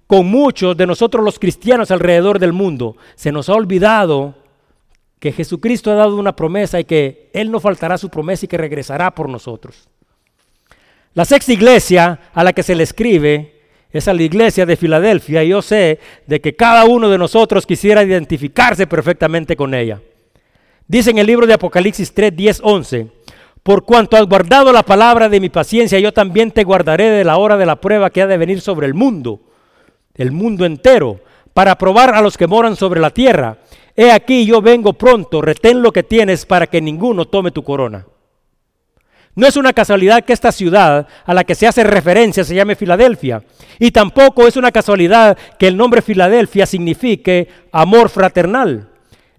con 0.08 0.28
muchos 0.28 0.76
de 0.76 0.86
nosotros 0.86 1.24
los 1.24 1.40
cristianos 1.40 1.90
alrededor 1.90 2.38
del 2.38 2.54
mundo. 2.54 2.98
Se 3.16 3.32
nos 3.32 3.50
ha 3.50 3.54
olvidado 3.54 4.36
que 5.20 5.32
Jesucristo 5.32 5.92
ha 5.92 5.96
dado 5.96 6.18
una 6.18 6.36
promesa 6.36 6.80
y 6.80 6.84
que 6.84 7.30
Él 7.34 7.50
no 7.52 7.60
faltará 7.60 7.98
su 7.98 8.10
promesa 8.10 8.46
y 8.46 8.48
que 8.48 8.58
regresará 8.58 9.16
por 9.16 9.30
nosotros. 9.30 9.88
La 11.14 11.26
sexta 11.26 11.54
iglesia 11.54 12.20
a 12.34 12.44
la 12.44 12.54
que 12.54 12.64
se 12.64 12.76
le 12.76 12.84
escribe 12.84 13.62
es 13.92 14.08
a 14.08 14.14
la 14.14 14.24
iglesia 14.24 14.66
de 14.66 14.78
Filadelfia 14.78 15.44
y 15.44 15.50
yo 15.50 15.62
sé 15.62 16.00
de 16.26 16.42
que 16.42 16.56
cada 16.56 16.86
uno 16.86 17.10
de 17.10 17.18
nosotros 17.18 17.66
quisiera 17.66 18.04
identificarse 18.04 18.88
perfectamente 18.88 19.56
con 19.56 19.74
ella. 19.74 20.02
Dice 20.88 21.12
en 21.12 21.20
el 21.20 21.28
libro 21.28 21.46
de 21.46 21.54
Apocalipsis 21.54 22.14
3, 22.14 22.36
10, 22.36 22.62
11, 22.64 23.08
por 23.64 23.86
cuanto 23.86 24.18
has 24.18 24.26
guardado 24.26 24.74
la 24.74 24.84
palabra 24.84 25.30
de 25.30 25.40
mi 25.40 25.50
paciencia, 25.50 26.00
yo 26.00 26.12
también 26.12 26.52
te 26.52 26.64
guardaré 26.64 27.10
de 27.10 27.24
la 27.24 27.38
hora 27.38 27.58
de 27.58 27.66
la 27.66 27.76
prueba 27.76 28.10
que 28.10 28.22
ha 28.22 28.28
de 28.28 28.38
venir 28.38 28.62
sobre 28.62 28.88
el 28.88 28.94
mundo, 28.94 29.42
el 30.16 30.32
mundo 30.32 30.66
entero, 30.66 31.20
para 31.54 31.78
probar 31.78 32.16
a 32.16 32.22
los 32.22 32.38
que 32.38 32.48
moran 32.48 32.76
sobre 32.76 33.00
la 33.00 33.12
tierra. 33.12 33.58
He 33.96 34.12
aquí 34.12 34.46
yo 34.46 34.62
vengo 34.62 34.94
pronto, 34.94 35.42
retén 35.42 35.82
lo 35.82 35.92
que 35.92 36.04
tienes 36.04 36.46
para 36.46 36.68
que 36.68 36.82
ninguno 36.82 37.26
tome 37.26 37.52
tu 37.52 37.64
corona. 37.64 38.06
No 39.36 39.48
es 39.48 39.56
una 39.56 39.74
casualidad 39.74 40.24
que 40.24 40.34
esta 40.34 40.52
ciudad 40.52 41.08
a 41.26 41.34
la 41.34 41.44
que 41.44 41.56
se 41.56 41.68
hace 41.68 41.84
referencia 41.84 42.44
se 42.44 42.56
llame 42.56 42.76
Filadelfia. 42.76 43.44
Y 43.80 43.92
tampoco 43.92 44.46
es 44.48 44.58
una 44.58 44.72
casualidad 44.72 45.38
que 45.58 45.68
el 45.68 45.78
nombre 45.78 46.02
Filadelfia 46.02 46.66
signifique 46.66 47.48
amor 47.72 48.10
fraternal. 48.10 48.90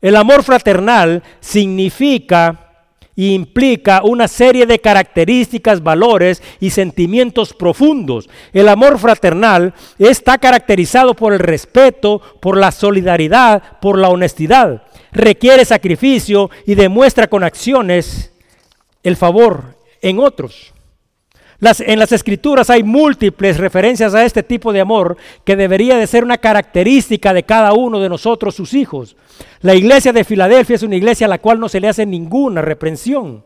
El 0.00 0.16
amor 0.16 0.44
fraternal 0.44 1.22
significa 1.40 2.71
implica 3.16 4.02
una 4.02 4.28
serie 4.28 4.66
de 4.66 4.78
características, 4.78 5.82
valores 5.82 6.42
y 6.60 6.70
sentimientos 6.70 7.52
profundos. 7.52 8.28
El 8.52 8.68
amor 8.68 8.98
fraternal 8.98 9.74
está 9.98 10.38
caracterizado 10.38 11.14
por 11.14 11.32
el 11.32 11.38
respeto, 11.38 12.20
por 12.40 12.56
la 12.56 12.72
solidaridad, 12.72 13.80
por 13.80 13.98
la 13.98 14.08
honestidad. 14.08 14.84
Requiere 15.12 15.64
sacrificio 15.64 16.50
y 16.66 16.74
demuestra 16.74 17.26
con 17.26 17.44
acciones 17.44 18.32
el 19.02 19.16
favor 19.16 19.76
en 20.00 20.18
otros 20.18 20.72
en 21.86 21.98
las 21.98 22.10
escrituras 22.10 22.70
hay 22.70 22.82
múltiples 22.82 23.56
referencias 23.58 24.14
a 24.14 24.24
este 24.24 24.42
tipo 24.42 24.72
de 24.72 24.80
amor 24.80 25.16
que 25.44 25.54
debería 25.54 25.96
de 25.96 26.08
ser 26.08 26.24
una 26.24 26.38
característica 26.38 27.32
de 27.32 27.44
cada 27.44 27.72
uno 27.72 28.00
de 28.00 28.08
nosotros, 28.08 28.54
sus 28.54 28.74
hijos. 28.74 29.16
La 29.60 29.74
iglesia 29.74 30.12
de 30.12 30.24
Filadelfia 30.24 30.76
es 30.76 30.82
una 30.82 30.96
iglesia 30.96 31.26
a 31.26 31.30
la 31.30 31.38
cual 31.38 31.60
no 31.60 31.68
se 31.68 31.80
le 31.80 31.88
hace 31.88 32.06
ninguna 32.06 32.62
reprensión. 32.62 33.44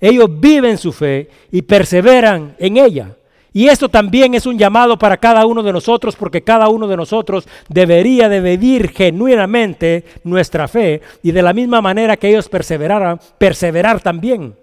Ellos 0.00 0.28
viven 0.40 0.78
su 0.78 0.92
fe 0.92 1.28
y 1.50 1.62
perseveran 1.62 2.56
en 2.58 2.76
ella. 2.76 3.16
Y 3.52 3.68
esto 3.68 3.88
también 3.88 4.34
es 4.34 4.46
un 4.46 4.58
llamado 4.58 4.98
para 4.98 5.18
cada 5.18 5.44
uno 5.44 5.62
de 5.62 5.72
nosotros 5.72 6.16
porque 6.16 6.42
cada 6.42 6.68
uno 6.68 6.88
de 6.88 6.96
nosotros 6.96 7.46
debería 7.68 8.28
de 8.28 8.40
vivir 8.40 8.90
genuinamente 8.90 10.04
nuestra 10.24 10.68
fe 10.68 11.02
y 11.22 11.32
de 11.32 11.42
la 11.42 11.52
misma 11.52 11.82
manera 11.82 12.16
que 12.16 12.30
ellos 12.30 12.48
perseveraran, 12.48 13.20
perseverar 13.36 14.00
también. 14.00 14.54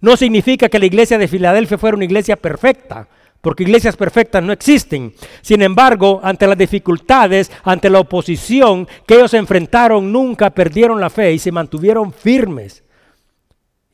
No 0.00 0.16
significa 0.16 0.68
que 0.68 0.80
la 0.80 0.86
iglesia 0.86 1.16
de 1.16 1.28
Filadelfia 1.28 1.78
fuera 1.78 1.96
una 1.96 2.04
iglesia 2.04 2.36
perfecta, 2.36 3.08
porque 3.44 3.62
iglesias 3.62 3.94
perfectas 3.94 4.42
no 4.42 4.54
existen. 4.54 5.12
Sin 5.42 5.60
embargo, 5.60 6.18
ante 6.22 6.46
las 6.46 6.56
dificultades, 6.56 7.52
ante 7.62 7.90
la 7.90 8.00
oposición 8.00 8.88
que 9.06 9.16
ellos 9.16 9.34
enfrentaron, 9.34 10.10
nunca 10.10 10.48
perdieron 10.48 10.98
la 10.98 11.10
fe 11.10 11.34
y 11.34 11.38
se 11.38 11.52
mantuvieron 11.52 12.10
firmes. 12.10 12.84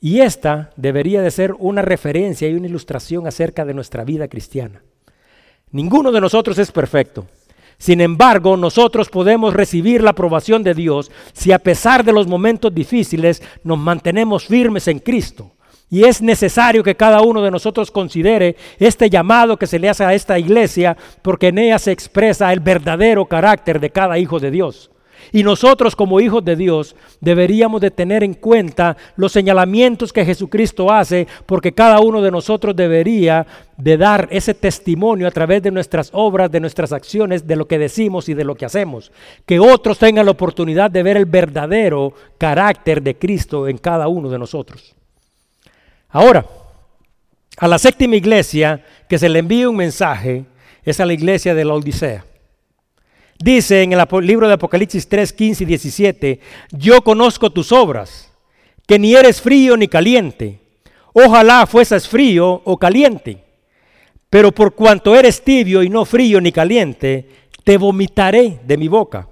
Y 0.00 0.20
esta 0.20 0.70
debería 0.76 1.20
de 1.20 1.32
ser 1.32 1.52
una 1.58 1.82
referencia 1.82 2.48
y 2.48 2.54
una 2.54 2.68
ilustración 2.68 3.26
acerca 3.26 3.64
de 3.64 3.74
nuestra 3.74 4.04
vida 4.04 4.28
cristiana. 4.28 4.84
Ninguno 5.72 6.12
de 6.12 6.20
nosotros 6.20 6.56
es 6.58 6.70
perfecto. 6.70 7.26
Sin 7.76 8.00
embargo, 8.00 8.56
nosotros 8.56 9.08
podemos 9.08 9.52
recibir 9.52 10.00
la 10.00 10.10
aprobación 10.10 10.62
de 10.62 10.74
Dios 10.74 11.10
si 11.32 11.50
a 11.50 11.58
pesar 11.58 12.04
de 12.04 12.12
los 12.12 12.28
momentos 12.28 12.72
difíciles 12.72 13.42
nos 13.64 13.78
mantenemos 13.78 14.46
firmes 14.46 14.86
en 14.86 15.00
Cristo. 15.00 15.56
Y 15.90 16.04
es 16.04 16.22
necesario 16.22 16.84
que 16.84 16.94
cada 16.94 17.20
uno 17.20 17.42
de 17.42 17.50
nosotros 17.50 17.90
considere 17.90 18.54
este 18.78 19.10
llamado 19.10 19.56
que 19.56 19.66
se 19.66 19.80
le 19.80 19.88
hace 19.88 20.04
a 20.04 20.14
esta 20.14 20.38
iglesia, 20.38 20.96
porque 21.20 21.48
en 21.48 21.58
ella 21.58 21.80
se 21.80 21.90
expresa 21.90 22.52
el 22.52 22.60
verdadero 22.60 23.26
carácter 23.26 23.80
de 23.80 23.90
cada 23.90 24.16
hijo 24.16 24.38
de 24.38 24.52
Dios. 24.52 24.90
Y 25.32 25.42
nosotros 25.42 25.94
como 25.94 26.20
hijos 26.20 26.44
de 26.44 26.56
Dios 26.56 26.96
deberíamos 27.20 27.80
de 27.80 27.90
tener 27.90 28.24
en 28.24 28.34
cuenta 28.34 28.96
los 29.16 29.32
señalamientos 29.32 30.12
que 30.12 30.24
Jesucristo 30.24 30.92
hace, 30.92 31.26
porque 31.46 31.72
cada 31.72 32.00
uno 32.00 32.22
de 32.22 32.30
nosotros 32.30 32.74
debería 32.74 33.46
de 33.76 33.96
dar 33.96 34.28
ese 34.30 34.54
testimonio 34.54 35.26
a 35.26 35.30
través 35.30 35.62
de 35.62 35.70
nuestras 35.70 36.10
obras, 36.12 36.50
de 36.50 36.60
nuestras 36.60 36.92
acciones, 36.92 37.46
de 37.46 37.56
lo 37.56 37.66
que 37.66 37.78
decimos 37.78 38.28
y 38.28 38.34
de 38.34 38.44
lo 38.44 38.54
que 38.54 38.64
hacemos. 38.64 39.12
Que 39.46 39.58
otros 39.58 39.98
tengan 39.98 40.26
la 40.26 40.32
oportunidad 40.32 40.90
de 40.90 41.02
ver 41.02 41.16
el 41.16 41.26
verdadero 41.26 42.12
carácter 42.38 43.02
de 43.02 43.16
Cristo 43.16 43.68
en 43.68 43.78
cada 43.78 44.08
uno 44.08 44.30
de 44.30 44.38
nosotros. 44.38 44.94
Ahora, 46.10 46.44
a 47.56 47.68
la 47.68 47.78
séptima 47.78 48.16
iglesia 48.16 48.84
que 49.08 49.18
se 49.18 49.28
le 49.28 49.38
envía 49.38 49.68
un 49.68 49.76
mensaje 49.76 50.44
es 50.82 50.98
a 50.98 51.06
la 51.06 51.12
iglesia 51.12 51.54
de 51.54 51.64
la 51.64 51.74
Odisea. 51.74 52.24
Dice 53.38 53.82
en 53.82 53.92
el 53.92 54.06
libro 54.22 54.48
de 54.48 54.54
Apocalipsis 54.54 55.08
3, 55.08 55.32
15 55.32 55.64
y 55.64 55.66
17, 55.66 56.40
yo 56.72 57.00
conozco 57.02 57.50
tus 57.50 57.72
obras, 57.72 58.32
que 58.86 58.98
ni 58.98 59.14
eres 59.14 59.40
frío 59.40 59.76
ni 59.76 59.88
caliente. 59.88 60.60
Ojalá 61.12 61.66
fueses 61.66 62.08
frío 62.08 62.60
o 62.64 62.76
caliente. 62.76 63.44
Pero 64.28 64.52
por 64.52 64.74
cuanto 64.74 65.16
eres 65.16 65.42
tibio 65.42 65.82
y 65.82 65.88
no 65.88 66.04
frío 66.04 66.40
ni 66.40 66.52
caliente, 66.52 67.28
te 67.64 67.78
vomitaré 67.78 68.60
de 68.64 68.76
mi 68.76 68.88
boca. 68.88 69.28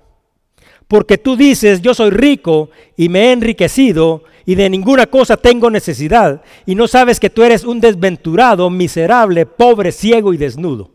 Porque 0.88 1.18
tú 1.18 1.36
dices, 1.36 1.82
yo 1.82 1.94
soy 1.94 2.10
rico 2.10 2.70
y 2.96 3.08
me 3.08 3.26
he 3.28 3.32
enriquecido 3.32 4.24
y 4.48 4.54
de 4.54 4.70
ninguna 4.70 5.06
cosa 5.06 5.36
tengo 5.36 5.70
necesidad, 5.70 6.40
y 6.64 6.74
no 6.74 6.88
sabes 6.88 7.20
que 7.20 7.28
tú 7.28 7.42
eres 7.42 7.64
un 7.64 7.80
desventurado, 7.80 8.70
miserable, 8.70 9.44
pobre, 9.44 9.92
ciego 9.92 10.32
y 10.32 10.38
desnudo. 10.38 10.90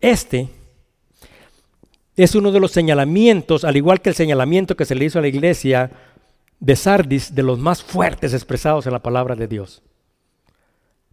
Este 0.00 0.48
es 2.16 2.34
uno 2.34 2.50
de 2.50 2.58
los 2.58 2.72
señalamientos, 2.72 3.62
al 3.62 3.76
igual 3.76 4.00
que 4.00 4.08
el 4.08 4.16
señalamiento 4.16 4.76
que 4.76 4.84
se 4.84 4.96
le 4.96 5.04
hizo 5.04 5.20
a 5.20 5.22
la 5.22 5.28
iglesia 5.28 5.92
de 6.58 6.74
Sardis, 6.74 7.32
de 7.32 7.44
los 7.44 7.60
más 7.60 7.80
fuertes 7.80 8.34
expresados 8.34 8.86
en 8.86 8.92
la 8.92 9.02
palabra 9.02 9.36
de 9.36 9.46
Dios. 9.46 9.82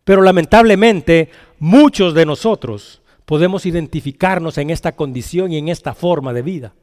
Pero 0.04 0.24
lamentablemente 0.24 1.30
muchos 1.60 2.16
de 2.16 2.26
nosotros 2.26 3.04
podemos 3.30 3.68
identificarnos 3.68 4.58
en 4.58 4.72
esta 4.72 4.96
condición 4.96 5.54
y 5.54 5.60
en 5.60 5.70
esta 5.70 5.94
forma 5.94 6.34
de 6.34 6.42
vida. 6.42 6.74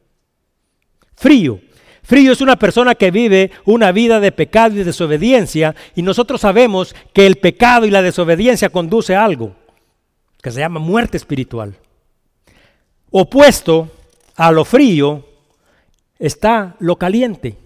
Frío, 1.13 1.59
Frío 2.03 2.31
es 2.31 2.39
una 2.39 2.55
persona 2.55 2.95
que 2.95 3.11
vive 3.11 3.51
una 3.65 3.91
vida 3.91 4.21
de 4.21 4.31
pecado 4.31 4.73
y 4.73 4.77
de 4.77 4.85
desobediencia 4.85 5.75
y 5.93 6.03
nosotros 6.03 6.39
sabemos 6.39 6.95
que 7.11 7.27
el 7.27 7.35
pecado 7.35 7.85
y 7.85 7.91
la 7.91 8.01
desobediencia 8.01 8.69
conduce 8.69 9.13
a 9.13 9.25
algo 9.25 9.57
que 10.41 10.49
se 10.51 10.61
llama 10.61 10.79
muerte 10.79 11.17
espiritual. 11.17 11.75
Opuesto 13.11 13.91
a 14.37 14.49
lo 14.53 14.63
frío 14.63 15.27
está 16.17 16.77
lo 16.79 16.95
caliente. 16.95 17.57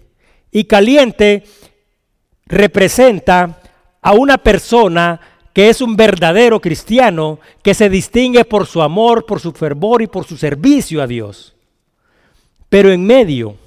Y 0.49 0.63
caliente 0.63 1.43
representa 2.47 3.61
a 4.01 4.13
una 4.13 4.39
persona 4.39 5.21
que 5.53 5.69
es 5.69 5.81
un 5.81 5.95
verdadero 5.95 6.61
cristiano 6.61 7.39
que 7.61 7.73
se 7.73 7.89
distingue 7.89 8.45
por 8.45 8.65
su 8.65 8.81
amor, 8.81 9.25
por 9.25 9.39
su 9.39 9.51
fervor 9.51 10.01
y 10.01 10.07
por 10.07 10.25
su 10.25 10.37
servicio 10.37 11.01
a 11.01 11.07
Dios. 11.07 11.55
Pero 12.69 12.91
en 12.91 13.05
medio 13.05 13.57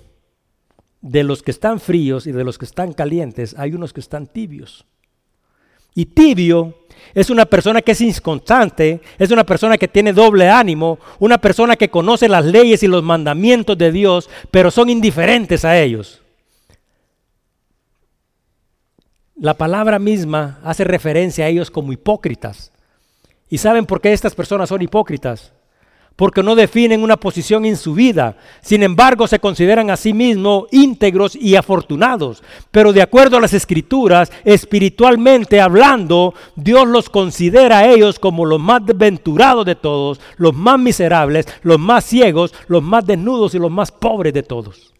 de 1.02 1.22
los 1.22 1.42
que 1.42 1.50
están 1.50 1.80
fríos 1.80 2.26
y 2.26 2.32
de 2.32 2.44
los 2.44 2.56
que 2.56 2.64
están 2.64 2.94
calientes, 2.94 3.54
hay 3.58 3.74
unos 3.74 3.92
que 3.92 4.00
están 4.00 4.26
tibios. 4.26 4.86
Y 5.94 6.06
tibio 6.06 6.74
es 7.14 7.30
una 7.30 7.44
persona 7.44 7.82
que 7.82 7.92
es 7.92 8.00
inconstante, 8.00 9.00
es 9.18 9.30
una 9.30 9.44
persona 9.44 9.78
que 9.78 9.86
tiene 9.86 10.12
doble 10.12 10.48
ánimo, 10.48 10.98
una 11.20 11.38
persona 11.38 11.76
que 11.76 11.90
conoce 11.90 12.28
las 12.28 12.44
leyes 12.44 12.82
y 12.82 12.88
los 12.88 13.02
mandamientos 13.02 13.78
de 13.78 13.92
Dios, 13.92 14.28
pero 14.50 14.70
son 14.70 14.88
indiferentes 14.88 15.64
a 15.64 15.78
ellos. 15.78 16.23
La 19.36 19.54
palabra 19.54 19.98
misma 19.98 20.60
hace 20.62 20.84
referencia 20.84 21.44
a 21.44 21.48
ellos 21.48 21.70
como 21.70 21.92
hipócritas. 21.92 22.72
¿Y 23.48 23.58
saben 23.58 23.86
por 23.86 24.00
qué 24.00 24.12
estas 24.12 24.34
personas 24.34 24.68
son 24.68 24.82
hipócritas? 24.82 25.52
porque 26.16 26.42
no 26.42 26.54
definen 26.54 27.02
una 27.02 27.16
posición 27.16 27.64
en 27.64 27.76
su 27.76 27.94
vida. 27.94 28.36
Sin 28.60 28.82
embargo, 28.82 29.26
se 29.26 29.40
consideran 29.40 29.90
a 29.90 29.96
sí 29.96 30.12
mismos 30.12 30.66
íntegros 30.70 31.34
y 31.34 31.56
afortunados. 31.56 32.42
Pero 32.70 32.92
de 32.92 33.02
acuerdo 33.02 33.36
a 33.36 33.40
las 33.40 33.52
escrituras, 33.52 34.30
espiritualmente 34.44 35.60
hablando, 35.60 36.34
Dios 36.54 36.86
los 36.86 37.10
considera 37.10 37.78
a 37.78 37.90
ellos 37.90 38.18
como 38.18 38.44
los 38.44 38.60
más 38.60 38.86
desventurados 38.86 39.66
de 39.66 39.74
todos, 39.74 40.20
los 40.36 40.54
más 40.54 40.78
miserables, 40.78 41.46
los 41.62 41.78
más 41.78 42.04
ciegos, 42.04 42.54
los 42.68 42.82
más 42.82 43.04
desnudos 43.04 43.54
y 43.54 43.58
los 43.58 43.70
más 43.70 43.90
pobres 43.90 44.32
de 44.32 44.42
todos. 44.42 44.93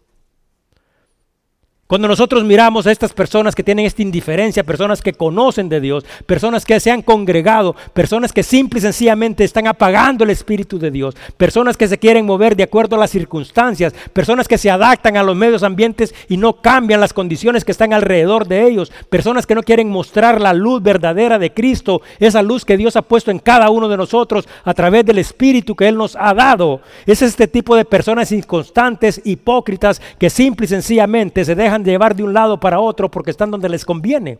Cuando 1.87 2.07
nosotros 2.07 2.43
miramos 2.43 2.87
a 2.87 2.91
estas 2.91 3.13
personas 3.13 3.53
que 3.53 3.61
tienen 3.61 3.85
esta 3.85 4.01
indiferencia, 4.01 4.63
personas 4.63 5.03
que 5.03 5.13
conocen 5.13 5.69
de 5.69 5.79
Dios, 5.79 6.03
personas 6.25 6.65
que 6.65 6.79
se 6.79 6.89
han 6.89 7.03
congregado, 7.03 7.75
personas 7.93 8.33
que 8.33 8.41
simple 8.41 8.79
y 8.79 8.81
sencillamente 8.81 9.43
están 9.43 9.67
apagando 9.67 10.23
el 10.23 10.31
Espíritu 10.31 10.79
de 10.79 10.89
Dios, 10.89 11.15
personas 11.37 11.77
que 11.77 11.87
se 11.87 11.99
quieren 11.99 12.25
mover 12.25 12.55
de 12.55 12.63
acuerdo 12.63 12.95
a 12.95 12.99
las 12.99 13.11
circunstancias, 13.11 13.93
personas 14.13 14.47
que 14.47 14.57
se 14.57 14.71
adaptan 14.71 15.15
a 15.15 15.21
los 15.21 15.35
medios 15.35 15.61
ambientes 15.61 16.15
y 16.27 16.37
no 16.37 16.53
cambian 16.53 16.99
las 16.99 17.13
condiciones 17.13 17.63
que 17.63 17.71
están 17.71 17.93
alrededor 17.93 18.47
de 18.47 18.65
ellos, 18.65 18.91
personas 19.11 19.45
que 19.45 19.53
no 19.53 19.61
quieren 19.61 19.87
mostrar 19.87 20.41
la 20.41 20.53
luz 20.53 20.81
verdadera 20.81 21.37
de 21.37 21.53
Cristo, 21.53 22.01
esa 22.19 22.41
luz 22.41 22.65
que 22.65 22.77
Dios 22.77 22.95
ha 22.95 23.03
puesto 23.03 23.29
en 23.29 23.37
cada 23.37 23.69
uno 23.69 23.87
de 23.87 23.97
nosotros 23.97 24.47
a 24.63 24.73
través 24.73 25.05
del 25.05 25.19
Espíritu 25.19 25.75
que 25.75 25.87
Él 25.87 25.97
nos 25.97 26.15
ha 26.15 26.33
dado. 26.33 26.81
Es 27.05 27.21
este 27.21 27.47
tipo 27.47 27.75
de 27.75 27.85
personas 27.85 28.31
inconstantes, 28.31 29.21
hipócritas, 29.23 30.01
que 30.17 30.31
simple 30.31 30.65
y 30.65 30.69
sencillamente 30.69 31.45
se 31.45 31.53
dejan 31.53 31.74
llevar 31.83 32.15
de 32.15 32.23
un 32.23 32.33
lado 32.33 32.59
para 32.59 32.79
otro 32.79 33.09
porque 33.09 33.31
están 33.31 33.51
donde 33.51 33.69
les 33.69 33.83
conviene. 33.83 34.39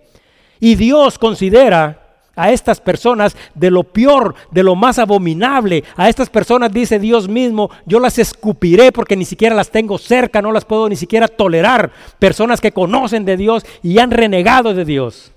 Y 0.59 0.75
Dios 0.75 1.19
considera 1.19 2.05
a 2.35 2.51
estas 2.51 2.81
personas 2.81 3.35
de 3.53 3.71
lo 3.71 3.83
peor, 3.83 4.35
de 4.51 4.63
lo 4.63 4.75
más 4.75 4.99
abominable. 4.99 5.83
A 5.95 6.09
estas 6.09 6.29
personas 6.29 6.71
dice 6.71 6.99
Dios 6.99 7.27
mismo, 7.27 7.69
yo 7.85 7.99
las 7.99 8.19
escupiré 8.19 8.91
porque 8.91 9.15
ni 9.15 9.25
siquiera 9.25 9.55
las 9.55 9.71
tengo 9.71 9.97
cerca, 9.97 10.41
no 10.41 10.51
las 10.51 10.65
puedo 10.65 10.89
ni 10.89 10.95
siquiera 10.95 11.27
tolerar. 11.27 11.91
Personas 12.19 12.61
que 12.61 12.71
conocen 12.71 13.25
de 13.25 13.37
Dios 13.37 13.65
y 13.81 13.99
han 13.99 14.11
renegado 14.11 14.73
de 14.73 14.85
Dios. 14.85 15.31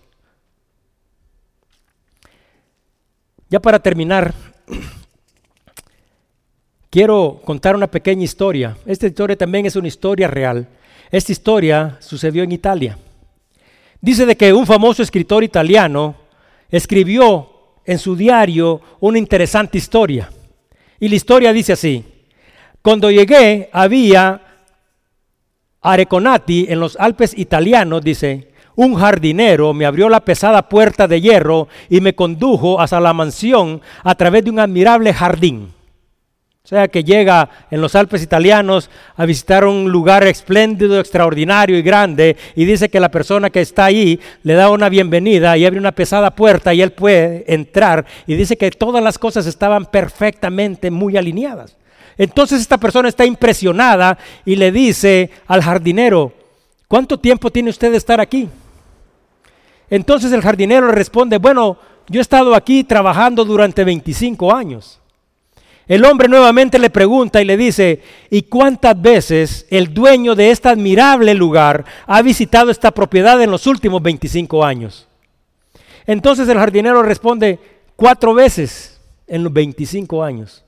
Ya 3.50 3.60
para 3.60 3.78
terminar, 3.78 4.34
quiero 6.90 7.40
contar 7.44 7.76
una 7.76 7.86
pequeña 7.86 8.24
historia. 8.24 8.76
Esta 8.84 9.06
historia 9.06 9.36
también 9.36 9.66
es 9.66 9.76
una 9.76 9.88
historia 9.88 10.28
real. 10.28 10.68
Esta 11.10 11.32
historia 11.32 11.96
sucedió 12.00 12.42
en 12.42 12.52
Italia. 12.52 12.98
Dice 14.00 14.26
de 14.26 14.36
que 14.36 14.52
un 14.52 14.66
famoso 14.66 15.02
escritor 15.02 15.42
italiano 15.42 16.14
escribió 16.70 17.50
en 17.84 17.98
su 17.98 18.14
diario 18.14 18.80
una 19.00 19.18
interesante 19.18 19.78
historia. 19.78 20.30
Y 21.00 21.08
la 21.08 21.14
historia 21.14 21.52
dice 21.52 21.72
así, 21.72 22.04
cuando 22.82 23.10
llegué 23.10 23.70
había 23.72 24.42
Areconati 25.80 26.66
en 26.68 26.80
los 26.80 26.96
Alpes 26.96 27.36
italianos, 27.36 28.02
dice, 28.02 28.52
un 28.76 28.94
jardinero 28.94 29.72
me 29.74 29.86
abrió 29.86 30.08
la 30.08 30.20
pesada 30.20 30.68
puerta 30.68 31.08
de 31.08 31.20
hierro 31.20 31.68
y 31.88 32.00
me 32.00 32.14
condujo 32.14 32.80
hasta 32.80 33.00
la 33.00 33.12
mansión 33.12 33.80
a 34.04 34.14
través 34.14 34.44
de 34.44 34.50
un 34.50 34.60
admirable 34.60 35.12
jardín. 35.12 35.72
O 36.68 36.76
sea, 36.76 36.86
que 36.86 37.02
llega 37.02 37.48
en 37.70 37.80
los 37.80 37.94
Alpes 37.94 38.22
italianos 38.22 38.90
a 39.16 39.24
visitar 39.24 39.64
un 39.64 39.90
lugar 39.90 40.24
espléndido, 40.24 41.00
extraordinario 41.00 41.78
y 41.78 41.80
grande, 41.80 42.36
y 42.54 42.66
dice 42.66 42.90
que 42.90 43.00
la 43.00 43.10
persona 43.10 43.48
que 43.48 43.62
está 43.62 43.86
ahí 43.86 44.20
le 44.42 44.52
da 44.52 44.68
una 44.68 44.90
bienvenida 44.90 45.56
y 45.56 45.64
abre 45.64 45.78
una 45.78 45.92
pesada 45.92 46.30
puerta 46.30 46.74
y 46.74 46.82
él 46.82 46.92
puede 46.92 47.50
entrar, 47.50 48.04
y 48.26 48.34
dice 48.34 48.58
que 48.58 48.70
todas 48.70 49.02
las 49.02 49.18
cosas 49.18 49.46
estaban 49.46 49.86
perfectamente 49.86 50.90
muy 50.90 51.16
alineadas. 51.16 51.74
Entonces 52.18 52.60
esta 52.60 52.76
persona 52.76 53.08
está 53.08 53.24
impresionada 53.24 54.18
y 54.44 54.56
le 54.56 54.70
dice 54.70 55.30
al 55.46 55.62
jardinero, 55.62 56.34
¿cuánto 56.86 57.18
tiempo 57.18 57.50
tiene 57.50 57.70
usted 57.70 57.92
de 57.92 57.96
estar 57.96 58.20
aquí? 58.20 58.46
Entonces 59.88 60.30
el 60.32 60.42
jardinero 60.42 60.88
le 60.88 60.92
responde, 60.92 61.38
bueno, 61.38 61.78
yo 62.10 62.20
he 62.20 62.22
estado 62.22 62.54
aquí 62.54 62.84
trabajando 62.84 63.46
durante 63.46 63.84
25 63.84 64.54
años. 64.54 65.00
El 65.88 66.04
hombre 66.04 66.28
nuevamente 66.28 66.78
le 66.78 66.90
pregunta 66.90 67.40
y 67.40 67.46
le 67.46 67.56
dice, 67.56 68.02
¿y 68.28 68.42
cuántas 68.42 69.00
veces 69.00 69.66
el 69.70 69.94
dueño 69.94 70.34
de 70.34 70.50
este 70.50 70.68
admirable 70.68 71.32
lugar 71.32 71.86
ha 72.06 72.20
visitado 72.20 72.70
esta 72.70 72.90
propiedad 72.90 73.40
en 73.42 73.50
los 73.50 73.66
últimos 73.66 74.02
25 74.02 74.62
años? 74.62 75.08
Entonces 76.06 76.46
el 76.46 76.58
jardinero 76.58 77.02
responde, 77.02 77.58
cuatro 77.96 78.34
veces 78.34 79.00
en 79.26 79.42
los 79.42 79.52
25 79.52 80.22
años. 80.22 80.62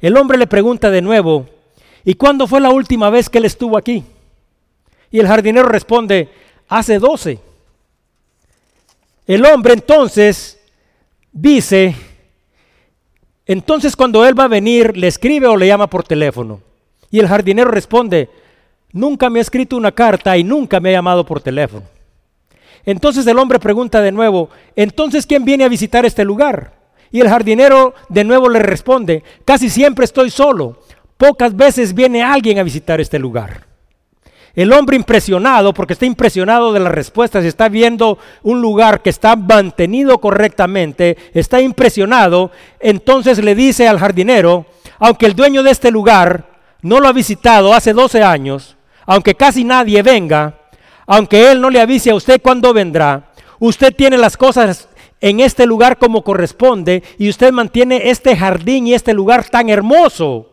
El 0.00 0.16
hombre 0.16 0.38
le 0.38 0.46
pregunta 0.46 0.88
de 0.90 1.02
nuevo, 1.02 1.48
¿y 2.04 2.14
cuándo 2.14 2.46
fue 2.46 2.60
la 2.60 2.70
última 2.70 3.10
vez 3.10 3.28
que 3.28 3.38
él 3.38 3.44
estuvo 3.44 3.76
aquí? 3.76 4.04
Y 5.10 5.18
el 5.18 5.26
jardinero 5.26 5.68
responde, 5.68 6.28
hace 6.68 7.00
12. 7.00 7.40
El 9.26 9.44
hombre 9.46 9.74
entonces 9.74 10.60
dice, 11.32 11.94
entonces 13.52 13.96
cuando 13.96 14.26
él 14.26 14.38
va 14.38 14.44
a 14.44 14.48
venir, 14.48 14.96
le 14.96 15.06
escribe 15.06 15.46
o 15.46 15.56
le 15.56 15.66
llama 15.66 15.86
por 15.86 16.04
teléfono. 16.04 16.60
Y 17.10 17.18
el 17.20 17.28
jardinero 17.28 17.70
responde, 17.70 18.30
nunca 18.92 19.30
me 19.30 19.38
ha 19.38 19.42
escrito 19.42 19.76
una 19.76 19.92
carta 19.92 20.36
y 20.36 20.44
nunca 20.44 20.80
me 20.80 20.90
ha 20.90 20.92
llamado 20.92 21.24
por 21.24 21.40
teléfono. 21.40 21.84
Entonces 22.84 23.26
el 23.26 23.38
hombre 23.38 23.58
pregunta 23.58 24.00
de 24.00 24.12
nuevo, 24.12 24.48
entonces 24.74 25.26
¿quién 25.26 25.44
viene 25.44 25.64
a 25.64 25.68
visitar 25.68 26.04
este 26.04 26.24
lugar? 26.24 26.72
Y 27.10 27.20
el 27.20 27.28
jardinero 27.28 27.94
de 28.08 28.24
nuevo 28.24 28.48
le 28.48 28.58
responde, 28.58 29.22
casi 29.44 29.68
siempre 29.68 30.04
estoy 30.04 30.30
solo, 30.30 30.78
pocas 31.16 31.54
veces 31.54 31.94
viene 31.94 32.22
alguien 32.22 32.58
a 32.58 32.62
visitar 32.62 33.00
este 33.00 33.18
lugar. 33.18 33.71
El 34.54 34.72
hombre 34.72 34.96
impresionado, 34.96 35.72
porque 35.72 35.94
está 35.94 36.04
impresionado 36.04 36.72
de 36.72 36.80
las 36.80 36.92
respuestas, 36.92 37.44
está 37.44 37.68
viendo 37.70 38.18
un 38.42 38.60
lugar 38.60 39.00
que 39.00 39.08
está 39.08 39.34
mantenido 39.34 40.18
correctamente, 40.18 41.16
está 41.32 41.62
impresionado, 41.62 42.50
entonces 42.78 43.42
le 43.42 43.54
dice 43.54 43.88
al 43.88 43.98
jardinero, 43.98 44.66
aunque 44.98 45.26
el 45.26 45.34
dueño 45.34 45.62
de 45.62 45.70
este 45.70 45.90
lugar 45.90 46.46
no 46.82 47.00
lo 47.00 47.08
ha 47.08 47.12
visitado 47.12 47.72
hace 47.72 47.94
12 47.94 48.22
años, 48.22 48.76
aunque 49.06 49.34
casi 49.34 49.64
nadie 49.64 50.02
venga, 50.02 50.58
aunque 51.06 51.50
él 51.50 51.60
no 51.60 51.70
le 51.70 51.80
avise 51.80 52.10
a 52.10 52.14
usted 52.14 52.40
cuándo 52.42 52.74
vendrá, 52.74 53.32
usted 53.58 53.94
tiene 53.94 54.18
las 54.18 54.36
cosas 54.36 54.88
en 55.22 55.40
este 55.40 55.64
lugar 55.64 55.96
como 55.96 56.22
corresponde 56.22 57.02
y 57.16 57.30
usted 57.30 57.52
mantiene 57.52 58.10
este 58.10 58.36
jardín 58.36 58.86
y 58.86 58.94
este 58.94 59.14
lugar 59.14 59.48
tan 59.48 59.70
hermoso, 59.70 60.50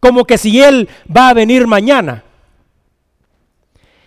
como 0.00 0.24
que 0.24 0.38
si 0.38 0.62
él 0.62 0.88
va 1.14 1.28
a 1.28 1.34
venir 1.34 1.66
mañana. 1.66 2.24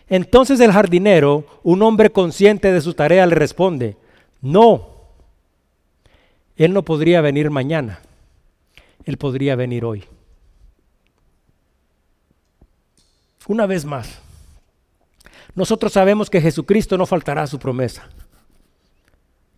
Entonces 0.09 0.59
el 0.59 0.71
jardinero, 0.71 1.45
un 1.63 1.81
hombre 1.81 2.11
consciente 2.11 2.71
de 2.71 2.81
su 2.81 2.93
tarea, 2.93 3.25
le 3.25 3.35
responde, 3.35 3.97
no, 4.41 4.87
él 6.55 6.73
no 6.73 6.83
podría 6.83 7.21
venir 7.21 7.49
mañana, 7.49 7.99
él 9.05 9.17
podría 9.17 9.55
venir 9.55 9.83
hoy. 9.83 10.05
Una 13.47 13.65
vez 13.65 13.85
más, 13.85 14.21
nosotros 15.55 15.91
sabemos 15.93 16.29
que 16.29 16.41
Jesucristo 16.41 16.97
no 16.97 17.05
faltará 17.05 17.43
a 17.43 17.47
su 17.47 17.59
promesa. 17.59 18.09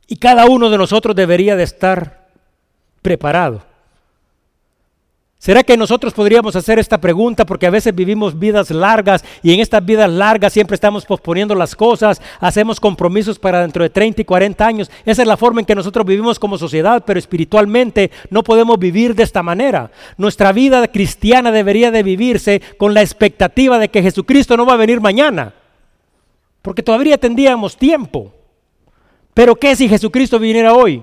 Y 0.08 0.18
cada 0.18 0.46
uno 0.46 0.70
de 0.70 0.78
nosotros 0.78 1.16
debería 1.16 1.56
de 1.56 1.64
estar 1.64 2.30
preparado 3.02 3.69
¿Será 5.40 5.64
que 5.64 5.78
nosotros 5.78 6.14
podríamos 6.14 6.58
hacer 6.58 6.80
esta 6.80 7.00
pregunta 7.00 7.46
porque 7.46 7.66
a 7.66 7.70
veces 7.70 7.96
vivimos 7.96 8.38
vidas 8.38 8.72
largas 8.72 9.24
y 9.42 9.54
en 9.54 9.62
estas 9.62 9.86
vidas 9.86 10.10
largas 10.10 10.52
siempre 10.52 10.76
estamos 10.76 11.06
posponiendo 11.06 11.56
las 11.56 11.78
cosas, 11.78 12.22
hacemos 12.42 12.82
compromisos 12.82 13.40
para 13.40 13.62
dentro 13.62 13.82
de 13.82 13.90
30 13.90 14.22
y 14.22 14.26
40 14.26 14.68
años? 14.68 14.92
Esa 15.06 15.22
es 15.22 15.28
la 15.30 15.38
forma 15.38 15.62
en 15.62 15.66
que 15.66 15.76
nosotros 15.76 16.06
vivimos 16.06 16.40
como 16.40 16.58
sociedad, 16.58 17.06
pero 17.08 17.18
espiritualmente 17.18 18.12
no 18.30 18.44
podemos 18.44 18.78
vivir 18.78 19.16
de 19.16 19.24
esta 19.24 19.42
manera. 19.42 19.92
Nuestra 20.18 20.52
vida 20.52 20.86
cristiana 20.90 21.54
debería 21.54 21.90
de 21.90 22.04
vivirse 22.04 22.62
con 22.78 22.94
la 22.94 23.02
expectativa 23.02 23.80
de 23.80 23.88
que 23.88 24.04
Jesucristo 24.04 24.58
no 24.58 24.66
va 24.66 24.74
a 24.74 24.78
venir 24.78 25.00
mañana, 25.00 25.54
porque 26.62 26.84
todavía 26.84 27.18
tendríamos 27.18 27.78
tiempo. 27.78 28.34
Pero 29.34 29.56
¿qué 29.56 29.74
si 29.78 29.88
Jesucristo 29.88 30.38
viniera 30.38 30.74
hoy? 30.74 31.02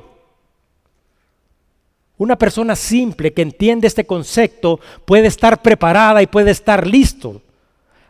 Una 2.19 2.37
persona 2.37 2.75
simple 2.75 3.33
que 3.33 3.43
entiende 3.43 3.87
este 3.87 4.07
concepto 4.07 4.81
puede 5.05 5.27
estar 5.27 5.61
preparada 5.61 6.23
y 6.23 6.27
puede 6.27 6.51
estar 6.51 6.87
listo. 6.87 7.43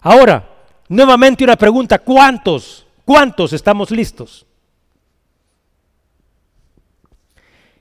Ahora, 0.00 0.48
nuevamente 0.88 1.42
una 1.42 1.56
pregunta, 1.56 1.98
¿cuántos? 1.98 2.86
¿Cuántos 3.04 3.52
estamos 3.52 3.90
listos? 3.90 4.46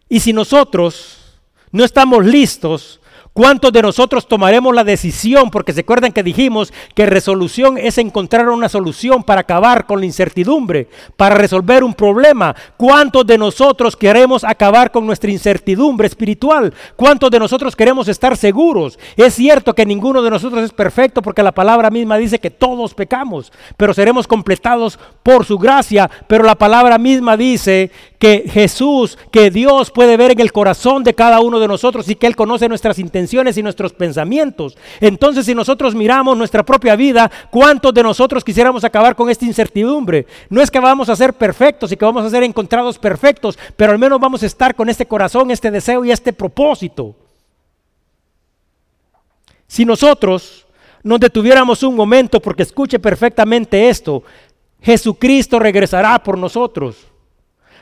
Y 0.09 0.19
si 0.19 0.33
nosotros 0.33 1.39
no 1.71 1.83
estamos 1.83 2.25
listos, 2.25 2.99
¿Cuántos 3.35 3.73
de 3.73 3.81
nosotros 3.81 4.29
tomaremos 4.29 4.73
la 4.73 4.85
decisión? 4.85 5.51
Porque 5.51 5.73
se 5.73 5.81
acuerdan 5.81 6.13
que 6.13 6.23
dijimos 6.23 6.71
que 6.93 7.05
resolución 7.05 7.77
es 7.77 7.97
encontrar 7.97 8.47
una 8.47 8.69
solución 8.69 9.23
para 9.23 9.41
acabar 9.41 9.85
con 9.85 9.99
la 9.99 10.05
incertidumbre, 10.05 10.87
para 11.17 11.35
resolver 11.35 11.83
un 11.83 11.93
problema. 11.93 12.55
¿Cuántos 12.77 13.27
de 13.27 13.37
nosotros 13.37 13.97
queremos 13.97 14.45
acabar 14.45 14.89
con 14.89 15.05
nuestra 15.05 15.29
incertidumbre 15.31 16.07
espiritual? 16.07 16.73
¿Cuántos 16.95 17.29
de 17.29 17.39
nosotros 17.39 17.75
queremos 17.75 18.07
estar 18.07 18.37
seguros? 18.37 18.97
Es 19.17 19.33
cierto 19.33 19.75
que 19.75 19.85
ninguno 19.85 20.21
de 20.21 20.29
nosotros 20.29 20.63
es 20.63 20.71
perfecto 20.71 21.21
porque 21.21 21.43
la 21.43 21.51
palabra 21.51 21.89
misma 21.89 22.15
dice 22.15 22.39
que 22.39 22.51
todos 22.51 22.93
pecamos, 22.93 23.51
pero 23.75 23.93
seremos 23.93 24.27
completados 24.27 24.97
por 25.23 25.43
su 25.43 25.59
gracia. 25.59 26.09
Pero 26.27 26.45
la 26.45 26.55
palabra 26.55 26.97
misma 26.97 27.35
dice 27.35 27.91
que 28.25 28.49
Jesús, 28.49 29.19
que 29.29 29.51
Dios 29.51 29.91
puede 29.91 30.17
ver 30.17 30.31
en 30.31 30.39
el 30.39 30.51
corazón 30.51 31.03
de 31.03 31.13
cada 31.13 31.41
uno 31.41 31.59
de 31.59 31.67
nosotros 31.67 32.09
y 32.09 32.15
que 32.15 32.25
Él 32.25 32.35
conoce 32.35 32.67
nuestras 32.67 32.97
intenciones 32.97 33.55
y 33.55 33.61
nuestros 33.61 33.93
pensamientos. 33.93 34.75
Entonces, 34.99 35.45
si 35.45 35.53
nosotros 35.53 35.93
miramos 35.93 36.35
nuestra 36.35 36.65
propia 36.65 36.95
vida, 36.95 37.29
¿cuántos 37.51 37.93
de 37.93 38.01
nosotros 38.01 38.43
quisiéramos 38.43 38.83
acabar 38.83 39.15
con 39.15 39.29
esta 39.29 39.45
incertidumbre? 39.45 40.25
No 40.49 40.59
es 40.59 40.71
que 40.71 40.79
vamos 40.79 41.07
a 41.07 41.15
ser 41.15 41.33
perfectos 41.33 41.91
y 41.91 41.97
que 41.97 42.03
vamos 42.03 42.25
a 42.25 42.31
ser 42.31 42.41
encontrados 42.41 42.97
perfectos, 42.97 43.59
pero 43.77 43.91
al 43.91 43.99
menos 43.99 44.19
vamos 44.19 44.41
a 44.41 44.47
estar 44.47 44.73
con 44.73 44.89
este 44.89 45.05
corazón, 45.05 45.51
este 45.51 45.69
deseo 45.69 46.03
y 46.03 46.09
este 46.09 46.33
propósito. 46.33 47.15
Si 49.67 49.85
nosotros 49.85 50.65
nos 51.03 51.19
detuviéramos 51.19 51.83
un 51.83 51.95
momento, 51.95 52.39
porque 52.39 52.63
escuche 52.63 52.97
perfectamente 52.97 53.87
esto, 53.87 54.23
Jesucristo 54.81 55.59
regresará 55.59 56.17
por 56.17 56.39
nosotros. 56.39 57.11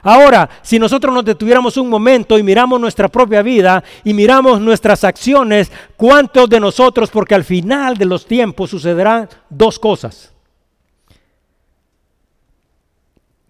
Ahora, 0.04 0.50
si 0.62 0.78
nosotros 0.78 1.14
nos 1.14 1.24
detuviéramos 1.24 1.78
un 1.78 1.90
momento 1.90 2.38
y 2.38 2.44
miramos 2.44 2.80
nuestra 2.80 3.08
propia 3.08 3.42
vida 3.42 3.82
y 4.04 4.14
miramos 4.14 4.60
nuestras 4.60 5.06
acciones, 5.06 5.72
¿cuántos 5.96 6.50
de 6.50 6.60
nosotros, 6.60 7.10
porque 7.10 7.36
al 7.36 7.46
final 7.46 7.98
de 7.98 8.06
los 8.06 8.26
tiempos 8.26 8.70
sucederán 8.70 9.30
dos 9.50 9.80
cosas? 9.80 10.34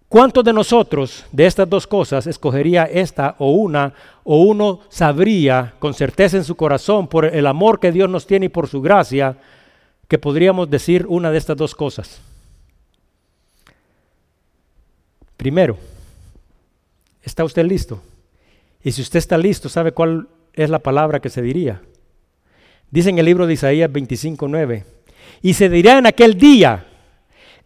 ¿Cuántos 0.07 0.43
de 0.43 0.53
nosotros 0.53 1.25
de 1.31 1.47
estas 1.47 1.67
dos 1.67 1.87
cosas 1.87 2.27
escogería 2.27 2.83
esta 2.83 3.35
o 3.39 3.49
una 3.53 3.95
o 4.23 4.43
uno 4.43 4.81
sabría 4.89 5.73
con 5.79 5.95
certeza 5.95 6.37
en 6.37 6.43
su 6.43 6.55
corazón 6.55 7.07
por 7.07 7.25
el 7.25 7.47
amor 7.47 7.79
que 7.79 7.91
Dios 7.91 8.07
nos 8.07 8.27
tiene 8.27 8.45
y 8.45 8.49
por 8.49 8.67
su 8.67 8.79
gracia 8.79 9.37
que 10.07 10.19
podríamos 10.19 10.69
decir 10.69 11.07
una 11.09 11.31
de 11.31 11.39
estas 11.39 11.57
dos 11.57 11.73
cosas? 11.73 12.21
Primero, 15.35 15.79
¿Está 17.23 17.43
usted 17.43 17.65
listo? 17.65 18.01
Y 18.83 18.91
si 18.91 19.01
usted 19.01 19.19
está 19.19 19.37
listo, 19.37 19.69
¿sabe 19.69 19.93
cuál 19.93 20.27
es 20.53 20.69
la 20.69 20.79
palabra 20.79 21.19
que 21.19 21.29
se 21.29 21.41
diría? 21.41 21.81
Dice 22.91 23.09
en 23.09 23.17
el 23.17 23.25
libro 23.25 23.47
de 23.47 23.53
Isaías 23.53 23.89
25:9. 23.89 24.83
Y 25.41 25.53
se 25.53 25.69
dirá 25.69 25.97
en 25.97 26.05
aquel 26.05 26.37
día, 26.37 26.85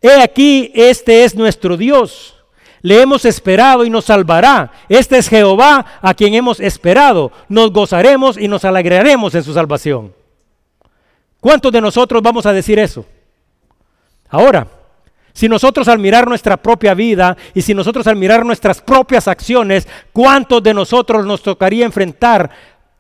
he 0.02 0.22
aquí, 0.22 0.72
este 0.74 1.24
es 1.24 1.36
nuestro 1.36 1.76
Dios. 1.76 2.36
Le 2.82 3.02
hemos 3.02 3.26
esperado 3.26 3.84
y 3.84 3.90
nos 3.90 4.06
salvará. 4.06 4.72
Este 4.88 5.18
es 5.18 5.28
Jehová 5.28 5.86
a 6.02 6.14
quien 6.14 6.36
hemos 6.36 6.60
esperado. 6.60 7.32
Nos 7.50 7.74
gozaremos 7.74 8.38
y 8.38 8.48
nos 8.48 8.64
alegraremos 8.64 9.34
en 9.36 9.44
su 9.44 9.54
salvación. 9.54 10.14
¿Cuántos 11.40 11.72
de 11.72 11.82
nosotros 11.82 12.22
vamos 12.22 12.46
a 12.46 12.54
decir 12.54 12.80
eso? 12.80 13.06
Ahora, 14.30 14.68
si 15.38 15.48
nosotros 15.48 15.88
al 15.88 16.00
mirar 16.00 16.28
nuestra 16.28 16.58
propia 16.58 16.96
vida 16.96 17.38
y 17.54 17.62
si 17.62 17.76
nosotros 17.76 18.08
al 18.08 18.16
mirar 18.16 18.44
nuestras 18.44 18.82
propias 18.82 19.28
acciones, 19.28 19.88
¿cuántos 20.12 20.64
de 20.64 20.74
nosotros 20.74 21.28
nos 21.28 21.44
tocaría 21.44 21.86
enfrentar 21.86 22.50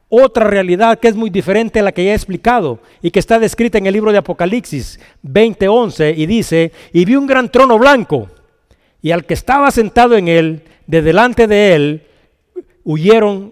otra 0.07 0.45
realidad 0.45 0.99
que 0.99 1.07
es 1.07 1.15
muy 1.15 1.31
diferente 1.31 1.79
a 1.79 1.81
la 1.81 1.91
que 1.91 2.05
ya 2.05 2.11
he 2.11 2.13
explicado 2.13 2.79
y 3.01 3.09
que 3.09 3.17
está 3.17 3.39
descrita 3.39 3.79
en 3.79 3.87
el 3.87 3.93
libro 3.93 4.11
de 4.11 4.19
Apocalipsis 4.19 4.99
20:11 5.23 6.13
y 6.15 6.27
dice, 6.27 6.71
y 6.93 7.05
vi 7.05 7.15
un 7.15 7.25
gran 7.25 7.49
trono 7.49 7.79
blanco 7.79 8.29
y 9.01 9.09
al 9.09 9.25
que 9.25 9.33
estaba 9.33 9.71
sentado 9.71 10.15
en 10.15 10.27
él, 10.27 10.61
de 10.85 11.01
delante 11.01 11.47
de 11.47 11.73
él, 11.73 12.03
huyeron 12.83 13.51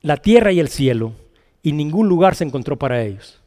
la 0.00 0.16
tierra 0.16 0.52
y 0.52 0.60
el 0.60 0.68
cielo 0.68 1.12
y 1.62 1.72
ningún 1.72 2.08
lugar 2.08 2.34
se 2.34 2.44
encontró 2.44 2.78
para 2.78 3.02
ellos. 3.02 3.41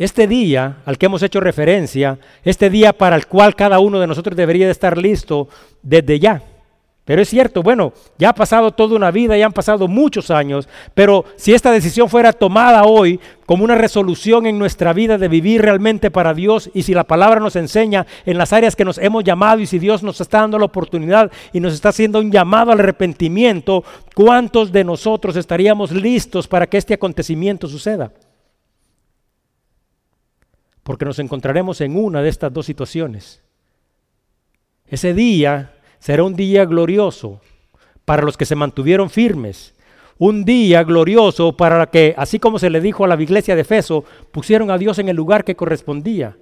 Este 0.00 0.26
día 0.26 0.78
al 0.86 0.96
que 0.96 1.04
hemos 1.04 1.22
hecho 1.22 1.40
referencia, 1.40 2.18
este 2.42 2.70
día 2.70 2.94
para 2.94 3.16
el 3.16 3.26
cual 3.26 3.54
cada 3.54 3.80
uno 3.80 4.00
de 4.00 4.06
nosotros 4.06 4.34
debería 4.34 4.64
de 4.64 4.72
estar 4.72 4.96
listo 4.96 5.46
desde 5.82 6.18
ya. 6.18 6.42
Pero 7.04 7.20
es 7.20 7.28
cierto, 7.28 7.62
bueno, 7.62 7.92
ya 8.16 8.30
ha 8.30 8.34
pasado 8.34 8.70
toda 8.70 8.96
una 8.96 9.10
vida, 9.10 9.36
ya 9.36 9.44
han 9.44 9.52
pasado 9.52 9.88
muchos 9.88 10.30
años, 10.30 10.70
pero 10.94 11.26
si 11.36 11.52
esta 11.52 11.70
decisión 11.70 12.08
fuera 12.08 12.32
tomada 12.32 12.84
hoy 12.84 13.20
como 13.44 13.62
una 13.62 13.74
resolución 13.74 14.46
en 14.46 14.58
nuestra 14.58 14.94
vida 14.94 15.18
de 15.18 15.28
vivir 15.28 15.60
realmente 15.60 16.10
para 16.10 16.32
Dios 16.32 16.70
y 16.72 16.84
si 16.84 16.94
la 16.94 17.04
palabra 17.04 17.38
nos 17.38 17.56
enseña 17.56 18.06
en 18.24 18.38
las 18.38 18.54
áreas 18.54 18.76
que 18.76 18.86
nos 18.86 18.96
hemos 18.96 19.22
llamado 19.22 19.60
y 19.60 19.66
si 19.66 19.78
Dios 19.78 20.02
nos 20.02 20.18
está 20.18 20.40
dando 20.40 20.58
la 20.58 20.64
oportunidad 20.64 21.30
y 21.52 21.60
nos 21.60 21.74
está 21.74 21.90
haciendo 21.90 22.20
un 22.20 22.32
llamado 22.32 22.72
al 22.72 22.80
arrepentimiento, 22.80 23.84
¿cuántos 24.14 24.72
de 24.72 24.82
nosotros 24.82 25.36
estaríamos 25.36 25.92
listos 25.92 26.48
para 26.48 26.66
que 26.66 26.78
este 26.78 26.94
acontecimiento 26.94 27.68
suceda? 27.68 28.10
Porque 30.90 31.04
nos 31.04 31.20
encontraremos 31.20 31.80
en 31.82 31.96
una 31.96 32.20
de 32.20 32.28
estas 32.28 32.52
dos 32.52 32.66
situaciones. 32.66 33.40
Ese 34.88 35.14
día 35.14 35.72
será 36.00 36.24
un 36.24 36.34
día 36.34 36.64
glorioso 36.64 37.40
para 38.04 38.24
los 38.24 38.36
que 38.36 38.44
se 38.44 38.56
mantuvieron 38.56 39.08
firmes, 39.08 39.72
un 40.18 40.44
día 40.44 40.82
glorioso 40.82 41.56
para 41.56 41.86
que, 41.86 42.12
así 42.18 42.40
como 42.40 42.58
se 42.58 42.70
le 42.70 42.80
dijo 42.80 43.04
a 43.04 43.06
la 43.06 43.22
iglesia 43.22 43.54
de 43.54 43.60
Efeso, 43.60 44.04
pusieron 44.32 44.68
a 44.72 44.78
Dios 44.78 44.98
en 44.98 45.08
el 45.08 45.14
lugar 45.14 45.44
que 45.44 45.54
correspondía. 45.54 46.36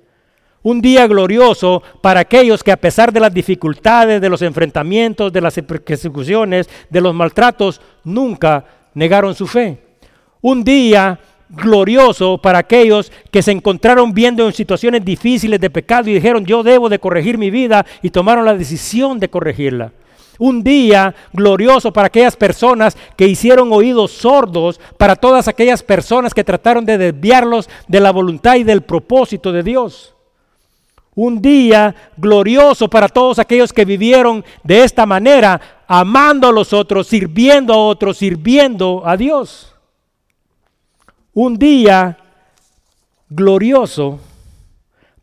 Un 0.62 0.80
día 0.80 1.06
glorioso 1.06 1.82
para 2.00 2.20
aquellos 2.20 2.64
que 2.64 2.72
a 2.72 2.78
pesar 2.78 3.12
de 3.12 3.20
las 3.20 3.34
dificultades, 3.34 4.18
de 4.18 4.30
los 4.30 4.40
enfrentamientos, 4.40 5.30
de 5.30 5.42
las 5.42 5.60
persecuciones, 5.60 6.70
de 6.88 7.00
los 7.02 7.14
maltratos, 7.14 7.82
nunca 8.02 8.64
negaron 8.94 9.34
su 9.34 9.46
fe. 9.46 9.76
Un 10.40 10.64
día 10.64 11.20
glorioso 11.48 12.38
para 12.38 12.58
aquellos 12.58 13.10
que 13.30 13.42
se 13.42 13.52
encontraron 13.52 14.12
viendo 14.12 14.46
en 14.46 14.52
situaciones 14.52 15.04
difíciles 15.04 15.60
de 15.60 15.70
pecado 15.70 16.08
y 16.08 16.14
dijeron, 16.14 16.44
yo 16.44 16.62
debo 16.62 16.88
de 16.88 16.98
corregir 16.98 17.38
mi 17.38 17.50
vida 17.50 17.86
y 18.02 18.10
tomaron 18.10 18.44
la 18.44 18.54
decisión 18.54 19.18
de 19.18 19.30
corregirla. 19.30 19.92
Un 20.38 20.62
día 20.62 21.14
glorioso 21.32 21.92
para 21.92 22.06
aquellas 22.06 22.36
personas 22.36 22.96
que 23.16 23.26
hicieron 23.26 23.72
oídos 23.72 24.12
sordos, 24.12 24.80
para 24.96 25.16
todas 25.16 25.48
aquellas 25.48 25.82
personas 25.82 26.32
que 26.32 26.44
trataron 26.44 26.84
de 26.84 26.96
desviarlos 26.96 27.68
de 27.88 28.00
la 28.00 28.12
voluntad 28.12 28.54
y 28.54 28.62
del 28.62 28.82
propósito 28.82 29.50
de 29.50 29.64
Dios. 29.64 30.14
Un 31.16 31.42
día 31.42 31.96
glorioso 32.16 32.88
para 32.88 33.08
todos 33.08 33.40
aquellos 33.40 33.72
que 33.72 33.84
vivieron 33.84 34.44
de 34.62 34.84
esta 34.84 35.04
manera, 35.06 35.60
amando 35.88 36.46
a 36.46 36.52
los 36.52 36.72
otros, 36.72 37.08
sirviendo 37.08 37.74
a 37.74 37.78
otros, 37.78 38.18
sirviendo 38.18 39.02
a 39.04 39.16
Dios 39.16 39.74
un 41.40 41.56
día 41.56 42.18
glorioso 43.30 44.18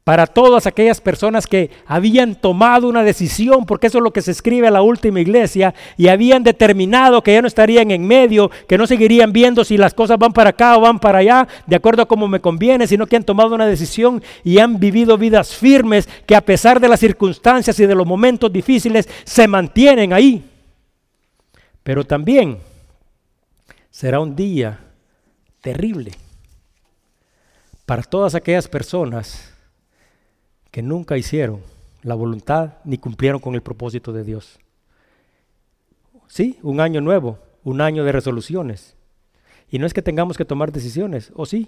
para 0.05 0.25
todas 0.27 0.65
aquellas 0.65 1.01
personas 1.01 1.45
que 1.45 1.71
habían 1.85 2.35
tomado 2.35 2.87
una 2.87 3.03
decisión, 3.03 3.65
porque 3.65 3.87
eso 3.87 3.97
es 3.97 4.03
lo 4.03 4.13
que 4.13 4.21
se 4.21 4.31
escribe 4.31 4.65
a 4.65 4.71
la 4.71 4.81
última 4.81 5.19
iglesia, 5.19 5.73
y 5.97 6.07
habían 6.07 6.41
determinado 6.41 7.21
que 7.21 7.33
ya 7.33 7.41
no 7.41 7.49
estarían 7.49 7.91
en 7.91 8.07
medio, 8.07 8.49
que 8.65 8.77
no 8.77 8.87
seguirían 8.87 9.33
viendo 9.33 9.65
si 9.65 9.75
las 9.75 9.93
cosas 9.93 10.17
van 10.17 10.31
para 10.31 10.51
acá 10.51 10.77
o 10.77 10.81
van 10.81 10.99
para 10.99 11.17
allá, 11.17 11.49
de 11.67 11.75
acuerdo 11.75 12.03
a 12.03 12.07
como 12.07 12.29
me 12.29 12.39
conviene, 12.39 12.87
sino 12.87 13.07
que 13.07 13.17
han 13.17 13.25
tomado 13.25 13.53
una 13.53 13.67
decisión 13.67 14.23
y 14.45 14.59
han 14.59 14.79
vivido 14.79 15.17
vidas 15.17 15.53
firmes 15.53 16.07
que 16.25 16.37
a 16.37 16.45
pesar 16.45 16.79
de 16.79 16.87
las 16.87 17.01
circunstancias 17.01 17.77
y 17.77 17.87
de 17.87 17.95
los 17.95 18.07
momentos 18.07 18.53
difíciles 18.53 19.09
se 19.25 19.49
mantienen 19.49 20.13
ahí. 20.13 20.45
Pero 21.83 22.05
también 22.05 22.59
será 23.89 24.21
un 24.21 24.33
día 24.33 24.84
terrible 25.65 26.11
para 27.87 28.03
todas 28.03 28.35
aquellas 28.35 28.67
personas 28.67 29.51
que 30.69 30.83
nunca 30.83 31.17
hicieron 31.17 31.59
la 32.03 32.13
voluntad 32.13 32.73
ni 32.83 32.99
cumplieron 32.99 33.39
con 33.39 33.55
el 33.55 33.63
propósito 33.63 34.13
de 34.13 34.23
Dios. 34.23 34.59
Sí, 36.27 36.59
un 36.61 36.81
año 36.81 37.01
nuevo, 37.01 37.39
un 37.63 37.81
año 37.81 38.03
de 38.03 38.11
resoluciones. 38.11 38.95
Y 39.67 39.79
no 39.79 39.87
es 39.87 39.93
que 39.95 40.03
tengamos 40.03 40.37
que 40.37 40.45
tomar 40.45 40.71
decisiones, 40.71 41.31
o 41.33 41.47
sí. 41.47 41.67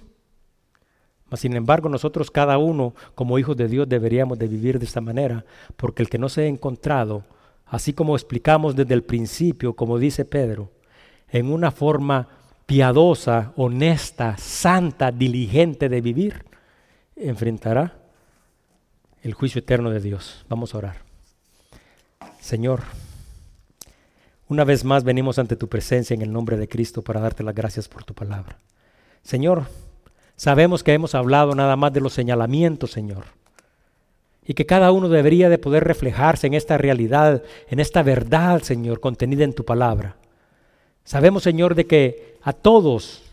Mas 1.32 1.39
sin 1.39 1.56
embargo, 1.56 1.89
nosotros 1.89 2.30
cada 2.30 2.60
uno 2.60 2.93
como 3.16 3.39
hijos 3.39 3.58
de 3.58 3.68
Dios 3.68 3.89
deberíamos 3.89 4.38
de 4.38 4.48
vivir 4.48 4.78
de 4.78 4.86
esta 4.86 5.02
manera, 5.02 5.43
porque 5.76 6.04
el 6.04 6.10
que 6.10 6.20
no 6.20 6.30
se 6.30 6.41
ha 6.41 6.45
encontrado, 6.45 7.24
así 7.66 7.93
como 7.93 8.16
explicamos 8.16 8.76
desde 8.76 8.93
el 8.93 9.02
principio, 9.02 9.74
como 9.74 9.98
dice 9.98 10.24
Pedro, 10.24 10.70
en 11.30 11.52
una 11.52 11.72
forma 11.72 12.36
piadosa, 12.68 13.53
honesta, 13.55 14.38
santa, 14.38 15.11
diligente 15.11 15.89
de 15.89 16.01
vivir, 16.01 16.45
enfrentará 17.15 17.95
el 19.24 19.34
juicio 19.34 19.59
eterno 19.59 19.89
de 19.89 20.01
Dios. 20.01 20.45
Vamos 20.49 20.76
a 20.76 20.78
orar. 20.78 20.97
Señor, 22.39 22.82
una 24.49 24.65
vez 24.65 24.84
más 24.84 25.03
venimos 25.05 25.39
ante 25.39 25.55
tu 25.55 25.68
presencia 25.68 26.13
en 26.13 26.22
el 26.22 26.32
nombre 26.32 26.57
de 26.57 26.68
Cristo 26.68 27.01
para 27.01 27.22
darte 27.22 27.41
las 27.41 27.55
gracias 27.55 27.88
por 27.88 28.03
tu 28.03 28.13
palabra. 28.13 28.57
Señor, 29.24 29.63
sabemos 30.36 30.84
que 30.84 30.93
hemos 30.93 31.15
hablado 31.15 31.55
nada 31.55 31.78
más 31.78 31.93
de 31.93 32.01
los 32.01 32.13
señalamientos, 32.13 32.91
Señor. 32.91 33.26
Y 34.45 34.53
que 34.53 34.65
cada 34.65 34.91
uno 34.91 35.07
debería 35.07 35.49
de 35.49 35.57
poder 35.57 35.86
reflejarse 35.86 36.47
en 36.47 36.53
esta 36.53 36.78
realidad, 36.78 37.43
en 37.70 37.80
esta 37.80 38.03
verdad, 38.03 38.61
Señor, 38.61 38.99
contenida 38.99 39.45
en 39.45 39.53
tu 39.53 39.65
palabra. 39.65 40.18
Sabemos, 41.08 41.43
Señor, 41.43 41.74
de 41.74 41.88
que 41.88 42.36
a 42.41 42.51
todos, 42.51 43.24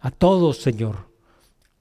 a 0.00 0.10
todos, 0.10 0.56
Señor, 0.56 1.06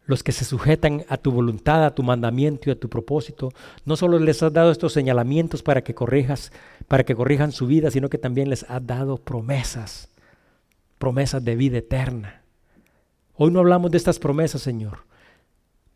los 0.05 0.21
que 0.21 0.31
se 0.31 0.45
sujetan 0.45 1.05
a 1.09 1.17
tu 1.17 1.31
voluntad, 1.31 1.83
a 1.83 1.95
tu 1.95 2.03
mandamiento 2.03 2.69
y 2.69 2.73
a 2.73 2.79
tu 2.79 2.87
propósito, 2.87 3.51
no 3.83 3.95
solo 3.95 4.19
les 4.19 4.43
has 4.43 4.53
dado 4.53 4.69
estos 4.69 4.93
señalamientos 4.93 5.63
para 5.63 5.83
que 5.83 5.95
corrijas, 5.95 6.51
para 6.87 7.03
que 7.03 7.15
corrijan 7.15 7.51
su 7.51 7.65
vida, 7.65 7.89
sino 7.89 8.09
que 8.09 8.19
también 8.19 8.47
les 8.47 8.61
has 8.69 8.85
dado 8.85 9.17
promesas, 9.17 10.09
promesas 10.99 11.43
de 11.43 11.55
vida 11.55 11.79
eterna. 11.79 12.43
Hoy 13.33 13.49
no 13.49 13.59
hablamos 13.59 13.89
de 13.89 13.97
estas 13.97 14.19
promesas, 14.19 14.61
Señor, 14.61 14.99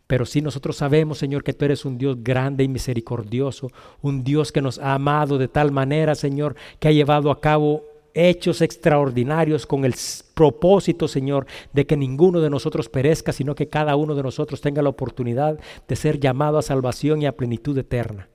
pero 0.08 0.26
sí 0.26 0.42
nosotros 0.42 0.78
sabemos, 0.78 1.20
Señor, 1.20 1.44
que 1.44 1.54
tú 1.54 1.66
eres 1.66 1.86
un 1.86 2.00
Dios 2.00 2.24
grande 2.24 2.64
y 2.64 2.68
misericordioso, 2.68 3.70
un 4.02 4.24
Dios 4.24 4.52
que 4.52 4.64
nos 4.64 4.80
ha 4.80 4.96
amado 4.96 5.38
de 5.38 5.48
tal 5.48 5.72
manera, 5.72 6.16
Señor, 6.16 6.56
que 6.80 6.88
ha 6.88 6.92
llevado 6.92 7.30
a 7.30 7.40
cabo 7.40 7.84
hechos 8.14 8.62
extraordinarios 8.62 9.66
con 9.66 9.86
el 9.86 9.96
propósito, 10.34 11.08
Señor, 11.08 11.46
de 11.74 11.86
que 11.86 11.98
ninguno 11.98 12.42
de 12.42 12.50
nosotros 12.50 12.90
perezca, 12.90 13.32
sino 13.32 13.56
que 13.56 13.68
cada 13.68 13.96
uno 13.96 14.16
de 14.16 14.24
nosotros 14.24 14.62
tenga 14.62 14.82
la 14.82 14.90
oportunidad 14.90 15.60
de 15.88 15.96
ser 15.96 16.20
llamado 16.20 16.58
a 16.58 16.62
salvación 16.62 17.22
y 17.22 17.26
a 17.26 17.36
plenitud 17.36 17.78
eterna. 17.78 18.30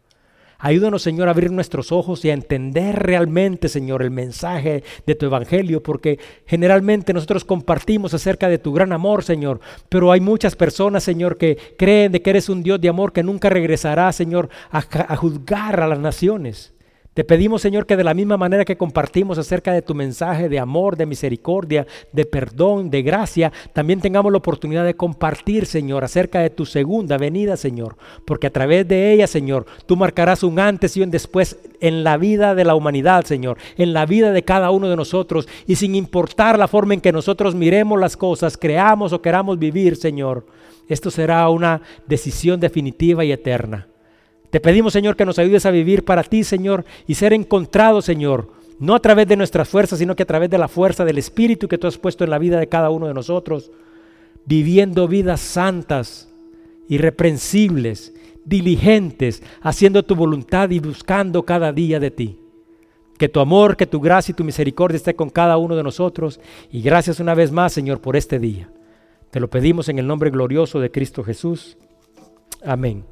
Ayúdanos, 0.65 1.03
Señor, 1.03 1.27
a 1.27 1.33
abrir 1.33 1.51
nuestros 1.51 1.91
ojos 1.91 2.25
y 2.25 2.31
a 2.31 2.35
entender 2.35 2.95
realmente, 2.95 3.69
Señor, 3.69 4.01
el 4.01 4.13
mensaje 4.13 4.85
de 5.05 5.15
tu 5.17 5.27
Evangelio, 5.27 5.83
porque 5.83 6.21
generalmente 6.47 7.13
nosotros 7.13 7.45
compartimos 7.45 8.15
acerca 8.15 8.49
de 8.49 8.59
tu 8.59 8.73
gran 8.73 8.93
amor, 8.93 9.25
Señor, 9.25 9.59
pero 9.89 10.13
hay 10.13 10.21
muchas 10.21 10.55
personas, 10.55 11.03
Señor, 11.03 11.37
que 11.37 11.59
creen 11.77 12.13
de 12.13 12.23
que 12.23 12.31
eres 12.31 12.49
un 12.49 12.63
Dios 12.63 12.81
de 12.81 12.89
amor 12.89 13.13
que 13.13 13.25
nunca 13.25 13.49
regresará, 13.49 14.13
Señor, 14.13 14.51
a, 14.71 14.85
a 15.09 15.17
juzgar 15.17 15.81
a 15.81 15.89
las 15.89 15.99
naciones. 15.99 16.73
Te 17.15 17.25
pedimos, 17.25 17.61
Señor, 17.61 17.85
que 17.85 17.99
de 17.99 18.05
la 18.05 18.15
misma 18.15 18.39
manera 18.39 18.65
que 18.65 18.79
compartimos 18.79 19.37
acerca 19.37 19.71
de 19.75 19.83
tu 19.83 19.95
mensaje 19.95 20.49
de 20.49 20.59
amor, 20.59 20.97
de 20.97 21.05
misericordia, 21.05 21.87
de 22.11 22.25
perdón, 22.25 22.89
de 22.89 23.03
gracia, 23.03 23.53
también 23.75 24.01
tengamos 24.01 24.33
la 24.33 24.39
oportunidad 24.39 24.87
de 24.87 24.95
compartir, 24.95 25.67
Señor, 25.67 26.05
acerca 26.05 26.41
de 26.41 26.49
tu 26.49 26.65
segunda 26.65 27.19
venida, 27.19 27.59
Señor. 27.59 27.99
Porque 28.25 28.47
a 28.47 28.53
través 28.53 28.89
de 28.89 29.13
ella, 29.13 29.27
Señor, 29.27 29.67
tú 29.85 29.95
marcarás 29.95 30.43
un 30.43 30.59
antes 30.59 30.97
y 30.97 31.03
un 31.03 31.11
después 31.11 31.59
en 31.81 32.03
la 32.03 32.17
vida 32.17 32.55
de 32.55 32.65
la 32.65 32.75
humanidad, 32.75 33.25
Señor, 33.25 33.59
en 33.77 33.93
la 33.93 34.07
vida 34.07 34.33
de 34.33 34.45
cada 34.45 34.71
uno 34.71 34.89
de 34.89 34.97
nosotros. 34.97 35.47
Y 35.67 35.77
sin 35.77 35.95
importar 35.95 36.59
la 36.59 36.67
forma 36.67 36.95
en 36.95 37.03
que 37.03 37.13
nosotros 37.13 37.55
miremos 37.55 38.01
las 38.01 38.17
cosas, 38.17 38.57
creamos 38.57 39.13
o 39.13 39.21
queramos 39.21 39.59
vivir, 39.59 39.97
Señor, 39.97 40.47
esto 40.89 41.11
será 41.11 41.47
una 41.51 41.83
decisión 42.07 42.59
definitiva 42.59 43.23
y 43.23 43.33
eterna. 43.33 43.92
Te 44.53 44.61
pedimos, 44.61 44.93
Señor, 44.93 45.17
que 45.17 45.25
nos 45.25 45.39
ayudes 45.39 45.65
a 45.65 45.71
vivir 45.71 46.05
para 46.05 46.23
ti, 46.23 46.45
Señor, 46.45 46.85
y 47.07 47.15
ser 47.15 47.33
encontrados, 47.33 48.05
Señor, 48.05 48.51
no 48.79 48.95
a 48.95 49.01
través 49.01 49.27
de 49.27 49.35
nuestras 49.35 49.67
fuerzas, 49.67 49.99
sino 49.99 50.15
que 50.15 50.25
a 50.25 50.27
través 50.27 50.51
de 50.51 50.59
la 50.59 50.69
fuerza 50.69 51.07
del 51.07 51.17
Espíritu 51.17 51.69
que 51.69 51.79
tú 51.79 51.87
has 51.87 51.97
puesto 51.97 52.23
en 52.23 52.29
la 52.29 52.39
vida 52.39 52.61
de 52.61 52.69
cada 52.69 52.91
uno 52.91 53.07
de 53.07 53.15
nosotros, 53.15 53.71
viviendo 54.45 55.09
vidas 55.09 55.41
santas, 55.41 56.31
irreprensibles, 56.87 58.13
diligentes, 58.45 59.43
haciendo 59.63 60.03
tu 60.03 60.15
voluntad 60.15 60.69
y 60.69 60.81
buscando 60.81 61.45
cada 61.47 61.73
día 61.73 61.99
de 61.99 62.11
ti. 62.11 62.39
Que 63.17 63.31
tu 63.31 63.41
amor, 63.41 63.75
que 63.79 63.87
tu 63.87 64.01
gracia 64.01 64.33
y 64.33 64.37
tu 64.37 64.45
misericordia 64.45 64.97
esté 64.97 65.17
con 65.17 65.31
cada 65.31 65.57
uno 65.57 65.77
de 65.77 65.83
nosotros. 65.83 66.41
Y 66.71 66.83
gracias 66.83 67.21
una 67.21 67.35
vez 67.35 67.53
más, 67.53 67.73
Señor, 67.73 68.03
por 68.03 68.17
este 68.17 68.39
día. 68.39 68.71
Te 69.31 69.41
lo 69.41 69.49
pedimos 69.49 69.89
en 69.89 69.99
el 69.99 70.07
nombre 70.07 70.29
glorioso 70.29 70.79
de 70.79 70.91
Cristo 70.91 71.25
Jesús. 71.25 71.79
Amén. 72.63 73.12